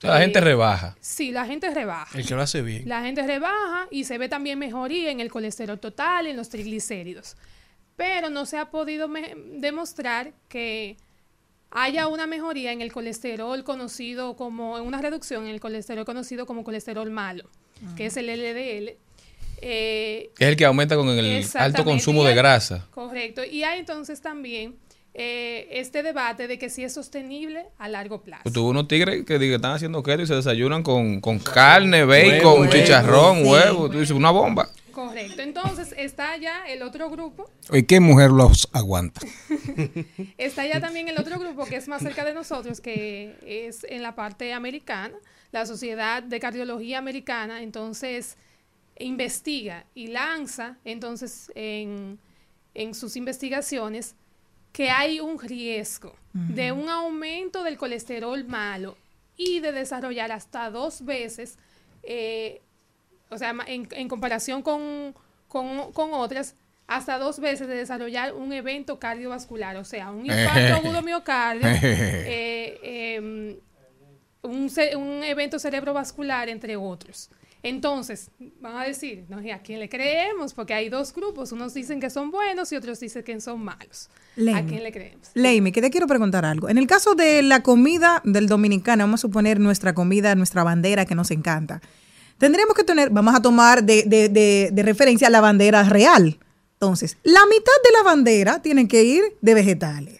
[0.00, 0.96] La gente Eh, rebaja.
[1.00, 2.18] Sí, la gente rebaja.
[2.18, 2.88] El que lo hace bien.
[2.88, 7.36] La gente rebaja y se ve también mejoría en el colesterol total, en los triglicéridos.
[7.96, 9.08] Pero no se ha podido
[9.58, 10.96] demostrar que
[11.72, 16.64] haya una mejoría en el colesterol conocido como, una reducción en el colesterol conocido como
[16.64, 17.44] colesterol malo,
[17.96, 18.96] que es el LDL.
[19.64, 22.86] Eh, Que es el que aumenta con el alto consumo de grasa.
[22.90, 23.42] Correcto.
[23.44, 24.74] Y hay entonces también
[25.14, 28.50] eh, este debate de que si es sostenible a largo plazo.
[28.50, 32.60] Tuvo unos tigres que, que están haciendo keto y se desayunan con, con carne, bacon,
[32.60, 33.48] Huevo, chicharrón, sí.
[33.48, 33.88] huevo.
[33.88, 34.68] Tú dices, una bomba.
[35.12, 35.42] Correcto.
[35.42, 39.20] Entonces está ya el otro grupo ¿Y qué mujer los aguanta?
[40.38, 44.02] Está ya también el otro grupo que es más cerca de nosotros, que es en
[44.02, 45.14] la parte americana,
[45.50, 48.36] la Sociedad de Cardiología Americana, entonces
[48.98, 52.18] investiga y lanza entonces en,
[52.74, 54.14] en sus investigaciones
[54.72, 58.96] que hay un riesgo de un aumento del colesterol malo
[59.36, 61.58] y de desarrollar hasta dos veces,
[62.02, 62.62] eh,
[63.32, 65.14] o sea, en, en comparación con,
[65.48, 66.54] con, con otras,
[66.86, 73.16] hasta dos veces de desarrollar un evento cardiovascular, o sea, un infarto agudo miocardio, eh,
[73.16, 73.56] em,
[74.42, 77.30] un, un evento cerebrovascular, entre otros.
[77.64, 78.30] Entonces,
[78.60, 80.52] van a decir, no, ¿y ¿a quién le creemos?
[80.52, 84.10] Porque hay dos grupos, unos dicen que son buenos y otros dicen que son malos.
[84.36, 84.66] ¿A Leime.
[84.66, 85.28] quién le creemos?
[85.34, 86.68] Leime, que te quiero preguntar algo.
[86.68, 91.06] En el caso de la comida del dominicano, vamos a suponer nuestra comida, nuestra bandera
[91.06, 91.80] que nos encanta.
[92.42, 96.40] Tendremos que tener, vamos a tomar de, de- de- de referencia la bandera real.
[96.72, 100.18] Entonces, la mitad de la bandera tiene que ir de vegetales.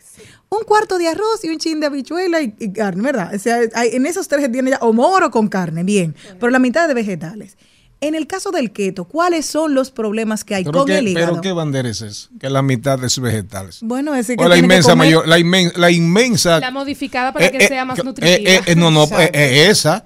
[0.48, 3.34] Un cuarto de arroz y un chin de habichuela y, y carne, ¿verdad?
[3.34, 6.14] O sea, hay- en esos tres tiene ya o moro con carne, bien.
[6.38, 7.56] Pero la mitad de vegetales.
[8.02, 11.28] En el caso del keto, ¿cuáles son los problemas que hay ¿Pero con el hígado?
[11.28, 12.28] pero qué bandera es esa?
[12.40, 13.78] Que la mitad es vegetales.
[13.80, 17.32] Bueno, ese que O la que inmensa comer- mayor, la, inmen- la inmensa La modificada
[17.32, 18.50] para Eh, que eh, sea más eh, nutritiva.
[18.50, 20.04] eh, eh, no, no, eh, eh, esa.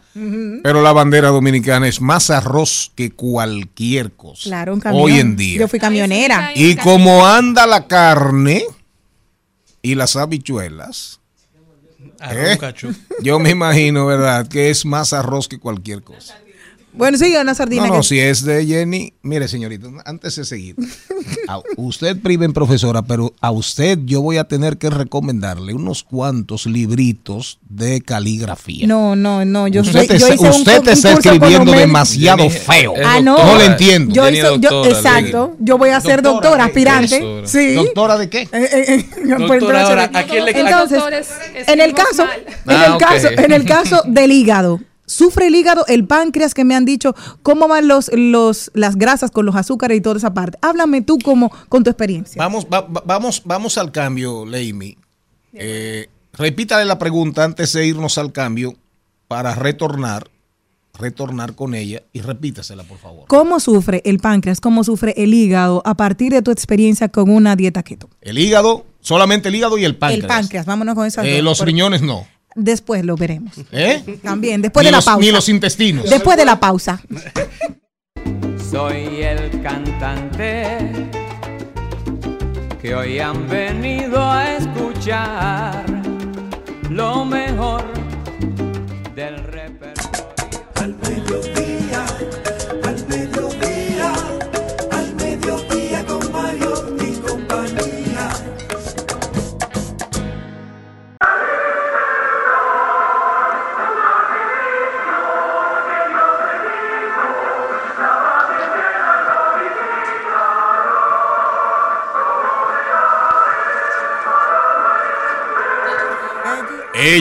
[0.62, 4.42] Pero la bandera dominicana es más arroz que cualquier cosa.
[4.44, 5.02] Claro, un camión.
[5.02, 5.60] Hoy en día.
[5.60, 6.50] Yo fui camionera.
[6.54, 8.62] Y como anda la carne
[9.80, 11.20] y las habichuelas,
[12.30, 12.58] ¿eh?
[13.22, 14.46] yo me imagino, ¿verdad?
[14.48, 16.34] Que es más arroz que cualquier cosa.
[16.96, 17.82] Bueno, sigue una sardina.
[17.86, 20.76] No, no, que- si es de Jenny, mire señorita, antes de seguir,
[21.48, 26.66] a usted priven profesora, pero a usted yo voy a tener que recomendarle unos cuantos
[26.66, 28.86] libritos de caligrafía.
[28.86, 29.68] No, no, no.
[29.68, 32.94] Yo, usted soy, yo hice usted un te está escribiendo demasiado feo.
[33.04, 33.36] Ah, no.
[33.36, 34.14] No le entiendo.
[34.14, 35.56] Yo hice, yo, exacto.
[35.60, 37.42] Yo voy a ser doctora, aspirante.
[37.44, 37.74] Sí.
[37.74, 38.48] ¿Doctora de qué?
[39.26, 41.02] Doctora, pero- ahora, ¿a quién le- Entonces,
[41.66, 42.24] en el caso,
[42.66, 46.74] en el caso, en el caso del hígado, sufre el hígado, el páncreas que me
[46.74, 50.58] han dicho, cómo van los, los, las grasas con los azúcares y toda esa parte.
[50.62, 52.38] Háblame tú como con tu experiencia.
[52.38, 54.96] Vamos, va- va- vamos, vamos al cambio, Leimi.
[55.52, 58.74] Eh, repítale la pregunta antes de irnos al cambio
[59.28, 60.28] para retornar,
[60.98, 63.24] retornar con ella y repítasela, por favor.
[63.28, 64.60] ¿Cómo sufre el páncreas?
[64.60, 68.08] ¿Cómo sufre el hígado a partir de tu experiencia con una dieta keto?
[68.20, 70.22] El hígado Solamente el hígado y el páncreas.
[70.24, 72.26] El páncreas, vámonos con esas Eh, los riñones no.
[72.56, 73.52] Después lo veremos.
[73.70, 74.18] ¿Eh?
[74.22, 75.20] También, después Ni de la los- pausa.
[75.20, 76.08] ni los intestinos.
[76.10, 77.00] Después de la pausa.
[78.70, 80.78] Soy el cantante
[82.82, 85.84] que hoy han venido a escuchar
[86.90, 87.84] lo mejor
[89.14, 90.26] del repertorio.
[90.76, 91.75] Al mediodía,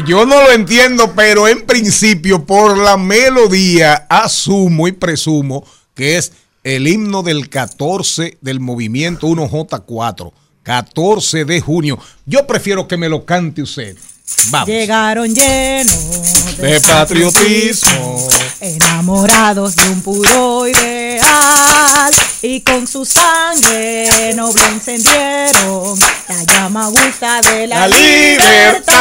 [0.03, 6.33] Yo no lo entiendo, pero en principio, por la melodía, asumo y presumo que es
[6.63, 10.31] el himno del 14 del movimiento 1J4.
[10.63, 11.99] 14 de junio.
[12.25, 13.95] Yo prefiero que me lo cante usted.
[14.49, 14.67] Vamos.
[14.67, 18.27] Llegaron llenos De patriotismo.
[18.59, 22.11] enamorados de un puro ideal
[22.47, 25.97] y con su sangre noble encendieron
[26.29, 28.93] la llama gusta de la, La libertad.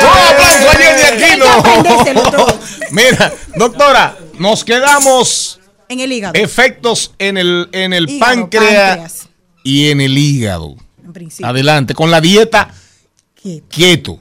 [0.00, 2.46] ¡Un aplauso a Jenny Aquino!
[2.92, 5.58] Mira, doctora, nos quedamos
[5.88, 6.34] En el hígado.
[6.36, 9.28] efectos en el, en el Hígado, páncreas, páncreas.
[9.64, 10.76] y en el hígado.
[11.04, 11.48] En principio.
[11.48, 12.72] Adelante, con la dieta
[13.68, 14.20] quieto.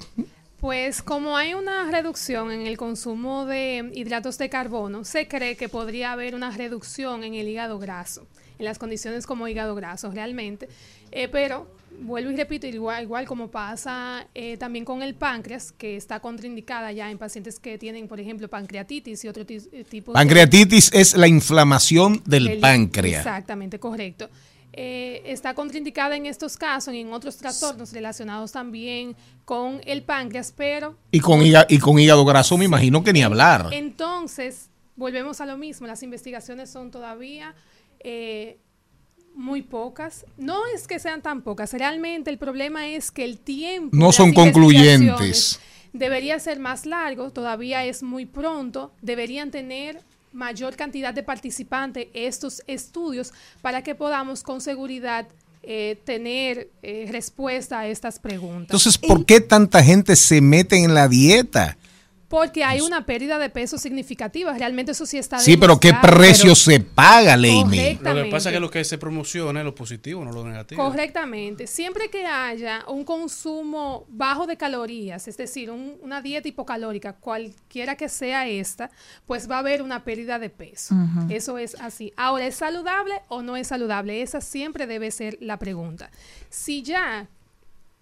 [0.64, 5.68] Pues como hay una reducción en el consumo de hidratos de carbono, se cree que
[5.68, 8.26] podría haber una reducción en el hígado graso,
[8.58, 10.70] en las condiciones como hígado graso realmente.
[11.12, 11.68] Eh, pero
[12.00, 16.94] vuelvo y repito, igual, igual como pasa eh, también con el páncreas, que está contraindicada
[16.94, 20.14] ya en pacientes que tienen, por ejemplo, pancreatitis y otro eh, tipo de...
[20.14, 23.26] Pancreatitis es la inflamación del El- páncreas.
[23.26, 24.30] Exactamente, correcto.
[24.76, 29.16] Eh, está contraindicada en estos casos y en otros trastornos relacionados también
[29.46, 33.22] con el páncreas, pero Y con, hígado, y con hígado graso me imagino que ni
[33.22, 33.68] hablar.
[33.72, 35.86] entonces volvemos a lo mismo.
[35.86, 37.54] Las investigaciones son todavía
[38.00, 38.58] eh,
[39.36, 40.26] muy pocas.
[40.38, 44.34] No es que sean tan pocas, realmente el problema es que el tiempo No son
[44.34, 45.60] concluyentes.
[45.94, 50.02] Debería ser más largo, todavía es muy pronto, deberían tener
[50.34, 55.28] mayor cantidad de participantes estos estudios para que podamos con seguridad
[55.62, 58.64] eh, tener eh, respuesta a estas preguntas.
[58.64, 61.78] Entonces, ¿por qué tanta gente se mete en la dieta?
[62.34, 66.56] Porque hay una pérdida de peso significativa, realmente eso sí está Sí, pero ¿qué precio
[66.56, 68.00] se paga, Leime?
[68.02, 70.84] Lo que pasa es que lo que se promociona es lo positivo, no lo negativo.
[70.84, 71.68] Correctamente.
[71.68, 77.96] Siempre que haya un consumo bajo de calorías, es decir, un- una dieta hipocalórica, cualquiera
[77.96, 78.90] que sea esta,
[79.28, 80.96] pues va a haber una pérdida de peso.
[81.30, 82.14] Eso es así.
[82.18, 84.24] Ahora, ¿es saludable o no es saludable?
[84.24, 86.10] Esa siempre debe ser la pregunta.
[86.50, 87.28] Si ya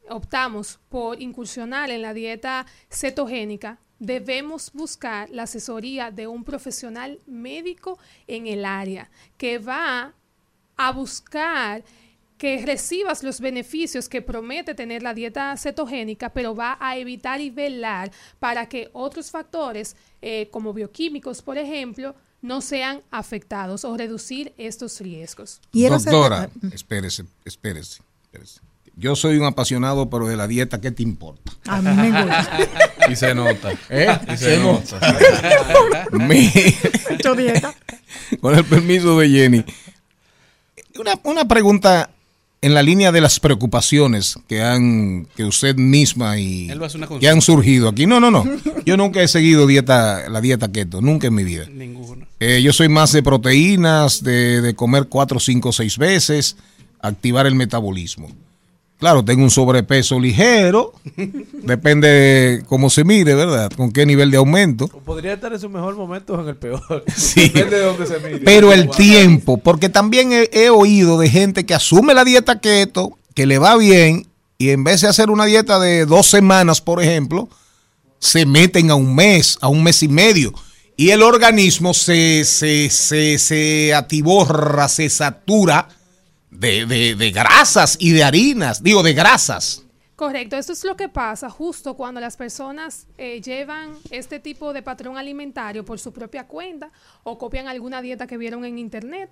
[0.10, 8.00] optamos por incursionar en la dieta cetogénica, debemos buscar la asesoría de un profesional médico
[8.28, 10.14] en el área que va
[10.76, 11.84] a buscar
[12.40, 17.52] que recibas los beneficios que promete tener la dieta cetogénica, pero va a evitar y
[17.52, 24.56] velar para que otros factores, eh, como bioquímicos, por ejemplo, no sean afectados o reducir
[24.58, 25.62] estos riesgos.
[25.72, 28.71] Doctora, espérese, espérese, espérese.
[29.02, 31.52] Yo soy un apasionado, pero de la dieta, ¿qué te importa?
[31.68, 32.60] A mí me gusta.
[33.12, 33.72] Y se nota.
[33.90, 34.08] ¿Eh?
[34.32, 35.00] Y Se se nota.
[35.00, 36.08] nota.
[36.28, 36.52] Mi-
[37.10, 37.74] Hecho dieta.
[38.40, 39.66] Con el permiso de Jenny.
[41.00, 42.12] Una, una pregunta
[42.62, 46.88] en la línea de las preocupaciones que han, que usted misma y Él va a
[46.88, 48.06] hacer una que han surgido aquí.
[48.06, 48.46] No, no, no.
[48.86, 51.66] Yo nunca he seguido dieta, la dieta keto, nunca en mi vida.
[51.72, 52.28] Ninguno.
[52.40, 56.56] Eh, yo soy más de proteínas, de, de comer cuatro, cinco, seis veces,
[57.02, 58.30] activar el metabolismo.
[59.02, 60.94] Claro, tengo un sobrepeso ligero,
[61.64, 63.72] depende de cómo se mire, ¿verdad?
[63.76, 64.88] Con qué nivel de aumento.
[64.90, 67.04] Podría estar en su mejor momento o en el peor.
[67.18, 67.50] Sí.
[67.50, 68.42] Depende de dónde se mire.
[68.46, 73.18] Pero el tiempo, porque también he, he oído de gente que asume la dieta keto,
[73.34, 74.28] que le va bien,
[74.60, 77.50] y en vez de hacer una dieta de dos semanas, por ejemplo,
[78.20, 80.54] se meten a un mes, a un mes y medio.
[80.96, 85.88] Y el organismo se, se, se, se atiborra, se satura
[86.52, 89.84] de, de- de grasas y de harinas, digo, de grasas.
[90.16, 94.84] Correcto, esto es lo que pasa justo cuando las personas eh, llevan este tipo de
[94.84, 96.92] patrón alimentario por su propia cuenta
[97.24, 99.32] o copian alguna dieta que vieron en internet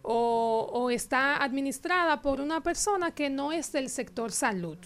[0.00, 4.78] o, o está administrada por una persona que no es del sector salud.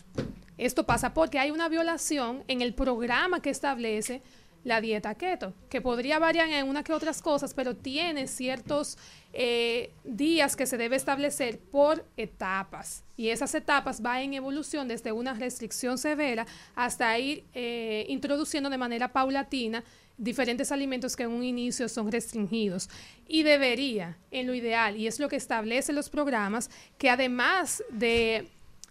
[0.58, 4.22] Esto pasa porque hay una violación en el programa que establece
[4.64, 8.98] la dieta keto, que podría variar en una que otras cosas, pero tiene ciertos
[9.38, 13.04] eh, días que se debe establecer por etapas.
[13.18, 18.78] Y esas etapas van en evolución desde una restricción severa hasta ir eh, introduciendo de
[18.78, 19.84] manera paulatina
[20.16, 22.88] diferentes alimentos que en un inicio son restringidos.
[23.28, 28.48] Y debería, en lo ideal, y es lo que establecen los programas, que además de,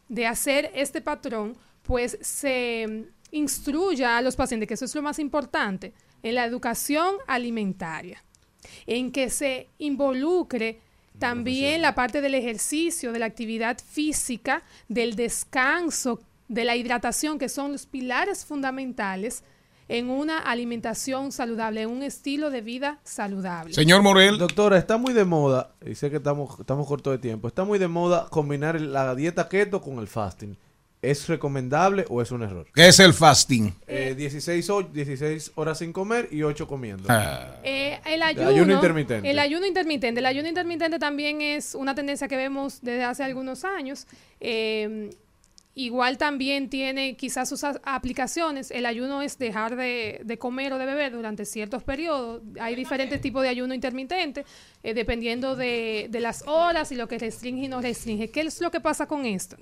[0.09, 5.17] de hacer este patrón, pues se instruya a los pacientes, que eso es lo más
[5.17, 5.91] importante,
[6.21, 8.23] en la educación alimentaria,
[8.87, 10.79] en que se involucre
[11.19, 17.49] también la parte del ejercicio, de la actividad física, del descanso, de la hidratación, que
[17.49, 19.43] son los pilares fundamentales
[19.87, 23.73] en una alimentación saludable, en un estilo de vida saludable.
[23.73, 24.37] Señor Morel.
[24.37, 27.77] Doctora, está muy de moda, y sé que estamos, estamos cortos de tiempo, está muy
[27.77, 30.57] de moda combinar la dieta keto con el fasting.
[31.11, 32.67] ¿Es recomendable o es un error?
[32.73, 33.73] ¿Qué es el fasting?
[33.87, 37.05] Eh, 16, ho- 16 horas sin comer y 8 comiendo.
[37.09, 37.55] Ah.
[37.63, 39.29] Eh, el El ayuno, intermitente.
[39.29, 40.19] El ayuno intermitente.
[40.19, 44.07] El ayuno intermitente también es una tendencia que vemos desde hace algunos años.
[44.39, 45.09] Eh,
[45.77, 48.71] igual también tiene quizás sus a- aplicaciones.
[48.71, 52.41] El ayuno es dejar de, de comer o de beber durante ciertos periodos.
[52.59, 54.45] Hay diferentes tipos de ayuno intermitente,
[54.83, 58.31] eh, dependiendo de, de las horas y lo que restringe y no restringe.
[58.31, 59.57] ¿Qué es lo que pasa con esto?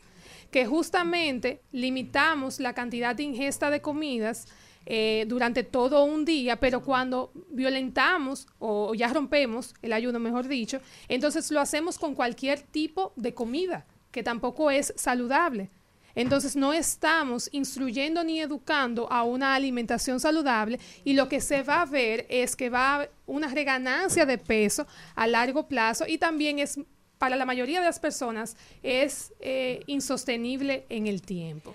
[0.53, 4.47] Que justamente limitamos la cantidad de ingesta de comidas
[4.85, 10.79] eh, durante todo un día, pero cuando violentamos o ya rompemos el ayuno, mejor dicho,
[11.07, 15.71] entonces lo hacemos con cualquier tipo de comida, que tampoco es saludable.
[16.13, 21.81] Entonces no estamos instruyendo ni educando a una alimentación saludable y lo que se va
[21.81, 24.85] a ver es que va a haber una reganancia de peso
[25.15, 26.77] a largo plazo y también es
[27.23, 31.73] para la mayoría de las personas es eh, insostenible en el tiempo.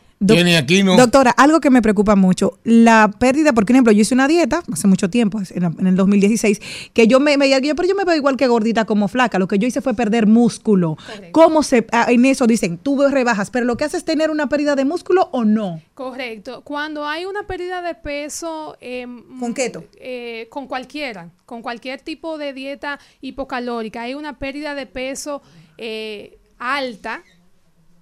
[0.97, 4.89] Doctora, algo que me preocupa mucho, la pérdida, por ejemplo, yo hice una dieta hace
[4.89, 6.61] mucho tiempo, en, el 2016,
[6.93, 9.47] que yo me veía, yo, pero yo me veo igual que gordita como flaca, lo
[9.47, 10.97] que yo hice fue perder músculo.
[11.31, 14.49] ¿Cómo se, ah, en eso dicen, tú rebajas, pero lo que hace es tener una
[14.49, 15.81] pérdida de músculo o no?
[15.95, 16.63] Correcto.
[16.63, 18.77] Cuando hay una pérdida de peso...
[19.39, 19.85] ¿Con keto?
[20.51, 25.43] con cualquiera, con cualquier tipo de dieta hipocalórica, hay una pérdida de peso
[25.77, 27.23] eh, alta,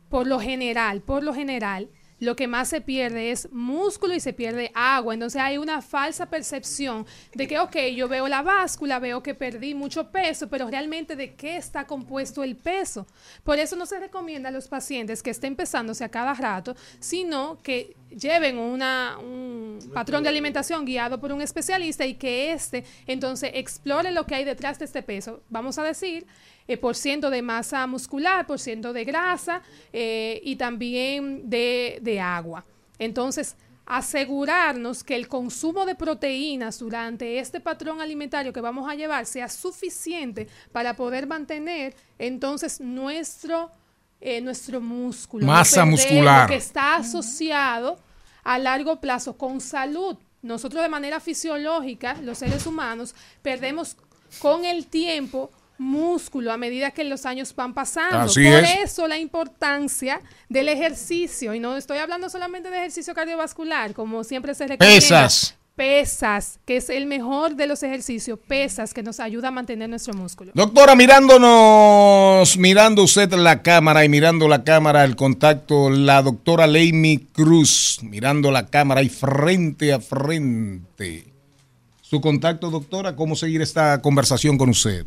[0.08, 1.88] por lo general, por lo general,
[2.18, 5.14] lo que más se pierde es músculo y se pierde agua.
[5.14, 9.74] Entonces hay una falsa percepción de que, ok, yo veo la báscula, veo que perdí
[9.74, 13.06] mucho peso, pero realmente de qué está compuesto el peso.
[13.44, 17.58] Por eso no se recomienda a los pacientes que estén pesándose a cada rato, sino
[17.62, 23.50] que lleven una, un patrón de alimentación guiado por un especialista y que éste entonces
[23.54, 25.42] explore lo que hay detrás de este peso.
[25.50, 26.26] Vamos a decir,
[26.66, 29.62] eh, por ciento de masa muscular, por ciento de grasa
[29.92, 32.64] eh, y también de, de agua.
[32.98, 39.26] Entonces, asegurarnos que el consumo de proteínas durante este patrón alimentario que vamos a llevar
[39.26, 43.70] sea suficiente para poder mantener entonces nuestro,
[44.20, 45.46] eh, nuestro músculo.
[45.46, 46.42] Masa muscular.
[46.42, 47.98] Lo que está asociado
[48.46, 50.16] a largo plazo con salud.
[50.40, 53.96] Nosotros de manera fisiológica, los seres humanos, perdemos
[54.38, 58.20] con el tiempo músculo a medida que los años van pasando.
[58.20, 58.78] Así Por es.
[58.84, 61.54] eso la importancia del ejercicio.
[61.54, 64.94] Y no estoy hablando solamente de ejercicio cardiovascular, como siempre se recomienda.
[64.94, 65.56] Pesas.
[65.76, 68.38] Pesas, que es el mejor de los ejercicios.
[68.38, 70.52] Pesas, que nos ayuda a mantener nuestro músculo.
[70.54, 77.18] Doctora, mirándonos, mirando usted la cámara y mirando la cámara, el contacto, la doctora Leimi
[77.18, 81.26] Cruz, mirando la cámara y frente a frente.
[82.00, 85.04] Su contacto, doctora, ¿cómo seguir esta conversación con usted?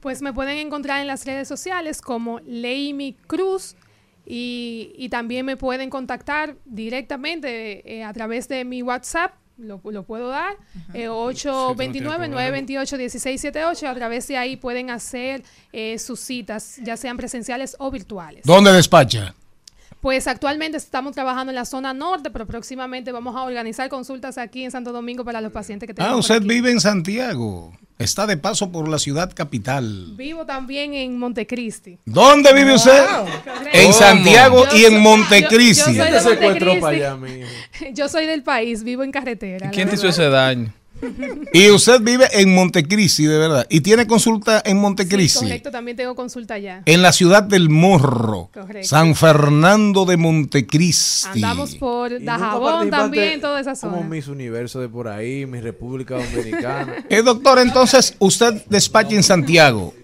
[0.00, 3.76] Pues me pueden encontrar en las redes sociales como Leimi Cruz
[4.26, 9.34] y, y también me pueden contactar directamente eh, a través de mi WhatsApp.
[9.60, 10.56] Lo, lo puedo dar,
[10.94, 13.86] eh, 829-928-1678.
[13.86, 15.42] A través de ahí pueden hacer
[15.72, 18.42] eh, sus citas, ya sean presenciales o virtuales.
[18.44, 19.34] ¿Dónde despacha?
[20.00, 24.64] Pues actualmente estamos trabajando en la zona norte, pero próximamente vamos a organizar consultas aquí
[24.64, 26.14] en Santo Domingo para los pacientes que Ah, tenemos.
[26.14, 26.46] por usted aquí.
[26.48, 27.72] vive en Santiago.
[27.98, 30.14] Está de paso por la ciudad capital.
[30.16, 31.98] Vivo también en Montecristi.
[32.06, 33.04] ¿Dónde vive usted?
[33.74, 35.94] En Santiago Yo y en Montecristi.
[35.94, 36.80] yo- yo soy encuentró Montecristi.
[36.80, 37.92] para allá?
[37.94, 39.68] Yo soy del país, vivo en carretera.
[39.70, 40.72] ¿Quién te hizo ese daño?
[41.52, 43.66] Y usted vive en Montecristi, de verdad.
[43.70, 45.40] Y tiene consulta en Sí, Montecristi.
[45.44, 46.82] correcto, también tengo consulta allá.
[46.86, 48.88] en la ciudad del Morro, Correcto.
[48.88, 51.28] San Fernando de Montecristi.
[51.32, 54.08] Andamos por Dajabón también, toda esa Como zona.
[54.08, 56.94] Miss Universo de por ahí, mi República Dominicana.
[57.10, 59.94] Eh, doctor, entonces usted despacha en Santiago.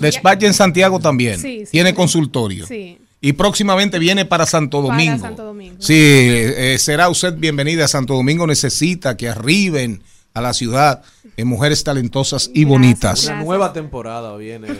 [0.00, 1.38] Despacha en Santiago también.
[1.38, 1.96] Sí, sí, Tiene sí.
[1.96, 2.66] consultorio.
[2.66, 2.98] Sí.
[3.20, 5.18] y próximamente viene para Santo Para Domingo.
[5.18, 5.76] Santo Domingo.
[5.78, 8.46] Sí, eh, será usted bienvenida a Santo Domingo.
[8.46, 10.02] Necesita que arriben
[10.34, 11.02] a la ciudad
[11.36, 13.26] en mujeres talentosas y bonitas.
[13.26, 14.68] Una nueva temporada viene.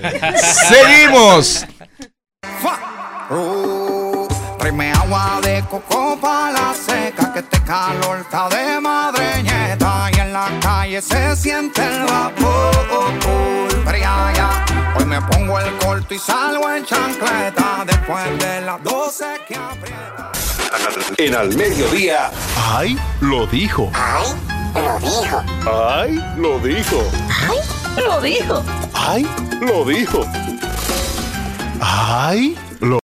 [0.68, 1.64] Seguimos.
[4.58, 10.32] Tráeme agua de coco pa' la seca, que este calor está de madreñeta y en
[10.32, 12.74] la calle se siente el vapor.
[13.84, 14.64] Pero ya, ya,
[14.96, 20.32] hoy me pongo el corto y salgo en chancleta después de las 12 que aprieta.
[21.18, 22.30] En al mediodía.
[22.56, 22.98] ¡Ay!
[23.20, 23.90] Lo dijo.
[23.94, 24.53] ¡Ay!
[24.74, 25.42] Lo dijo.
[25.70, 26.20] ¡Ay!
[26.36, 27.02] Lo dijo.
[27.30, 27.58] ¡Ay!
[28.02, 28.64] Lo dijo.
[28.92, 29.26] ¡Ay!
[29.60, 30.20] Lo dijo.
[31.80, 32.56] ¡Ay!
[32.80, 32.98] Lo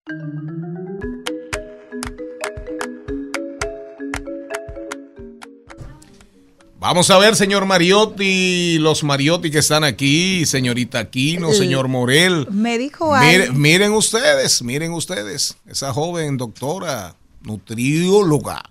[6.79, 12.47] Vamos a ver, señor Mariotti, los Mariotti que están aquí, señorita Aquino, señor Morel.
[12.49, 13.53] Me dijo algo.
[13.55, 18.63] miren ustedes, miren ustedes, esa joven doctora, nutrióloga,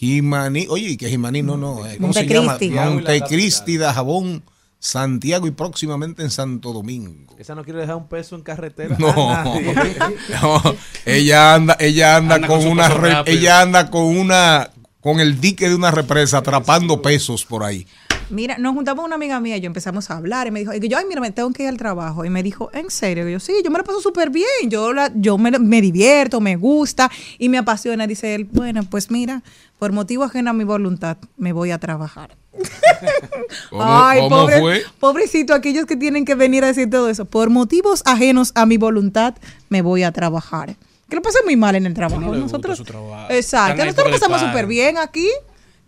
[0.00, 2.52] Jimani, oye, que Jimani, no, no, eh, ¿cómo se llama?
[2.52, 2.70] Montecristi.
[2.74, 4.42] Montecristi de Jabón,
[4.78, 7.36] Santiago y próximamente en Santo Domingo.
[7.38, 8.96] Esa no quiere dejar un peso en carretera.
[8.98, 9.94] No, a nadie.
[10.42, 10.62] no,
[11.04, 14.70] ella anda, ella anda, Anda con, con una, re- ella anda con una,
[15.02, 17.86] con el dique de una represa atrapando pesos por ahí.
[18.30, 20.88] Mira, nos juntamos una amiga mía y yo empezamos a hablar y me dijo, y
[20.88, 22.24] yo, ay, mira, me tengo que ir al trabajo.
[22.24, 23.28] Y me dijo, ¿en serio?
[23.28, 26.40] Y yo, sí, yo me lo paso súper bien, yo, la, yo me, me divierto,
[26.40, 28.06] me gusta y me apasiona.
[28.06, 29.42] Dice él, bueno, pues mira,
[29.78, 32.36] por motivo ajeno a mi voluntad, me voy a trabajar.
[33.70, 34.82] ¿Cómo, Ay, cómo pobre- fue?
[34.98, 37.24] Pobrecito, aquellos que tienen que venir a decir todo eso.
[37.24, 39.34] Por motivos ajenos a mi voluntad,
[39.68, 40.76] me voy a trabajar.
[41.08, 42.20] Que lo pasé muy mal en el trabajo.
[42.20, 43.32] no Nosotros, trabajo.
[43.32, 45.26] Exacto, nosotros lo pasamos súper bien aquí.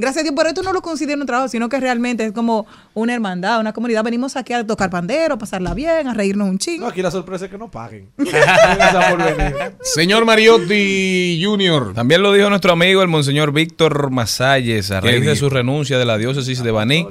[0.03, 2.67] Gracias a Dios, por esto no lo considero un trabajo, sino que realmente es como
[2.93, 4.03] una hermandad, una comunidad.
[4.03, 6.87] Venimos aquí a tocar pandero, pasarla bien, a reírnos un chingo.
[6.87, 8.09] No, aquí la sorpresa es que no paguen.
[8.17, 9.55] Gracias por venir.
[9.81, 11.95] Señor Mariotti Jr.
[11.95, 16.05] También lo dijo nuestro amigo el Monseñor Víctor Masalles a raíz de su renuncia de
[16.05, 17.07] la diócesis de Baní.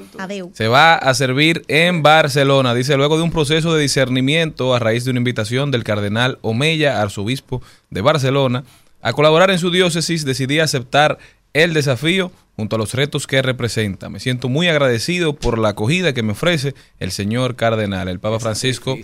[0.51, 5.05] Se va a servir en Barcelona, dice, luego de un proceso de discernimiento a raíz
[5.05, 8.65] de una invitación del cardenal Omeya, arzobispo de Barcelona,
[9.01, 11.19] a colaborar en su diócesis, decidí aceptar
[11.53, 14.09] el desafío junto a los retos que representa.
[14.09, 18.07] Me siento muy agradecido por la acogida que me ofrece el señor cardenal.
[18.07, 18.97] El Papa Francisco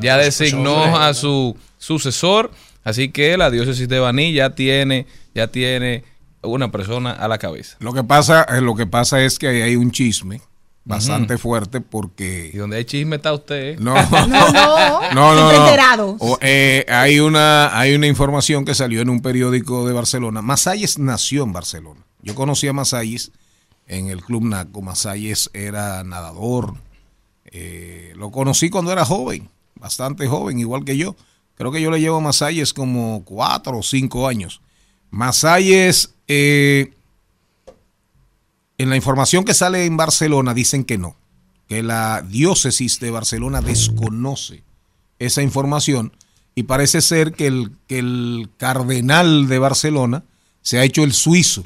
[0.00, 2.50] ya designó a su sucesor,
[2.84, 6.04] así que la diócesis de Baní ya tiene, ya tiene
[6.42, 7.76] una persona a la cabeza.
[7.80, 10.40] Lo que pasa, eh, lo que pasa es que ahí hay un chisme
[10.84, 13.74] bastante fuerte Y porque donde hay chisme está usted.
[13.74, 13.76] ¿eh?
[13.78, 14.52] no, No, no,
[15.14, 16.16] no, no, no.
[16.18, 20.42] O, eh, hay una hay una información que salió en un periódico de Barcelona.
[20.42, 22.00] Masalles nació en Barcelona.
[22.22, 23.32] Yo conocí a Masalles
[23.86, 24.82] en el Club Naco.
[24.82, 26.74] Masalles era nadador.
[27.44, 31.16] Eh, lo conocí cuando era joven, bastante joven, igual que yo.
[31.54, 34.62] Creo que yo le llevo a Masalles como cuatro o cinco años.
[35.10, 36.94] Masalles, eh,
[38.82, 41.16] en la información que sale en Barcelona dicen que no,
[41.68, 44.64] que la diócesis de Barcelona desconoce
[45.20, 46.12] esa información
[46.54, 50.24] y parece ser que el, que el cardenal de Barcelona
[50.62, 51.64] se ha hecho el suizo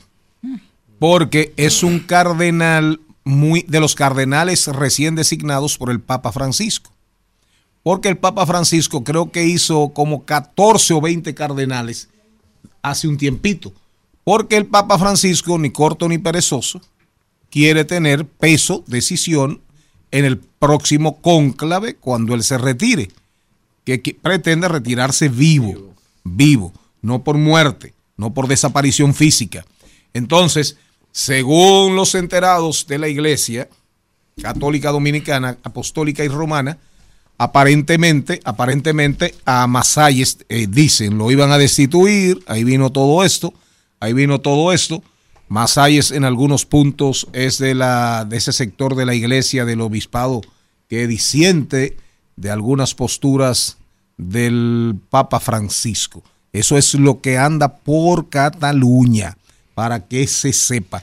[0.98, 6.90] porque es un cardenal muy de los cardenales recién designados por el Papa Francisco.
[7.82, 12.08] Porque el Papa Francisco creo que hizo como 14 o 20 cardenales
[12.82, 13.72] hace un tiempito.
[14.24, 16.80] Porque el Papa Francisco, ni corto ni perezoso,
[17.56, 19.62] quiere tener peso, decisión
[20.10, 23.08] en el próximo cónclave cuando él se retire.
[23.82, 29.64] Que, que pretende retirarse vivo, vivo, no por muerte, no por desaparición física.
[30.12, 30.76] Entonces,
[31.12, 33.70] según los enterados de la iglesia
[34.42, 36.76] católica dominicana, apostólica y romana,
[37.38, 43.54] aparentemente, aparentemente a Masalles eh, dicen lo iban a destituir, ahí vino todo esto,
[43.98, 45.02] ahí vino todo esto.
[45.48, 50.40] Masalles en algunos puntos es de la de ese sector de la iglesia del obispado
[50.88, 51.96] que disiente
[52.36, 53.76] de algunas posturas
[54.16, 56.22] del Papa Francisco.
[56.52, 59.36] Eso es lo que anda por Cataluña,
[59.74, 61.02] para que se sepa.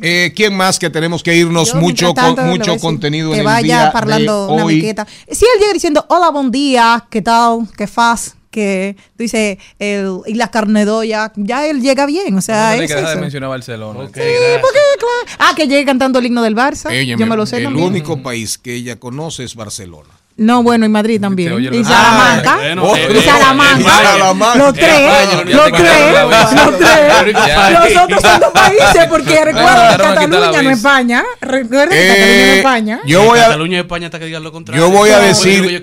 [0.00, 1.72] Eh, ¿Quién más que tenemos que irnos?
[1.72, 4.76] Yo, mucho tanto, con- mucho contenido que en el vaya día parlando de una hoy.
[4.76, 5.06] miqueta.
[5.28, 7.66] Si él llega diciendo, hola, buen día, ¿qué tal?
[7.76, 8.36] ¿Qué faz?
[8.50, 12.92] Que tú dices, el- y la carnedoya, ya él llega bien, o sea, Tiene es
[12.94, 14.00] que de mencionar Barcelona.
[14.00, 14.20] Ok, Sí,
[14.60, 15.36] porque, claro.
[15.38, 16.90] Ah, que llegue cantando el himno del Barça.
[17.16, 17.86] Yo me lo sé el también.
[17.86, 20.08] único país que ella conoce es Barcelona.
[20.40, 21.52] No, bueno, y Madrid también.
[21.52, 22.56] oye, Y Salamanca.
[22.58, 23.76] Ah, eh, y eh, Salamanca.
[23.78, 24.58] eh.
[24.58, 25.10] Los Eh, tres.
[25.46, 26.54] Ya Los tres.
[26.54, 27.34] Los tres.
[27.46, 27.70] Ya.
[27.70, 30.70] Los otros son dos países porque recuerda Cataluña no.
[30.70, 31.24] España.
[31.42, 33.00] Recuerda que Eh, Cataluña no es España.
[33.04, 34.82] Yo voy a, Cataluña y España hasta que digan lo contrario.
[34.82, 35.82] yo voy a decir-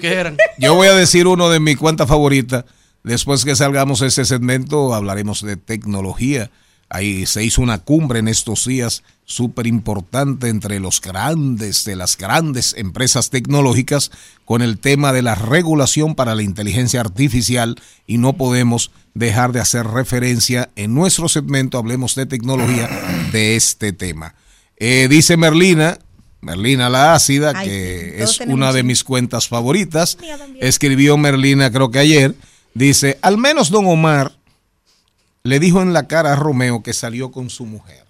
[0.57, 2.65] yo voy a decir uno de mis cuentas favoritas
[3.03, 6.49] Después que salgamos de ese segmento, hablaremos de tecnología.
[6.89, 12.17] Ahí se hizo una cumbre en estos días súper importante entre los grandes de las
[12.17, 14.09] grandes empresas tecnológicas
[14.45, 19.59] con el tema de la regulación para la inteligencia artificial y no podemos dejar de
[19.59, 22.89] hacer referencia en nuestro segmento, hablemos de tecnología,
[23.33, 24.35] de este tema.
[24.77, 25.99] Eh, dice Merlina,
[26.39, 30.17] Merlina la ácida, Ay, que es una de mis cuentas favoritas,
[30.61, 32.35] escribió Merlina creo que ayer,
[32.73, 34.36] dice, al menos don Omar
[35.47, 38.05] le dijo en la cara a Romeo que salió con su mujer.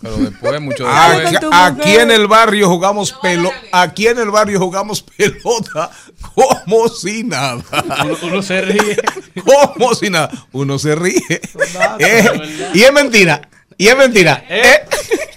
[0.00, 1.50] Pero después, mucho Aquí, después.
[1.52, 5.90] aquí en el barrio jugamos pelo, aquí en el barrio jugamos pelota
[6.34, 7.62] como si nada.
[8.04, 8.96] Uno, uno se ríe.
[9.74, 10.30] Como si nada.
[10.52, 11.40] Uno se ríe.
[11.98, 13.48] Eh, y es mentira.
[13.76, 14.44] Y es mentira.
[14.48, 14.80] Eh.
[14.90, 15.18] En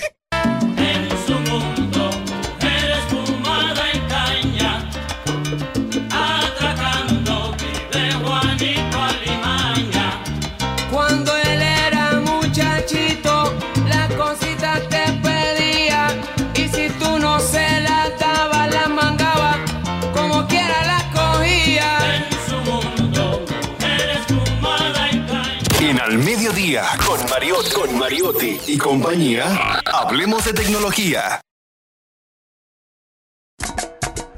[26.25, 31.39] Mediodía, con Mariotti, con Mariotti y compañía, hablemos de tecnología.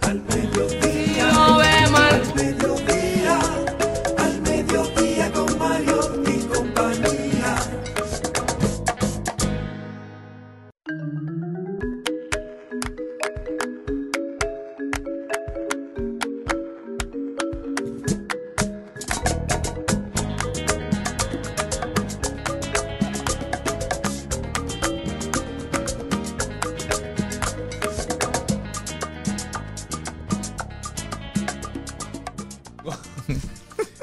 [0.02, 0.47] No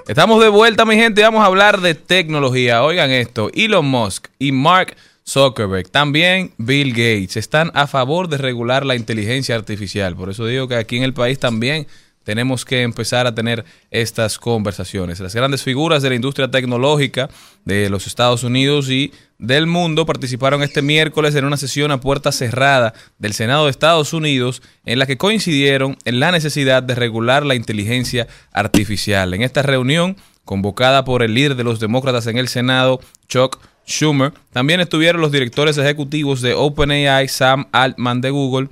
[0.07, 1.23] Estamos de vuelta, mi gente.
[1.23, 2.85] y Vamos a hablar de tecnología.
[2.85, 8.85] Oigan esto: Elon Musk y Mark Zuckerberg, también Bill Gates, están a favor de regular
[8.85, 10.15] la inteligencia artificial.
[10.15, 11.87] Por eso digo que aquí en el país también
[12.25, 15.21] tenemos que empezar a tener estas conversaciones.
[15.21, 17.29] Las grandes figuras de la industria tecnológica
[17.65, 22.33] de los Estados Unidos y del mundo participaron este miércoles en una sesión a puerta
[22.33, 27.45] cerrada del Senado de Estados Unidos en la que coincidieron en la necesidad de regular
[27.45, 29.35] la inteligencia artificial.
[29.35, 34.33] En esta reunión, convocada por el líder de los demócratas en el Senado, Chuck Schumer,
[34.53, 38.69] también estuvieron los directores ejecutivos de OpenAI, Sam Altman de Google,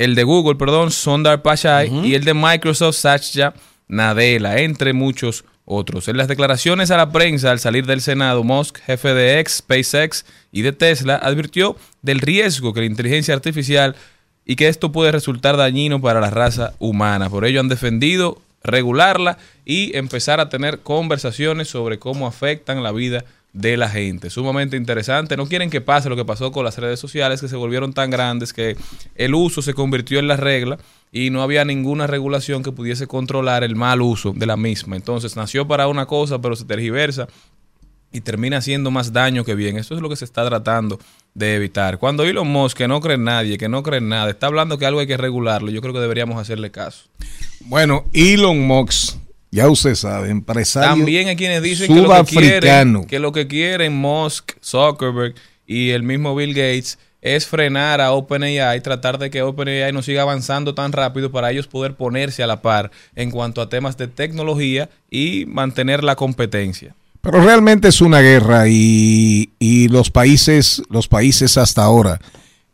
[0.00, 3.52] el de Google, perdón, Sundar Pichai y el de Microsoft, Satya
[3.86, 6.08] Nadella, entre muchos otros.
[6.08, 10.24] En las declaraciones a la prensa al salir del Senado, Musk, jefe de X, SpaceX
[10.52, 13.94] y de Tesla, advirtió del riesgo que la inteligencia artificial
[14.46, 17.28] y que esto puede resultar dañino para la raza humana.
[17.28, 19.36] Por ello han defendido regularla
[19.66, 24.30] y empezar a tener conversaciones sobre cómo afectan la vida de la gente.
[24.30, 25.36] Sumamente interesante.
[25.36, 28.10] No quieren que pase lo que pasó con las redes sociales, que se volvieron tan
[28.10, 28.76] grandes que
[29.14, 30.78] el uso se convirtió en la regla
[31.12, 34.96] y no había ninguna regulación que pudiese controlar el mal uso de la misma.
[34.96, 37.28] Entonces nació para una cosa, pero se tergiversa
[38.12, 39.76] y termina haciendo más daño que bien.
[39.76, 40.98] Eso es lo que se está tratando
[41.34, 41.98] de evitar.
[41.98, 44.78] Cuando Elon Musk, que no cree en nadie, que no cree en nada, está hablando
[44.78, 47.04] que algo hay que regularlo, yo creo que deberíamos hacerle caso.
[47.60, 49.16] Bueno, Elon Musk,
[49.50, 52.60] ya usted sabe, empresario También hay quienes dicen que lo que, sudafricano.
[52.60, 55.34] quieren, que lo que quieren Musk, Zuckerberg
[55.66, 60.22] y el mismo Bill Gates es frenar a OpenAI, tratar de que OpenAI no siga
[60.22, 64.08] avanzando tan rápido para ellos poder ponerse a la par en cuanto a temas de
[64.08, 66.94] tecnología y mantener la competencia.
[67.20, 72.18] Pero realmente es una guerra y, y los países, los países hasta ahora.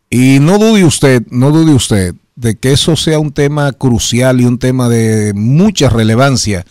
[0.09, 4.44] Y no dude usted, no dude usted de que eso sea un tema crucial y
[4.44, 6.64] un tema de mucha relevancia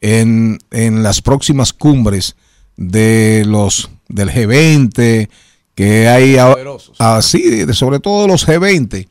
[0.00, 2.36] en, en las próximas cumbres
[2.76, 5.28] de los del G20
[5.74, 6.36] que hay
[6.98, 9.08] así, de- sobre todo los G20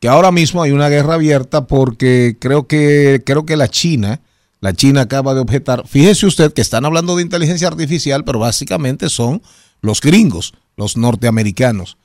[0.00, 4.20] que ahora mismo hay una guerra abierta porque creo que creo que la China
[4.60, 5.86] la China acaba de objetar.
[5.86, 9.40] Fíjese usted que están hablando de inteligencia artificial, pero básicamente son
[9.82, 11.96] los gringos, los norteamericanos.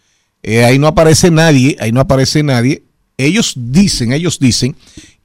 [0.43, 2.83] Eh, ahí no aparece nadie, ahí no aparece nadie.
[3.17, 4.75] Ellos dicen, ellos dicen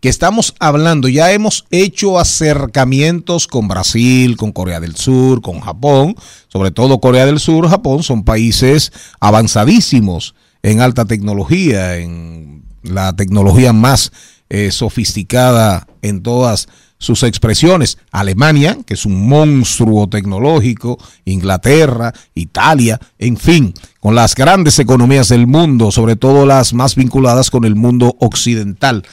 [0.01, 6.15] que estamos hablando, ya hemos hecho acercamientos con Brasil, con Corea del Sur, con Japón,
[6.49, 13.73] sobre todo Corea del Sur, Japón, son países avanzadísimos en alta tecnología, en la tecnología
[13.73, 14.13] más
[14.51, 17.99] eh, sofisticada en todas sus expresiones.
[18.11, 25.47] Alemania, que es un monstruo tecnológico, Inglaterra, Italia, en fin, con las grandes economías del
[25.47, 29.05] mundo, sobre todo las más vinculadas con el mundo occidental.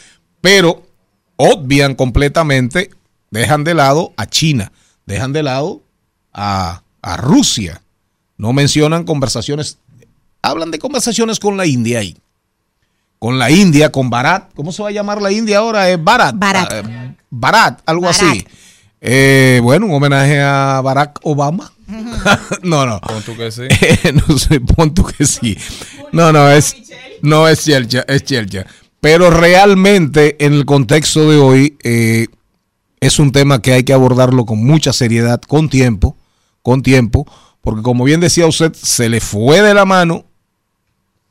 [0.41, 0.83] Pero
[1.37, 2.89] obvian completamente
[3.31, 4.71] dejan de lado a China,
[5.05, 5.81] dejan de lado
[6.33, 7.81] a, a Rusia.
[8.37, 9.77] No mencionan conversaciones,
[10.41, 12.17] hablan de conversaciones con la India ahí.
[13.25, 14.51] Con la India, con Barat.
[14.53, 15.89] ¿Cómo se va a llamar la India ahora?
[15.89, 16.35] Es Barat.
[16.37, 16.71] Barat.
[16.71, 18.21] Eh, Barat, algo Barat.
[18.21, 18.45] así.
[19.01, 21.73] Eh, bueno, un homenaje a Barack Obama.
[22.61, 23.01] no, no.
[23.01, 23.63] Pon tú que sí.
[24.27, 25.57] no sé, pon tú que sí.
[26.11, 26.75] No, no, es,
[27.23, 28.67] no es Chelcha, es Chelcha.
[29.01, 32.27] Pero realmente, en el contexto de hoy, eh,
[32.99, 36.15] es un tema que hay que abordarlo con mucha seriedad, con tiempo,
[36.61, 37.25] con tiempo,
[37.61, 40.25] porque como bien decía usted, se le fue de la mano,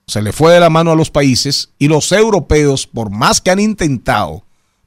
[0.07, 3.51] se le fue de la mano a los países y los europeos, por más que
[3.51, 4.45] han intentado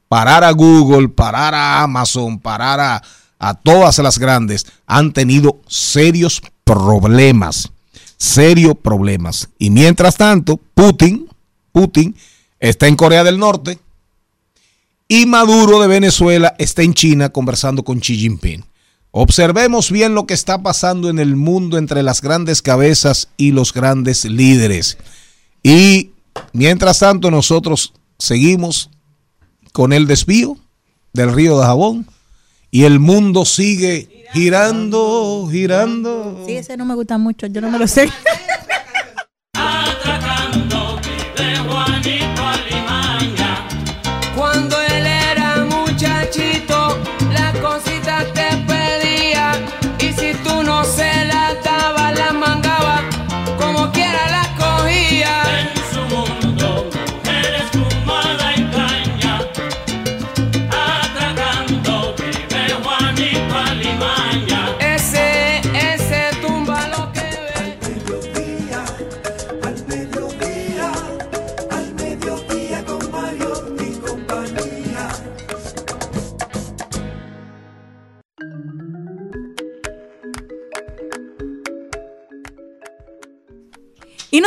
[0.08, 3.02] parar a Google, parar a Amazon, parar a,
[3.38, 7.70] a todas las grandes, han tenido serios problemas,
[8.16, 9.48] serios problemas.
[9.58, 11.28] Y mientras tanto, Putin,
[11.72, 12.14] Putin
[12.58, 13.78] está en Corea del Norte
[15.08, 18.64] y Maduro de Venezuela está en China conversando con Xi Jinping.
[19.20, 23.72] Observemos bien lo que está pasando en el mundo entre las grandes cabezas y los
[23.72, 24.96] grandes líderes.
[25.60, 26.12] Y
[26.52, 28.90] mientras tanto nosotros seguimos
[29.72, 30.56] con el desvío
[31.14, 32.06] del río de Jabón
[32.70, 36.44] y el mundo sigue girando, girando.
[36.46, 38.08] Sí, ese no me gusta mucho, yo no me lo sé.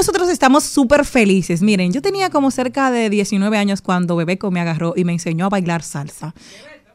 [0.01, 1.61] nosotros estamos súper felices.
[1.61, 5.45] Miren, yo tenía como cerca de 19 años cuando Bebeco me agarró y me enseñó
[5.45, 6.33] a bailar salsa.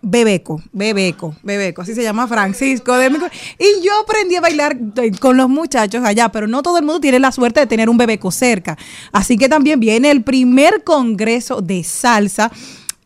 [0.02, 2.96] Bebeco, Bebeco, Bebeco, así se llama Francisco.
[2.96, 3.18] de mi
[3.60, 7.00] Y yo aprendí a bailar eh, con los muchachos allá, pero no todo el mundo
[7.00, 8.76] tiene la suerte de tener un Bebeco cerca.
[9.12, 12.50] Así que también viene el primer congreso de salsa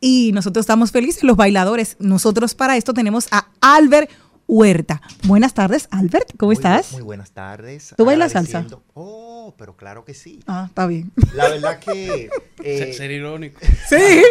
[0.01, 1.97] y nosotros estamos felices, los bailadores.
[1.99, 4.11] Nosotros para esto tenemos a Albert
[4.47, 5.01] Huerta.
[5.25, 6.91] Buenas tardes, Albert, ¿cómo Muy estás?
[6.93, 7.95] Muy buenas tardes.
[7.99, 8.61] ¿Tú bailas salsa?
[8.61, 8.83] Agradeciendo-
[9.57, 10.41] Pero claro que sí.
[10.47, 11.11] Ah, está bien.
[11.35, 12.31] La verdad que...
[12.65, 13.61] eh, Ser irónico.
[13.89, 14.23] Sí,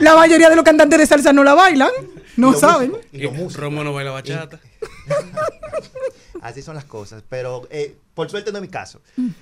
[0.00, 1.90] la mayoría de los cantantes de salsa no la bailan,
[2.36, 2.92] no saben.
[3.12, 3.56] y los músicos.
[3.56, 4.60] Romo no baila bachata.
[6.40, 9.00] Así son las cosas, pero eh, por suerte no es mi caso.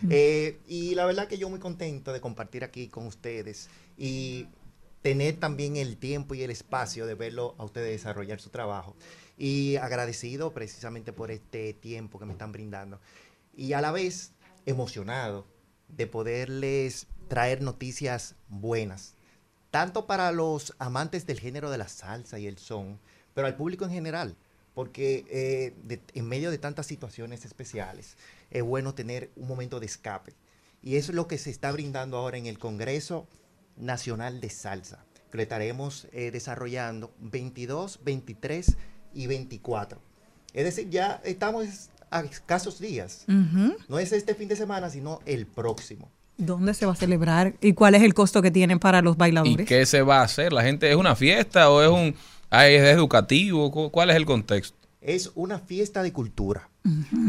[0.09, 3.69] Eh, y la verdad que yo muy contento de compartir aquí con ustedes
[3.99, 4.47] y
[5.03, 8.97] tener también el tiempo y el espacio de verlo a ustedes desarrollar su trabajo.
[9.37, 13.01] Y agradecido precisamente por este tiempo que me están brindando.
[13.57, 14.33] Y a la vez
[14.67, 15.47] emocionado
[15.89, 19.15] de poderles traer noticias buenas,
[19.71, 23.01] tanto para los amantes del género de la salsa y el son,
[23.35, 24.37] pero al público en general,
[24.75, 28.17] porque eh, en medio de tantas situaciones especiales
[28.51, 30.35] es bueno tener un momento de escape.
[30.83, 33.27] Y es lo que se está brindando ahora en el Congreso
[33.77, 38.77] Nacional de Salsa, que lo estaremos eh, desarrollando 22, 23
[39.15, 40.01] y 24.
[40.53, 43.25] Es decir, ya estamos a escasos días.
[43.89, 46.11] No es este fin de semana, sino el próximo.
[46.37, 49.19] ¿Dónde se va a celebrar y cuál es el costo que tienen para los ¿Y
[49.19, 49.67] bailadores?
[49.69, 50.53] qué se va a hacer?
[50.53, 52.15] ¿La gente es una fiesta o es un
[52.51, 53.71] ah, es educativo?
[53.71, 54.77] ¿Cu- ¿Cuál es el contexto?
[55.01, 56.71] Es una fiesta de cultura.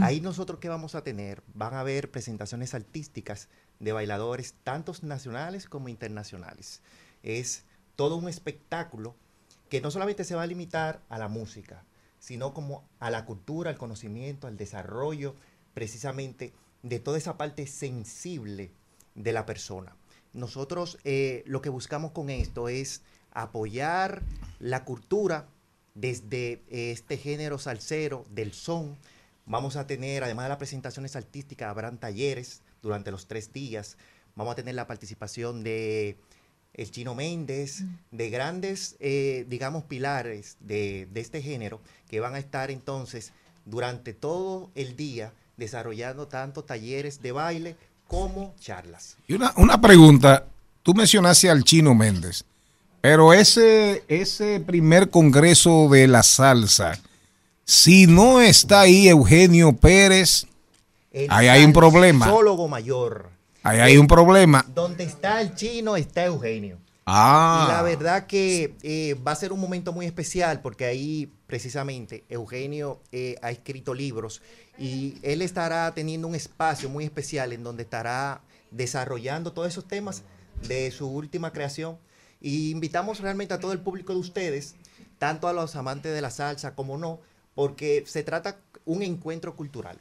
[0.01, 3.47] Ahí nosotros que vamos a tener, van a haber presentaciones artísticas
[3.79, 6.81] de bailadores, tantos nacionales como internacionales.
[7.23, 7.63] Es
[7.95, 9.15] todo un espectáculo
[9.69, 11.83] que no solamente se va a limitar a la música,
[12.25, 15.35] sino como a la cultura, al conocimiento, al desarrollo
[15.75, 18.71] precisamente de toda esa parte sensible
[19.13, 19.95] de la persona.
[20.33, 24.23] Nosotros eh, lo que buscamos con esto es apoyar
[24.57, 25.47] la cultura
[25.93, 28.97] desde eh, este género salsero del son.
[29.45, 33.97] Vamos a tener, además de las presentaciones artísticas, habrán talleres durante los tres días.
[34.35, 36.17] Vamos a tener la participación de
[36.75, 41.79] el Chino Méndez, de grandes, eh, digamos, pilares de, de este género
[42.09, 43.31] que van a estar entonces
[43.65, 47.75] durante todo el día desarrollando tanto talleres de baile
[48.07, 49.17] como charlas.
[49.27, 50.45] Y una, una pregunta,
[50.83, 52.43] tú mencionaste al Chino Méndez,
[53.01, 56.99] pero ese, ese primer congreso de la salsa,
[57.63, 60.45] si no está ahí Eugenio Pérez,
[61.11, 62.25] El ahí hay un problema.
[62.25, 63.34] salsólogo mayor.
[63.65, 64.63] Ahí hay un problema.
[64.75, 66.77] Donde está el chino está Eugenio.
[67.07, 67.65] Ah.
[67.65, 72.25] Y la verdad que eh, va a ser un momento muy especial porque ahí precisamente
[72.29, 74.43] Eugenio eh, ha escrito libros
[74.77, 80.21] y él estará teniendo un espacio muy especial en donde estará desarrollando todos esos temas
[80.67, 81.97] de su última creación.
[82.39, 84.75] Y invitamos realmente a todo el público de ustedes,
[85.17, 87.19] tanto a los amantes de la salsa como no,
[87.55, 89.97] porque se trata un encuentro cultural.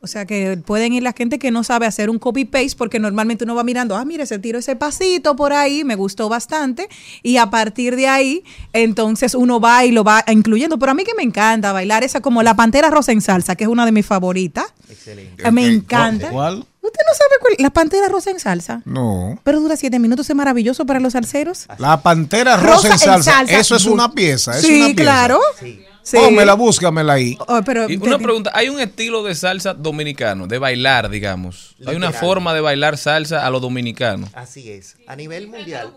[0.00, 3.44] O sea que pueden ir la gente que no sabe hacer un copy-paste porque normalmente
[3.44, 6.88] uno va mirando, ah, mire, se tiró ese pasito por ahí, me gustó bastante.
[7.22, 10.78] Y a partir de ahí, entonces uno va y lo va incluyendo.
[10.78, 13.64] Pero a mí que me encanta bailar esa como la Pantera Rosa en salsa, que
[13.64, 14.66] es una de mis favoritas.
[14.88, 15.50] Excelente.
[15.50, 16.30] Me encanta.
[16.30, 16.64] ¿Cuál?
[16.82, 17.54] ¿Usted no sabe cuál?
[17.58, 18.82] La Pantera Rosa en salsa.
[18.84, 19.40] No.
[19.42, 21.66] Pero dura siete minutos, es maravilloso para los salseros.
[21.78, 23.42] La pantera rosa, en salsa.
[23.48, 24.56] Eso es una pieza.
[24.56, 25.02] Es sí, una pieza.
[25.02, 25.40] claro.
[25.58, 25.84] Sí.
[26.12, 27.36] Pónmela, búscamela ahí.
[27.48, 31.74] Oh, pero, Y una pregunta, ¿hay un estilo de salsa dominicano, de bailar, digamos?
[31.86, 34.28] ¿Hay una forma de bailar salsa a lo dominicano?
[34.32, 34.96] Así es.
[35.06, 35.92] A nivel mundial.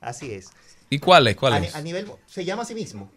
[0.00, 0.48] Así es.
[0.90, 1.36] ¿Y cuál es?
[1.36, 1.74] ¿Cuál a, es?
[1.74, 3.10] a nivel, se llama así mismo.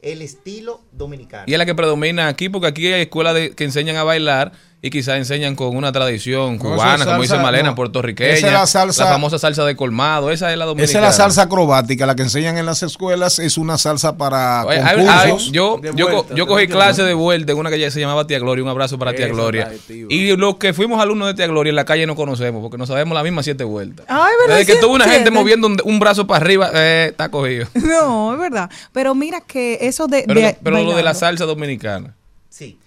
[0.00, 1.44] El estilo dominicano.
[1.46, 4.52] Y es la que predomina aquí, porque aquí hay escuelas de- que enseñan a bailar
[4.82, 7.74] y quizás enseñan con una tradición cubana, es como dice Malena, no.
[7.74, 8.30] puertorriqueña.
[8.30, 10.84] Esa es la salsa- famosa salsa de colmado, esa es la dominicana.
[10.90, 14.64] Esa es la salsa acrobática, la que enseñan en las escuelas es una salsa para
[14.64, 15.46] Oye, hay- concursos.
[15.48, 18.38] hay- yo, yo, yo cogí clase de vuelta en una que ya se llamaba Tía
[18.38, 18.64] Gloria.
[18.64, 19.70] Un abrazo para Tía Gloria.
[20.08, 22.86] Y los que fuimos alumnos de Tía Gloria en la calle no conocemos porque no
[22.86, 24.06] sabemos las mismas siete vueltas.
[24.08, 24.58] Ay, ¿verdad?
[24.60, 27.66] Desde que tuvo una gente moviendo un, un brazo para arriba, eh, está cogido.
[27.74, 28.70] No, es verdad.
[28.92, 30.24] Pero mira que eso de.
[30.26, 32.14] Pero, de pero lo de la salsa dominicana.
[32.48, 32.78] Sí,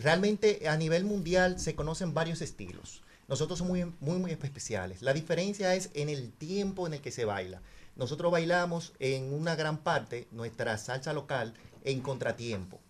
[0.00, 3.02] realmente a nivel mundial se conocen varios estilos.
[3.28, 5.02] Nosotros somos muy, muy, muy especiales.
[5.02, 7.62] La diferencia es en el tiempo en el que se baila.
[7.96, 11.54] Nosotros bailamos en una gran parte nuestra salsa local
[11.84, 12.80] en contratiempo.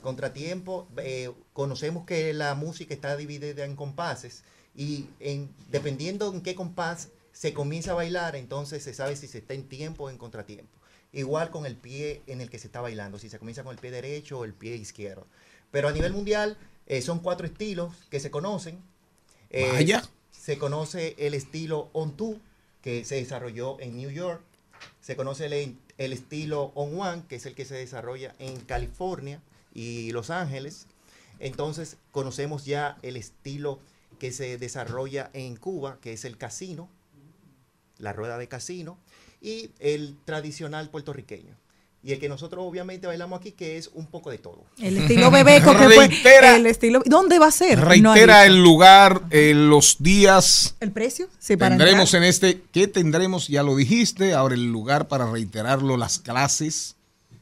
[0.00, 4.42] Contratiempo, eh, conocemos que la música está dividida en compases
[4.74, 9.38] y en, dependiendo en qué compás se comienza a bailar, entonces se sabe si se
[9.38, 10.78] está en tiempo o en contratiempo.
[11.12, 13.78] Igual con el pie en el que se está bailando, si se comienza con el
[13.78, 15.26] pie derecho o el pie izquierdo.
[15.72, 18.80] Pero a nivel mundial eh, son cuatro estilos que se conocen.
[19.50, 20.04] Eh, Vaya.
[20.30, 22.38] Se conoce el estilo On Two,
[22.80, 24.40] que se desarrolló en New York.
[25.00, 29.40] Se conoce el, el estilo On One, que es el que se desarrolla en California
[29.74, 30.86] y Los Ángeles.
[31.38, 33.80] Entonces conocemos ya el estilo
[34.18, 36.88] que se desarrolla en Cuba, que es el casino,
[37.98, 38.98] la rueda de casino,
[39.40, 41.56] y el tradicional puertorriqueño.
[42.04, 44.64] Y el que nosotros obviamente bailamos aquí, que es un poco de todo.
[44.80, 46.08] El estilo bebeco que fue.
[46.08, 47.78] Reitera- El estilo, ¿Dónde va a ser?
[47.78, 50.74] Reitera el lugar, eh, los días.
[50.80, 51.28] ¿El precio?
[51.38, 52.24] Sí, para Tendremos entrar.
[52.24, 53.46] en este, ¿qué tendremos?
[53.46, 56.96] Ya lo dijiste, ahora el lugar para reiterarlo, las clases.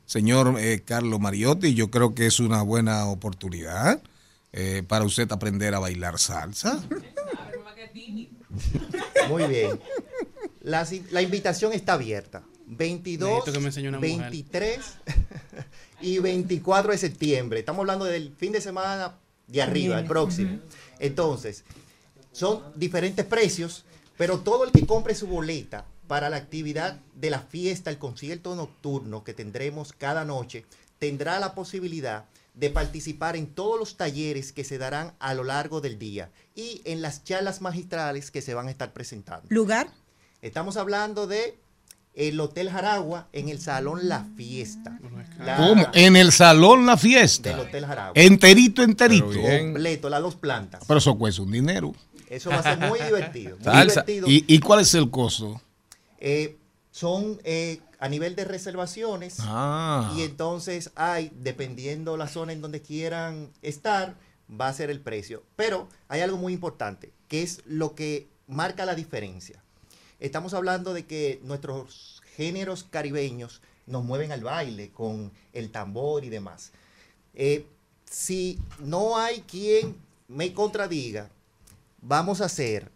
[0.05, 4.03] Señor eh, Carlos Mariotti, yo creo que es una buena oportunidad
[4.53, 6.83] eh, para usted aprender a bailar salsa.
[9.29, 9.81] Muy bien.
[10.63, 12.43] La invitación está abierta.
[12.71, 14.31] 22, Necesito que me enseñe una mujer.
[14.31, 14.81] 23
[16.01, 17.59] y 24 de septiembre.
[17.61, 19.17] Estamos hablando del fin de semana
[19.47, 20.59] de arriba, el próximo.
[20.99, 21.65] Entonces,
[22.33, 23.85] son diferentes precios,
[24.17, 28.55] pero todo el que compre su boleta para la actividad de la fiesta, el concierto
[28.55, 30.65] nocturno que tendremos cada noche,
[30.99, 35.81] tendrá la posibilidad de participar en todos los talleres que se darán a lo largo
[35.81, 39.47] del día y en las charlas magistrales que se van a estar presentando.
[39.51, 39.89] ¿Lugar?
[40.43, 41.59] Estamos hablando de
[42.15, 44.99] el Hotel Jaragua en el Salón La Fiesta.
[45.39, 45.87] La- ¿Cómo?
[45.95, 47.51] En el salón la fiesta.
[47.51, 48.13] Del Hotel Jaragua.
[48.15, 49.27] Enterito, enterito.
[49.41, 50.83] Completo, las dos plantas.
[50.87, 51.95] Pero eso cuesta un dinero.
[52.29, 53.57] Eso va a ser muy divertido.
[53.65, 54.29] Muy divertido.
[54.29, 55.61] ¿Y, y cuál es el costo?
[56.19, 56.57] Eh,
[56.91, 60.13] son eh, a nivel de reservaciones Ah.
[60.17, 64.15] y entonces hay, dependiendo la zona en donde quieran estar,
[64.51, 65.43] va a ser el precio.
[65.57, 69.63] Pero hay algo muy importante, que es lo que marca la diferencia.
[70.21, 76.29] Estamos hablando de que nuestros géneros caribeños nos mueven al baile con el tambor y
[76.29, 76.73] demás.
[77.35, 77.67] Eh,
[78.05, 79.97] si no hay quien
[80.29, 81.31] me contradiga,
[82.03, 82.91] vamos a hacer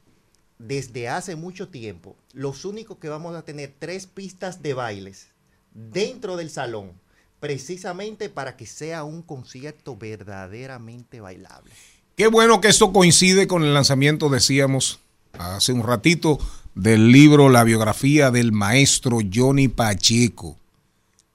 [0.59, 5.29] desde hace mucho tiempo los únicos que vamos a tener tres pistas de bailes
[5.73, 6.93] dentro del salón,
[7.41, 11.73] precisamente para que sea un concierto verdaderamente bailable.
[12.17, 15.01] Qué bueno que esto coincide con el lanzamiento, decíamos
[15.33, 16.39] hace un ratito,
[16.75, 20.57] del libro La biografía del maestro Johnny Pacheco.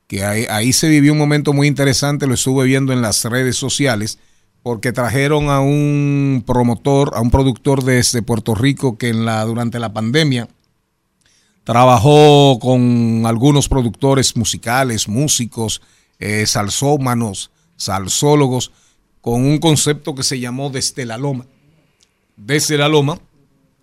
[0.08, 4.18] Que ahí, se vivió un momento muy interesante, lo estuve viendo en las redes sociales,
[4.64, 9.80] porque trajeron a un promotor, a un productor desde Puerto Rico que en la, durante
[9.80, 10.50] la pandemia
[11.64, 15.82] trabajó con algunos productores musicales, músicos,
[16.18, 18.72] eh, salsómanos, salsólogos,
[19.22, 21.46] con un concepto que se llamó Desde la Loma.
[22.36, 23.20] Desde la Loma,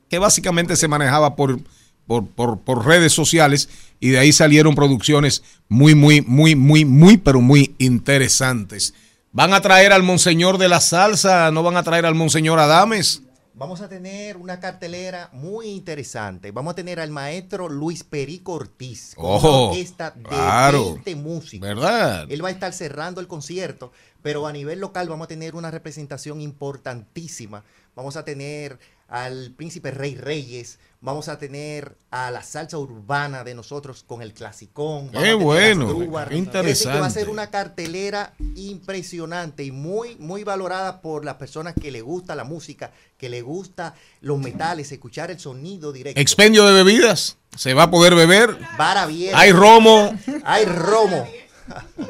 [0.08, 1.58] que básicamente se manejaba por,
[2.06, 3.68] por, por, por redes sociales
[4.00, 8.94] y de ahí salieron producciones muy, muy, muy, muy, muy, pero muy interesantes.
[9.32, 11.50] ¿Van a traer al Monseñor de la Salsa?
[11.50, 13.22] ¿No van a traer al Monseñor Adames?
[13.58, 16.50] Vamos a tener una cartelera muy interesante.
[16.50, 20.84] Vamos a tener al maestro Luis Perico Ortiz con Ojo, una orquesta de claro.
[20.92, 21.66] 20 músicos.
[21.66, 22.26] ¿Verdad?
[22.30, 25.70] Él va a estar cerrando el concierto, pero a nivel local vamos a tener una
[25.70, 27.64] representación importantísima.
[27.94, 28.78] Vamos a tener
[29.08, 34.32] al príncipe Rey Reyes, vamos a tener a la salsa urbana de nosotros con el
[34.34, 35.10] clasicón.
[35.10, 37.20] Qué vamos bueno, qué decir, que va a interesante.
[37.20, 42.44] ser una cartelera impresionante y muy, muy valorada por las personas que le gusta la
[42.44, 46.20] música, que le gusta los metales, escuchar el sonido directo.
[46.20, 47.36] Expendio de bebidas.
[47.56, 48.58] Se va a poder beber.
[48.76, 49.38] Vara abierta.
[49.38, 50.14] Hay romo.
[50.44, 51.26] Hay romo.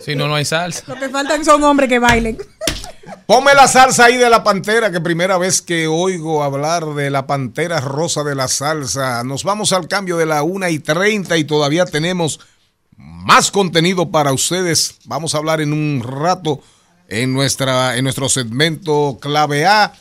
[0.02, 0.82] Si no, no hay salsa.
[0.86, 2.38] Lo que faltan son hombres que bailen.
[3.26, 7.26] Ponme la salsa ahí de la pantera, que primera vez que oigo hablar de la
[7.26, 9.22] pantera rosa de la salsa.
[9.24, 12.40] Nos vamos al cambio de la 1 y 30 y todavía tenemos
[12.96, 14.96] más contenido para ustedes.
[15.04, 16.60] Vamos a hablar en un rato
[17.08, 19.92] en, nuestra, en nuestro segmento clave A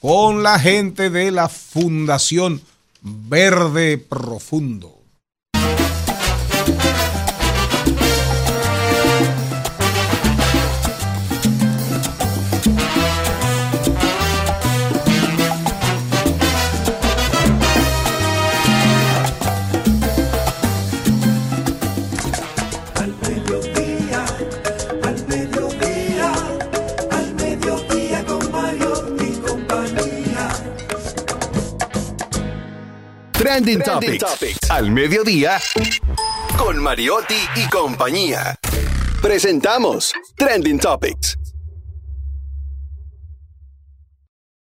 [0.00, 2.62] con la gente de la Fundación
[3.00, 4.93] Verde Profundo.
[33.54, 34.68] Trending, Topics.
[34.68, 35.60] Al mediodía
[36.58, 38.56] con Mariotti y compañía.
[39.22, 41.38] Presentamos Trending Topics.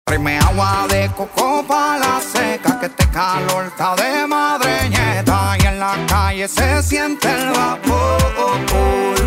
[0.05, 5.81] Prime agua de coco pa' la seca, que este calor está de madreñeta y en
[5.81, 8.19] la calle se siente el vapor.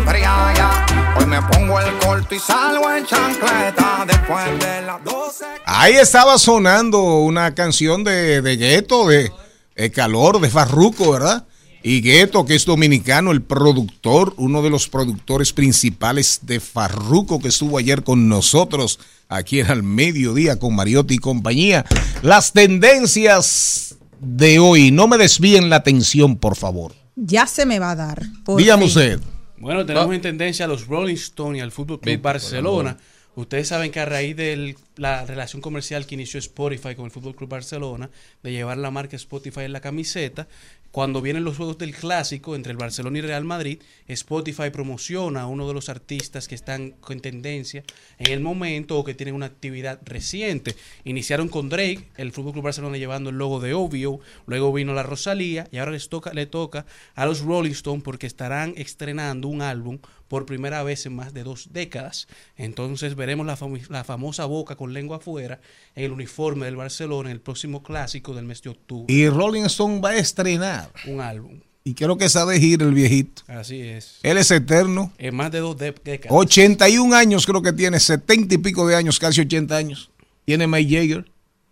[0.06, 0.86] Fría ya.
[1.18, 5.44] Hoy me pongo el corto y salgo en chancleta después de las 12.
[5.64, 9.32] Ahí estaba sonando una canción de, de Gueto, de,
[9.78, 11.46] eh, Calor, de Farruco, ¿verdad?
[11.84, 17.48] Y Gueto, que es dominicano, el productor, uno de los productores principales de Farruco, que
[17.48, 18.98] estuvo ayer con nosotros
[19.28, 21.86] aquí en Al Mediodía con Mariotti y compañía.
[22.22, 26.94] Las tendencias de hoy, no me desvíen la atención, por favor.
[27.14, 28.22] Ya se me va a dar.
[28.44, 29.20] por Dígame usted.
[29.58, 32.96] Bueno, tenemos en tendencia a los Rolling Stones y al Fútbol Club Barcelona.
[33.38, 37.36] Ustedes saben que a raíz de la relación comercial que inició Spotify con el Fútbol
[37.36, 38.10] Club Barcelona,
[38.42, 40.48] de llevar la marca Spotify en la camiseta,
[40.90, 45.46] cuando vienen los juegos del clásico entre el Barcelona y Real Madrid, Spotify promociona a
[45.46, 47.84] uno de los artistas que están en tendencia
[48.18, 50.74] en el momento o que tienen una actividad reciente.
[51.04, 55.04] Iniciaron con Drake, el Fútbol Club Barcelona llevando el logo de Ovio, luego vino la
[55.04, 59.62] Rosalía y ahora les toca, le toca a los Rolling Stones porque estarán estrenando un
[59.62, 62.28] álbum por primera vez en más de dos décadas.
[62.56, 65.60] Entonces veremos la, la famosa boca con lengua afuera
[65.94, 69.12] en el uniforme del Barcelona en el próximo clásico del mes de octubre.
[69.12, 70.90] Y Rolling Stone va a estrenar.
[71.06, 71.60] Un álbum.
[71.84, 73.42] Y creo que esa de gira el viejito.
[73.46, 74.18] Así es.
[74.22, 75.10] Él es eterno.
[75.16, 76.28] En más de dos décadas.
[76.28, 80.10] 81 años creo que tiene, 70 y pico de años, casi 80 años.
[80.44, 81.30] Tiene Mick Jagger.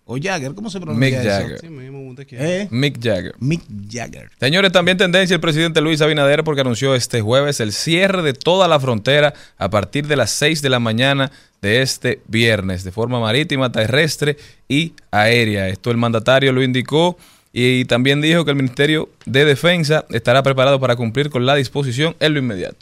[0.09, 1.29] O Jagger, ¿cómo se pronuncia Mick eso?
[1.29, 1.59] Jagger.
[1.59, 2.37] Sí.
[2.37, 2.69] ¿Eh?
[2.71, 3.35] Mick Jagger.
[3.41, 4.31] Mick Jagger.
[4.39, 8.69] Señores, también tendencia el presidente Luis Abinader porque anunció este jueves el cierre de toda
[8.69, 13.19] la frontera a partir de las 6 de la mañana de este viernes, de forma
[13.19, 14.37] marítima, terrestre
[14.69, 15.69] y aérea.
[15.69, 17.19] Esto el mandatario lo indicó
[17.53, 22.15] y también dijo que el Ministerio de Defensa estará preparado para cumplir con la disposición
[22.21, 22.77] en lo inmediato.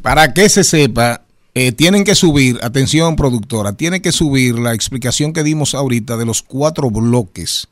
[0.00, 1.20] Para que se sepa,
[1.54, 6.24] eh, tienen que subir, atención productora, tienen que subir la explicación que dimos ahorita de
[6.26, 7.68] los cuatro bloques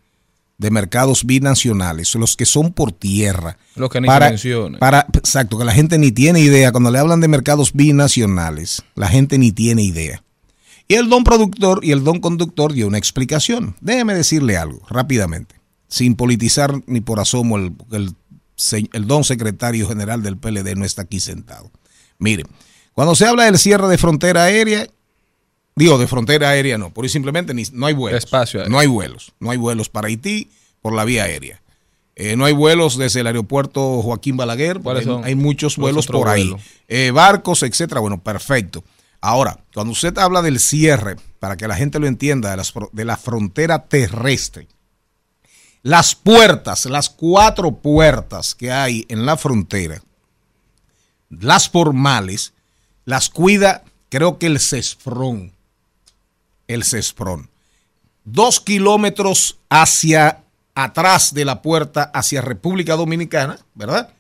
[0.58, 3.56] de mercados binacionales, los que son por tierra.
[3.76, 6.72] Los que ni para, se para- exacto, que la gente ni tiene idea.
[6.72, 10.24] Cuando le hablan de mercados binacionales, la gente ni tiene idea.
[10.88, 13.76] Y el don productor y el don conductor dio una explicación.
[13.80, 15.54] Déjeme decirle algo rápidamente,
[15.86, 17.74] sin politizar ni por asomo el,
[18.92, 21.70] el don secretario general del PLD no está aquí sentado.
[22.18, 22.46] Miren,
[22.98, 24.84] cuando se habla del cierre de frontera aérea,
[25.76, 28.24] digo de frontera aérea no, por y simplemente ni- no hay vuelos.
[28.24, 28.68] Espacio.
[28.68, 29.30] No hay vuelos.
[29.38, 30.50] No hay vuelos para Haití
[30.82, 31.62] por la vía aérea.
[32.16, 34.80] Eh, no hay vuelos desde el aeropuerto Joaquín Balaguer.
[34.80, 36.52] ¿Cuáles Hay, hay muchos los vuelos por ahí.
[36.88, 38.00] Eh, barcos, etcétera.
[38.00, 38.82] Bueno, perfecto.
[39.20, 43.04] Ahora, cuando usted habla del cierre, para que la gente lo entienda, de, las de
[43.04, 44.66] la frontera terrestre,
[45.84, 50.02] las puertas, las cuatro puertas que hay en la frontera,
[51.30, 52.54] las formales,
[53.08, 55.50] las cuida, creo que el CESFRON.
[56.66, 57.48] El CESFRON.
[58.26, 60.42] Dos kilómetros hacia
[60.74, 64.12] atrás de la puerta hacia República Dominicana, ¿verdad?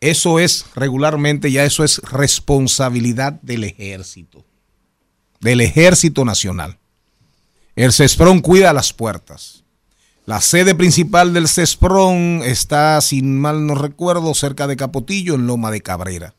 [0.00, 4.44] Eso es regularmente, ya eso es responsabilidad del ejército,
[5.38, 6.78] del ejército nacional.
[7.76, 9.62] El CESPRON cuida las puertas.
[10.26, 15.70] La sede principal del CESPRON está, sin mal no recuerdo, cerca de Capotillo, en Loma
[15.70, 16.34] de Cabrera,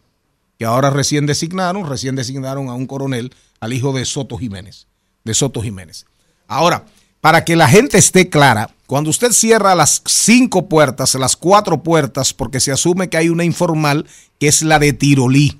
[0.63, 4.87] que ahora recién designaron, recién designaron a un coronel, al hijo de Soto Jiménez,
[5.25, 6.05] de Soto Jiménez.
[6.47, 6.85] Ahora,
[7.19, 12.33] para que la gente esté clara, cuando usted cierra las cinco puertas, las cuatro puertas,
[12.33, 14.07] porque se asume que hay una informal,
[14.39, 15.59] que es la de Tirolí.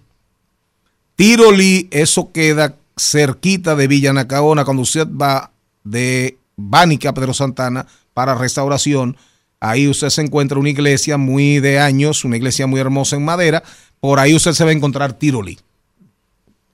[1.18, 5.52] Tirolí, eso queda cerquita de Villa Nacaona, cuando usted va
[5.84, 9.18] de Bánica, Pedro Santana, para restauración,
[9.64, 13.64] ahí usted se encuentra una iglesia muy de años, una iglesia muy hermosa en madera,
[14.02, 15.57] por ahí usted se va a encontrar Tirolí.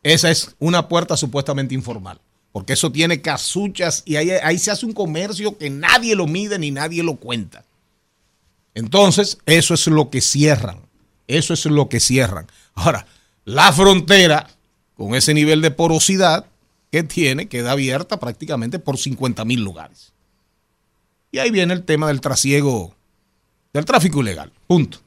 [0.01, 2.19] Esa es una puerta supuestamente informal,
[2.51, 6.57] porque eso tiene casuchas y ahí, ahí se hace un comercio que nadie lo mide
[6.57, 7.63] ni nadie lo cuenta.
[8.73, 10.79] Entonces, eso es lo que cierran.
[11.27, 12.47] Eso es lo que cierran.
[12.73, 13.05] Ahora,
[13.45, 14.49] la frontera,
[14.95, 16.47] con ese nivel de porosidad
[16.91, 20.11] que tiene, queda abierta prácticamente por 50 mil lugares.
[21.31, 22.95] Y ahí viene el tema del trasiego,
[23.73, 24.51] del tráfico ilegal.
[24.67, 24.99] Punto.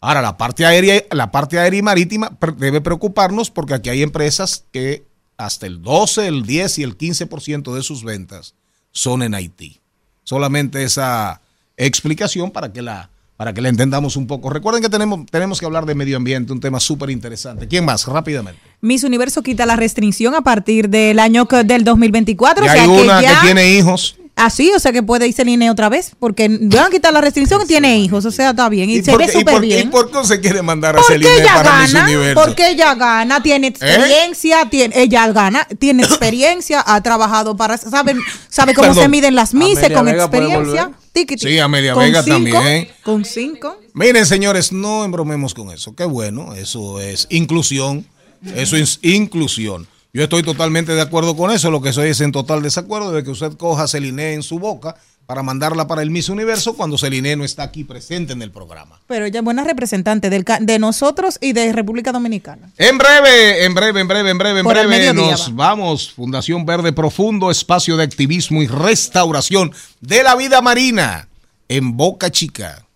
[0.00, 4.64] Ahora, la parte aérea, la parte aérea y marítima debe preocuparnos porque aquí hay empresas
[4.72, 5.04] que
[5.36, 8.54] hasta el 12, el 10 y el 15% de sus ventas
[8.92, 9.80] son en Haití.
[10.22, 11.40] Solamente esa
[11.76, 14.50] explicación para que la, para que la entendamos un poco.
[14.50, 17.66] Recuerden que tenemos, tenemos que hablar de medio ambiente, un tema súper interesante.
[17.66, 18.06] ¿Quién más?
[18.06, 18.60] Rápidamente.
[18.80, 22.64] Miss Universo quita la restricción a partir del año que- del 2024.
[22.64, 24.16] Y o sea hay una que tiene hijos.
[24.38, 27.60] Así, o sea que puede irse Line otra vez, porque van a quitar la restricción
[27.62, 28.88] y tiene hijos, o sea, está bien.
[28.88, 29.90] Y, se por ve súper por qué- ¿Y bien.
[29.90, 32.44] por qué se quiere mandar a Porque Celine ella para Miss gana, Universo?
[32.44, 38.14] porque ella gana, tiene experiencia, tiene, ella gana, tiene experiencia, ha trabajado para, sabe,
[38.48, 39.02] sabe cómo Perdón.
[39.04, 40.84] se miden las mises con Vega experiencia.
[40.86, 40.98] volver.
[41.12, 41.48] Tiquiti.
[41.48, 42.88] Sí, Amelia Con Vega cinco, también.
[43.02, 43.76] Con cinco.
[43.94, 45.94] Miren, señores, no embromemos con eso.
[45.96, 48.06] Qué bueno, eso es inclusión.
[48.54, 49.88] Eso es inclusión.
[50.12, 51.70] Yo estoy totalmente de acuerdo con eso.
[51.70, 54.58] Lo que soy es en total desacuerdo de que usted coja a Celine en su
[54.58, 58.50] boca para mandarla para el Miss Universo cuando Celine no está aquí presente en el
[58.50, 58.98] programa.
[59.06, 62.70] Pero ella es buena representante del, de nosotros y de República Dominicana.
[62.78, 66.10] En breve, en breve, en breve, en breve, en Por breve nos vamos.
[66.10, 69.70] Fundación Verde Profundo, espacio de activismo y restauración
[70.00, 71.28] de la vida marina
[71.68, 72.86] en Boca Chica.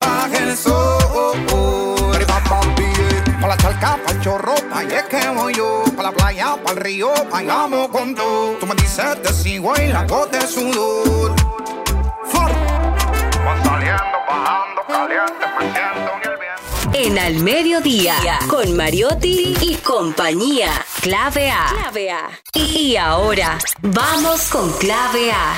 [0.00, 0.94] Baje el sol,
[1.48, 1.73] y
[3.54, 7.12] la charca, chorro, pa' allá es que voy yo, pa' la playa, pa' el río,
[7.90, 8.56] con todo.
[8.58, 11.34] Tú me dices te sigo y la gota de sudor.
[12.24, 12.50] For.
[13.46, 16.98] Va saliendo, bajando, caliente, me siento en el viento.
[16.98, 18.16] En Al Mediodía,
[18.48, 20.72] con Mariotti y compañía.
[21.00, 21.66] Clave A.
[21.70, 22.30] Clave A.
[22.54, 25.54] Y ahora, vamos con Clave A.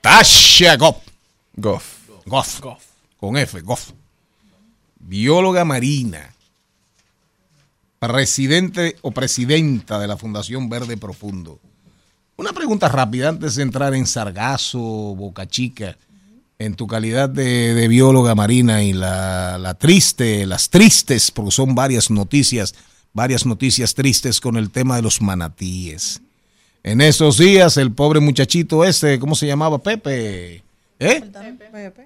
[0.00, 0.96] Tasha Goff.
[1.54, 2.01] Goff.
[2.32, 2.62] Goff.
[3.18, 3.90] Con F, Goff.
[4.98, 6.34] Bióloga marina.
[7.98, 11.60] Presidente o presidenta de la Fundación Verde Profundo.
[12.38, 15.98] Una pregunta rápida antes de entrar en Sargazo, Boca Chica,
[16.58, 21.74] en tu calidad de, de bióloga marina y la, la triste, las tristes, porque son
[21.74, 22.74] varias noticias,
[23.12, 26.22] varias noticias tristes con el tema de los manatíes.
[26.82, 29.82] En esos días, el pobre muchachito este, ¿cómo se llamaba?
[29.82, 30.62] Pepe.
[31.02, 31.22] ¿Eh?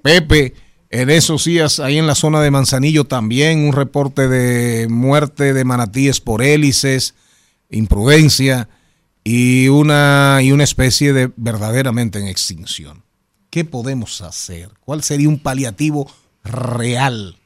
[0.02, 0.54] Pepe,
[0.90, 5.64] en esos días, ahí en la zona de Manzanillo también un reporte de muerte de
[5.64, 7.14] manatíes por hélices,
[7.70, 8.68] imprudencia
[9.24, 13.02] y una, y una especie de verdaderamente en extinción.
[13.50, 14.70] ¿Qué podemos hacer?
[14.80, 16.10] ¿Cuál sería un paliativo
[16.44, 17.36] real?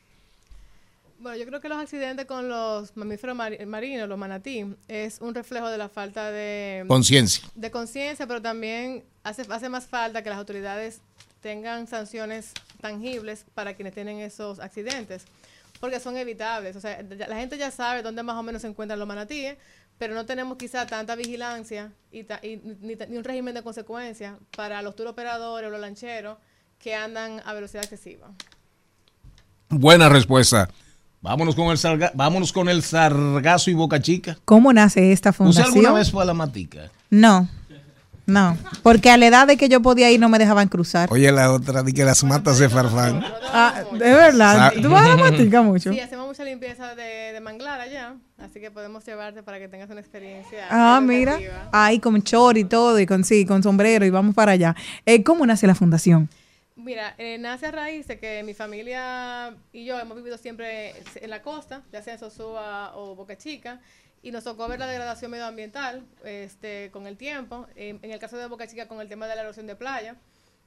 [1.19, 5.35] Bueno, yo creo que los accidentes con los mamíferos mari- marinos, los manatí, es un
[5.35, 7.45] reflejo de la falta de Conciencia.
[7.55, 11.01] De conciencia, pero también hace, hace más falta que las autoridades
[11.41, 15.25] tengan sanciones tangibles para quienes tienen esos accidentes,
[15.81, 16.77] porque son evitables.
[16.77, 19.57] O sea, ya- la gente ya sabe dónde más o menos se encuentran los manatíes,
[19.99, 24.39] pero no tenemos quizá tanta vigilancia y, ta- y ni, ni un régimen de consecuencia
[24.57, 26.39] para los tour operadores o los lancheros
[26.79, 28.29] que andan a velocidad excesiva.
[29.69, 30.69] Buena respuesta.
[31.23, 34.39] Vámonos con el sarga- vámonos con el sargazo y boca chica.
[34.47, 35.67] ¿Cómo nace esta ¿Usted fundación?
[35.67, 36.91] alguna vez fue a la matica?
[37.11, 37.47] No,
[38.31, 41.09] no, porque a la edad de que yo podía ir no me dejaban cruzar.
[41.13, 43.23] Oye, la otra, di que las matas de farfán.
[43.53, 45.93] Ah, de verdad, tú vas a la matica mucho.
[45.93, 49.91] Sí, hacemos mucha limpieza de, de manglar allá, así que podemos llevarte para que tengas
[49.91, 50.67] una experiencia.
[50.71, 51.39] Ah, mira,
[51.73, 54.75] ahí con chor y todo, y con sí, con sombrero, y vamos para allá.
[55.05, 56.29] Eh, ¿Cómo nace la fundación?
[56.77, 61.29] Mira, eh, nace a raíz de que mi familia y yo hemos vivido siempre en
[61.29, 63.81] la costa, ya sea en Sosúa o Boca Chica,
[64.23, 67.67] y nos tocó ver la degradación medioambiental este, con el tiempo.
[67.75, 70.17] En, en el caso de Boca Chica, con el tema de la erosión de playa.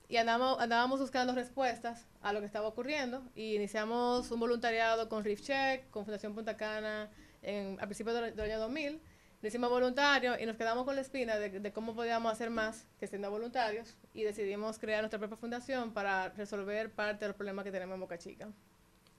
[0.09, 5.23] Y andamos, andábamos buscando respuestas a lo que estaba ocurriendo y iniciamos un voluntariado con
[5.23, 7.09] Reef Check, con Fundación Punta Cana
[7.41, 8.99] en, a principios del, del año 2000.
[9.41, 12.85] Lo hicimos voluntario y nos quedamos con la espina de, de cómo podíamos hacer más
[12.99, 17.65] que siendo voluntarios y decidimos crear nuestra propia fundación para resolver parte de los problemas
[17.65, 18.49] que tenemos en Boca Chica.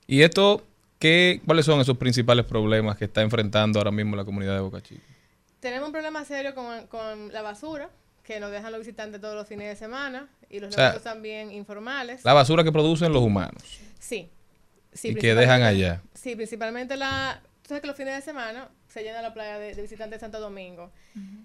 [0.06, 0.64] ¿Y esto,
[1.04, 4.80] qué, cuáles son esos principales problemas que está enfrentando ahora mismo la comunidad de Boca
[4.80, 5.02] Chica?
[5.60, 7.90] Tenemos un problema serio con, con la basura,
[8.22, 11.52] que nos dejan los visitantes todos los fines de semana y los O sea, también
[11.52, 12.24] informales.
[12.24, 13.62] La basura que producen los humanos.
[13.98, 14.30] Sí.
[14.94, 16.00] sí Y que dejan allá.
[16.14, 17.42] Sí, principalmente la...
[17.60, 20.20] Tú sabes que los fines de semana se llena la playa de, de visitantes de
[20.20, 20.90] Santo Domingo.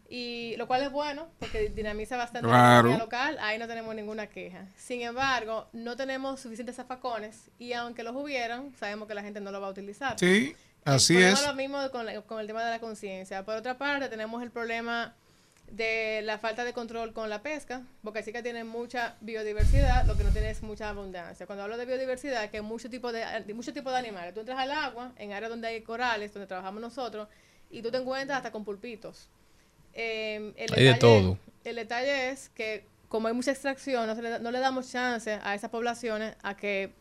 [0.08, 2.78] Y lo cual es bueno porque dinamiza bastante la Claro.
[2.90, 3.38] economía local.
[3.42, 4.66] Ahí no tenemos ninguna queja.
[4.78, 9.52] Sin embargo, no tenemos suficientes zafacones y aunque los hubieran, sabemos que la gente no
[9.52, 10.18] lo va a utilizar.
[10.20, 10.56] Sí,
[10.86, 11.46] así el es.
[11.46, 13.44] lo mismo con, la- con el tema de la conciencia.
[13.44, 15.16] Por otra parte, tenemos el problema
[15.72, 17.84] de la falta de control con la pesca.
[18.02, 21.46] Boca Chica tiene mucha biodiversidad, lo que no tiene es mucha abundancia.
[21.46, 24.34] Cuando hablo de biodiversidad, que hay muchos tipos de, de muchos tipos de animales.
[24.34, 27.28] Tú entras al agua, en áreas donde hay corales, donde trabajamos nosotros,
[27.70, 29.30] y tú te encuentras hasta con pulpitos.
[29.94, 31.38] Eh, el Hay de detalle- todo.
[31.64, 35.40] El detalle es que como hay mucha extracción, no, se le no le damos chance
[35.44, 36.92] a esas poblaciones a que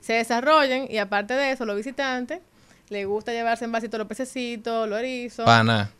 [0.00, 2.40] se desarrollen y aparte de eso, los visitantes
[2.88, 5.44] les gusta llevarse en vasito los pececitos, los erizos.
[5.44, 5.90] Pana.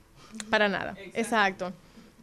[0.49, 1.73] Para nada, exacto.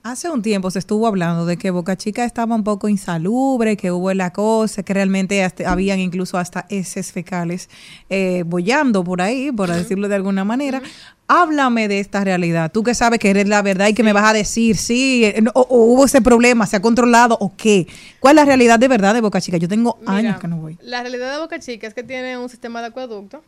[0.01, 3.91] Hace un tiempo se estuvo hablando de que Boca Chica estaba un poco insalubre, que
[3.91, 7.69] hubo la cosa, que realmente hasta- habían incluso hasta heces fecales
[8.09, 10.81] eh, bollando por ahí, por decirlo de alguna manera.
[11.27, 12.71] Háblame de esta realidad.
[12.71, 15.41] Tú que sabes que eres la verdad y que me vas a decir, sí, eh,
[15.41, 17.85] no, o, o hubo ese problema, se ha controlado o qué.
[18.21, 19.57] ¿Cuál es la realidad de verdad de Boca Chica?
[19.57, 20.77] Yo tengo Mira, años que no voy.
[20.81, 23.43] La realidad de Boca Chica es que tiene un sistema de acueducto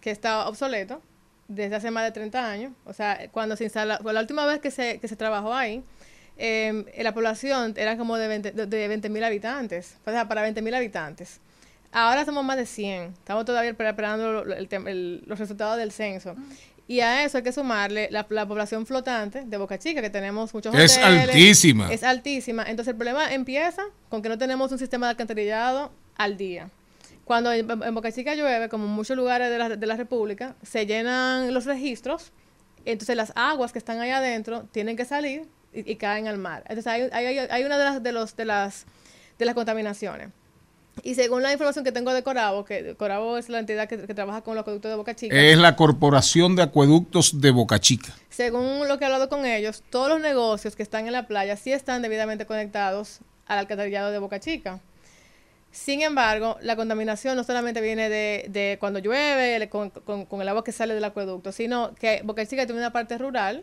[0.00, 1.02] que está obsoleto
[1.48, 2.72] desde hace más de 30 años.
[2.86, 5.82] O sea, cuando se instala, fue la última vez que se, que se trabajó ahí,
[6.38, 10.42] eh, la población era como de 20 de- de 20 mil habitantes, o sea, para
[10.42, 11.40] 20 mil habitantes.
[11.92, 13.12] Ahora somos más de 100.
[13.14, 16.34] Estamos todavía esper- esperando el el- los resultados del censo.
[16.88, 20.54] Y a eso hay que sumarle la, la población flotante de Boca Chica, que tenemos
[20.54, 21.28] muchos Es hoteles.
[21.28, 21.92] altísima.
[21.92, 22.62] Es altísima.
[22.64, 26.68] Entonces el problema empieza con que no tenemos un sistema de alcantarillado al día.
[27.24, 30.54] Cuando en, en Boca Chica llueve, como en muchos lugares de la, de la República,
[30.62, 32.30] se llenan los registros,
[32.84, 35.42] entonces las aguas que están ahí adentro tienen que salir
[35.76, 36.62] y, y caen al mar.
[36.68, 38.86] Entonces hay, hay, hay una de las, de, los, de, las,
[39.38, 40.30] de las contaminaciones.
[41.02, 44.14] Y según la información que tengo de Corabo, que Corabo es la entidad que, que
[44.14, 48.14] trabaja con los acueductos de Boca Chica, Es la Corporación de Acueductos de Boca Chica.
[48.30, 51.56] según lo que he hablado con ellos, todos los negocios que están en la playa
[51.58, 54.80] sí están debidamente conectados al alcantarillado de Boca Chica.
[55.70, 60.48] Sin embargo, la contaminación no solamente viene de, de cuando llueve, con, con- con el
[60.48, 63.62] agua que sale del acueducto, sino que Boca Chica tiene una parte rural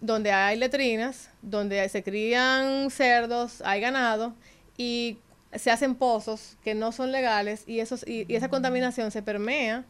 [0.00, 4.34] donde hay letrinas, donde se crían cerdos, hay ganado
[4.76, 5.18] y
[5.54, 9.84] se hacen pozos que no son legales y, esos, y, y esa contaminación se permea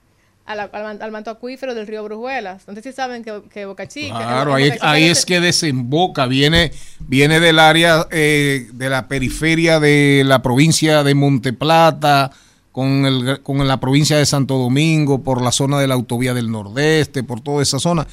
[0.47, 2.63] al, man- al manto acuífero del río Brujuelas.
[2.73, 4.17] Sé si saben que, que Boca Chica...
[4.17, 8.89] Claro, ahí, Boca Chica ahí se- es que desemboca, viene, viene del área eh, de
[8.89, 12.31] la periferia de la provincia de Monteplata,
[12.73, 16.51] con, el, con la provincia de Santo Domingo, por la zona de la autovía del
[16.51, 18.07] Nordeste, por toda esa zona.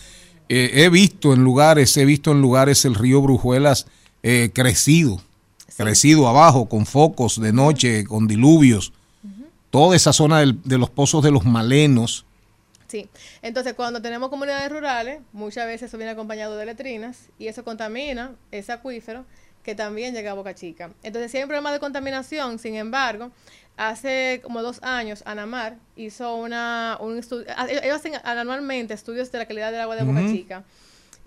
[0.49, 3.87] Eh, he visto en lugares, he visto en lugares el río Brujuelas
[4.23, 5.21] eh, crecido,
[5.77, 8.93] crecido abajo, con focos de noche, con diluvios.
[9.71, 12.25] Toda esa zona del- de los pozos de los malenos.
[12.87, 13.09] Sí,
[13.41, 18.31] entonces cuando tenemos comunidades rurales, muchas veces eso viene acompañado de letrinas y eso contamina
[18.51, 19.25] ese acuífero
[19.63, 20.91] que también llega a Boca Chica.
[21.03, 23.31] Entonces si hay un problema de contaminación, sin embargo,
[23.77, 29.37] hace como dos años Anamar hizo una, un estudio, ah, ellos hacen anualmente estudios de
[29.39, 30.19] la calidad del agua de Boca.
[30.31, 30.63] Chica.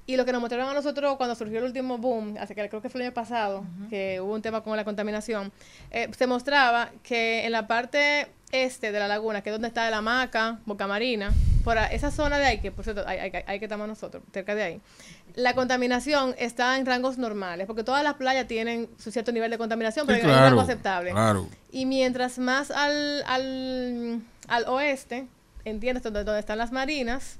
[0.06, 2.80] Y lo que nos mostraron a nosotros cuando surgió el último boom, hace que creo
[2.80, 5.52] que fue el año pasado, que hubo un tema con la contaminación,
[5.90, 9.90] eh, se mostraba que en la parte este de la laguna, que es donde está
[9.90, 11.30] la hamaca, Boca Marina,
[11.62, 14.54] por esa zona de ahí, que por cierto, hay, hay- hay que estamos nosotros, cerca
[14.54, 14.80] de ahí,
[15.34, 19.58] la contaminación está en rangos normales, porque todas las playas tienen su cierto nivel de
[19.58, 21.10] contaminación, pero Sí, en un rango claro, aceptable.
[21.12, 21.48] claro.
[21.70, 25.26] Y mientras más al, al, al oeste,
[25.64, 26.02] ¿entiendes?
[26.02, 27.36] Donde, donde están las marinas,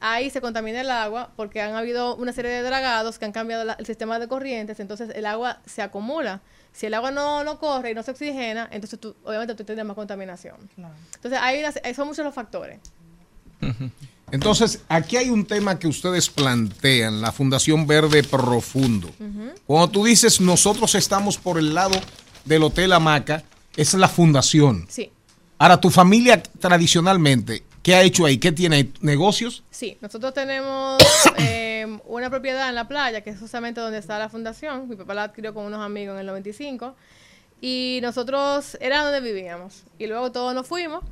[0.00, 3.64] ahí se contamina el agua porque han habido una serie de dragados que han cambiado
[3.64, 6.40] la- el sistema de corrientes, entonces el agua se acumula.
[6.72, 9.84] Si el agua no, no corre y no se oxigena, entonces tú, obviamente tú tienes
[9.84, 10.56] más contaminación.
[11.14, 12.80] Entonces hay una- son muchos los factores.
[14.30, 19.10] Entonces, aquí hay un tema que ustedes plantean, la Fundación Verde Profundo.
[19.66, 22.00] Cuando tú dices nosotros estamos por el lado
[22.44, 23.44] del Hotel Hamaca,
[23.76, 24.86] es la fundación.
[24.88, 25.10] Sí.
[25.58, 28.38] Ahora, tu familia tradicionalmente, ¿Qué ha hecho ahí?
[28.38, 28.92] ¿Qué tiene?
[29.00, 29.64] ¿Negocios?
[29.70, 30.98] Sí, nosotros tenemos
[31.38, 34.88] eh, una propiedad en la playa, que es justamente donde está la fundación.
[34.88, 36.94] Mi papá la adquirió con unos amigos en el 95.
[37.60, 39.82] Y nosotros era donde vivíamos.
[39.98, 41.02] Y luego todos nos fuimos.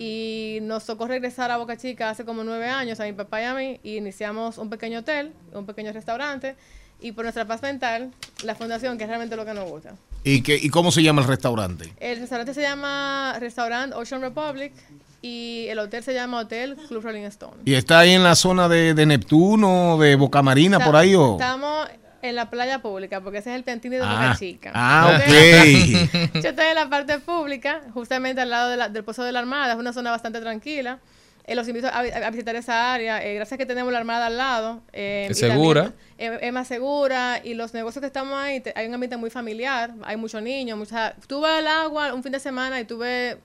[0.00, 3.44] Y nos tocó regresar a Boca Chica hace como nueve años, a mi papá y
[3.44, 3.80] a mí.
[3.82, 6.56] Y iniciamos un pequeño hotel, un pequeño restaurante.
[7.02, 8.10] Y por nuestra paz mental,
[8.42, 9.94] la fundación, que es realmente lo que nos gusta.
[10.24, 11.92] ¿Y, qué, ¿Y cómo se llama el restaurante?
[12.00, 14.72] El restaurante se llama Restaurant Ocean Republic.
[15.20, 17.58] Y el hotel se llama Hotel Club Rolling Stone.
[17.66, 21.14] ¿Y está ahí en la zona de, de Neptuno, de Boca Marina, por ahí?
[21.14, 21.32] O?
[21.32, 21.88] Estamos
[22.22, 24.72] en la playa pública, porque ese es el Piantini de Ah, Boca Chica.
[24.74, 25.34] ah, Yo ok.
[25.36, 29.32] estoy- Yo estoy en la parte pública, justamente al lado de la- del Pozo de
[29.32, 30.98] la Armada, es una zona bastante tranquila.
[31.46, 34.26] Eh, los invito a, vi- a visitar esa área, eh, gracias que tenemos la Armada
[34.26, 34.82] al lado.
[34.92, 35.92] eh, Es también, segura.
[36.18, 39.30] eh, es más segura y los negocios que estamos ahí, te- hay un ambiente muy
[39.30, 43.38] familiar, hay muchos niños, mucha, tuve al agua un fin de semana y tuve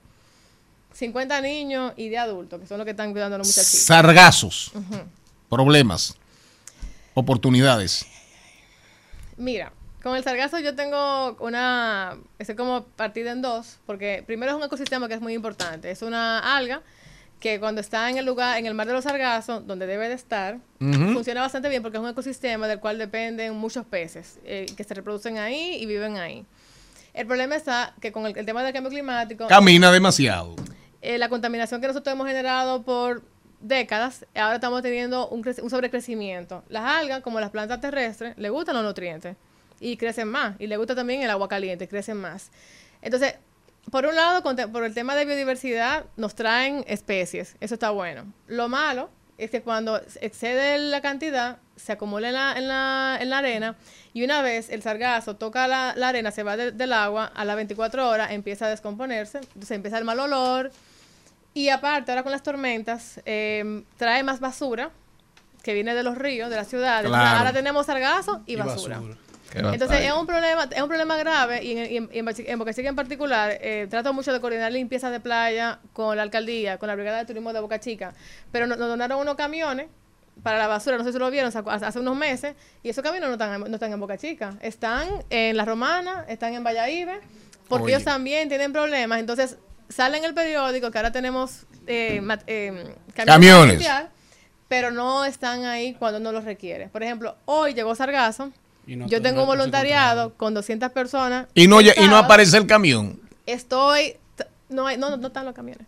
[0.93, 3.79] 50 niños y de adultos, que son los que están cuidando a los muchachitos.
[3.85, 4.71] Sargazos.
[5.49, 6.15] Problemas.
[7.13, 8.05] Oportunidades.
[9.37, 9.71] Mira,
[10.03, 14.63] con el sargazo yo tengo una, es como partida en dos, porque primero es un
[14.63, 16.81] ecosistema que es muy importante, es una alga
[17.39, 20.15] que cuando está en el lugar, en el mar de los sargazos, donde debe de
[20.15, 24.83] estar, funciona bastante bien porque es un ecosistema del cual dependen muchos peces eh, que
[24.83, 26.45] se reproducen ahí y viven ahí.
[27.13, 30.55] El problema está que con el, el tema del cambio climático, Camina demasiado.
[31.01, 33.21] eh, la contaminación que nosotros hemos generado por
[33.59, 36.63] décadas, ahora estamos teniendo un, un sobrecrecimiento.
[36.69, 39.35] Las algas, como las plantas terrestres, le gustan los nutrientes
[39.79, 40.55] y crecen más.
[40.59, 42.51] Y le gusta también el agua caliente, crecen más.
[43.01, 43.35] Entonces,
[43.91, 44.41] por un lado,
[44.71, 47.55] por el tema de biodiversidad, nos traen especies.
[47.59, 48.25] Eso está bueno.
[48.47, 53.29] Lo malo es que cuando excede la cantidad, se acumula en la, en la, en
[53.29, 53.75] la arena
[54.13, 57.43] y una vez el sargazo toca la, la arena, se va de- del agua, a
[57.43, 60.71] las 24 horas empieza a descomponerse, entonces empieza el mal olor
[61.55, 64.91] y aparte ahora con las tormentas eh, trae más basura
[65.63, 67.11] que viene de los ríos, de las ciudades.
[67.11, 69.01] Ahora tenemos sargazo y, Y basura.
[69.53, 72.89] Entonces es un problema, es un problema grave y en, y en, en Boca Chica
[72.89, 76.95] en particular eh, trato mucho de coordinar limpiezas de playa con la alcaldía, con la
[76.95, 78.13] brigada de turismo de Boca Chica,
[78.51, 79.87] pero nos, nos donaron unos camiones
[80.43, 83.29] para la basura, no sé si lo vieron, hace hace unos meses, y esos camiones
[83.29, 87.07] no están, en- no están en Boca Chica, están en La Romana, están en Valladolid,
[87.69, 87.93] porque Oye.
[87.93, 89.57] ellos también tienen problemas, entonces
[89.89, 93.85] sale en el periódico que ahora tenemos eh, mat- eh, Camiones.
[94.67, 96.87] pero no están ahí cuando no los requiere.
[96.89, 98.51] Por ejemplo, hoy llegó Sargazo,
[98.87, 101.47] Y no- yo tengo un no- voluntariado con 200 personas.
[101.53, 103.19] Y no, y no aparece el camión.
[103.45, 104.17] Estoy,
[104.69, 105.85] no, hay, no, no están los camiones.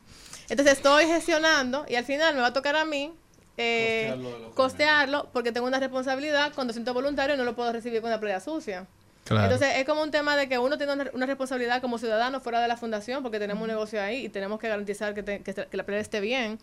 [0.49, 3.11] Entonces estoy gestionando y al final me va a tocar a mí
[3.57, 4.15] eh,
[4.53, 8.19] costearlo porque tengo una responsabilidad con 200 voluntarios y no lo puedo recibir con la
[8.19, 8.85] playa sucia.
[9.27, 9.43] Claro.
[9.53, 12.61] Entonces es como un tema de que uno tiene una, una responsabilidad como ciudadano fuera
[12.61, 15.51] de la fundación porque tenemos un negocio ahí y tenemos que garantizar que, te- que,
[15.51, 16.59] esté- que la playa esté bien.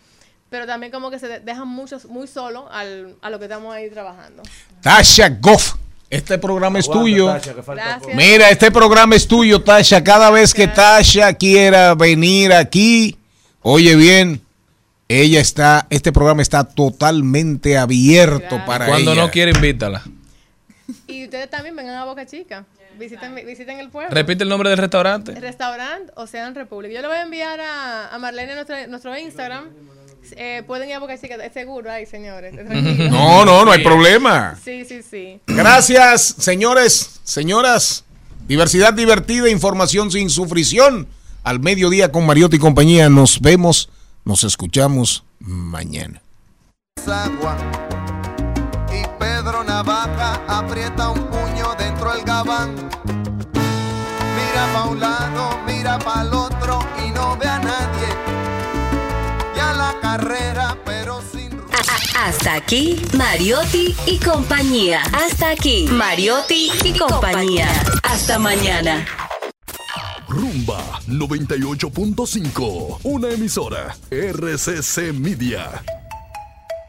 [0.51, 3.75] Pero también como que se de- dejan muchos muy solo al, a lo que estamos
[3.75, 4.43] ahí trabajando.
[4.83, 5.75] Tasha Goff.
[6.11, 7.27] Este programa es tuyo.
[7.27, 7.55] Tasha,
[8.07, 8.15] que.
[8.15, 10.05] Mira, este programa es tuyo, Tasha.
[10.05, 13.17] Cada vez que Tasha quiera venir aquí,
[13.63, 14.41] oye bien,
[15.09, 19.23] ella está, este programa está totalmente abierto para Cuando ella.
[19.23, 20.03] no quiere, invítala.
[21.07, 22.65] Y ustedes también vengan a Boca Chica.
[22.99, 24.15] Visiten, visiten el pueblo.
[24.15, 25.35] Repite el nombre del restaurante.
[25.35, 26.93] Restaurant Ocean Republic.
[26.93, 29.71] Yo le voy a enviar a, a Marlene nuestro, nuestro Instagram.
[30.37, 32.55] Eh, pueden ir a Boca Chica, es seguro ahí, señores.
[33.11, 34.57] No, no, no hay problema.
[34.63, 35.41] Sí, sí, sí.
[35.47, 38.05] Gracias, señores, señoras.
[38.47, 41.09] Diversidad divertida, información sin sufrición.
[41.43, 43.09] Al mediodía con Mariotti y compañía.
[43.11, 43.91] Nos vemos,
[44.25, 46.23] nos escuchamos mañana.
[47.07, 47.57] agua.
[50.55, 52.77] Aprieta un puño dentro del gabán.
[54.37, 58.09] Mira pa' un lado, mira pa' el otro y no ve a nadie.
[59.57, 61.61] Y a la carrera, pero sin
[62.17, 65.03] Hasta aquí, Mariotti y compañía.
[65.13, 67.69] Hasta aquí, Mariotti y compañía.
[68.05, 69.05] Hasta mañana.
[70.29, 75.83] Rumba 98.5, una emisora RCC Media.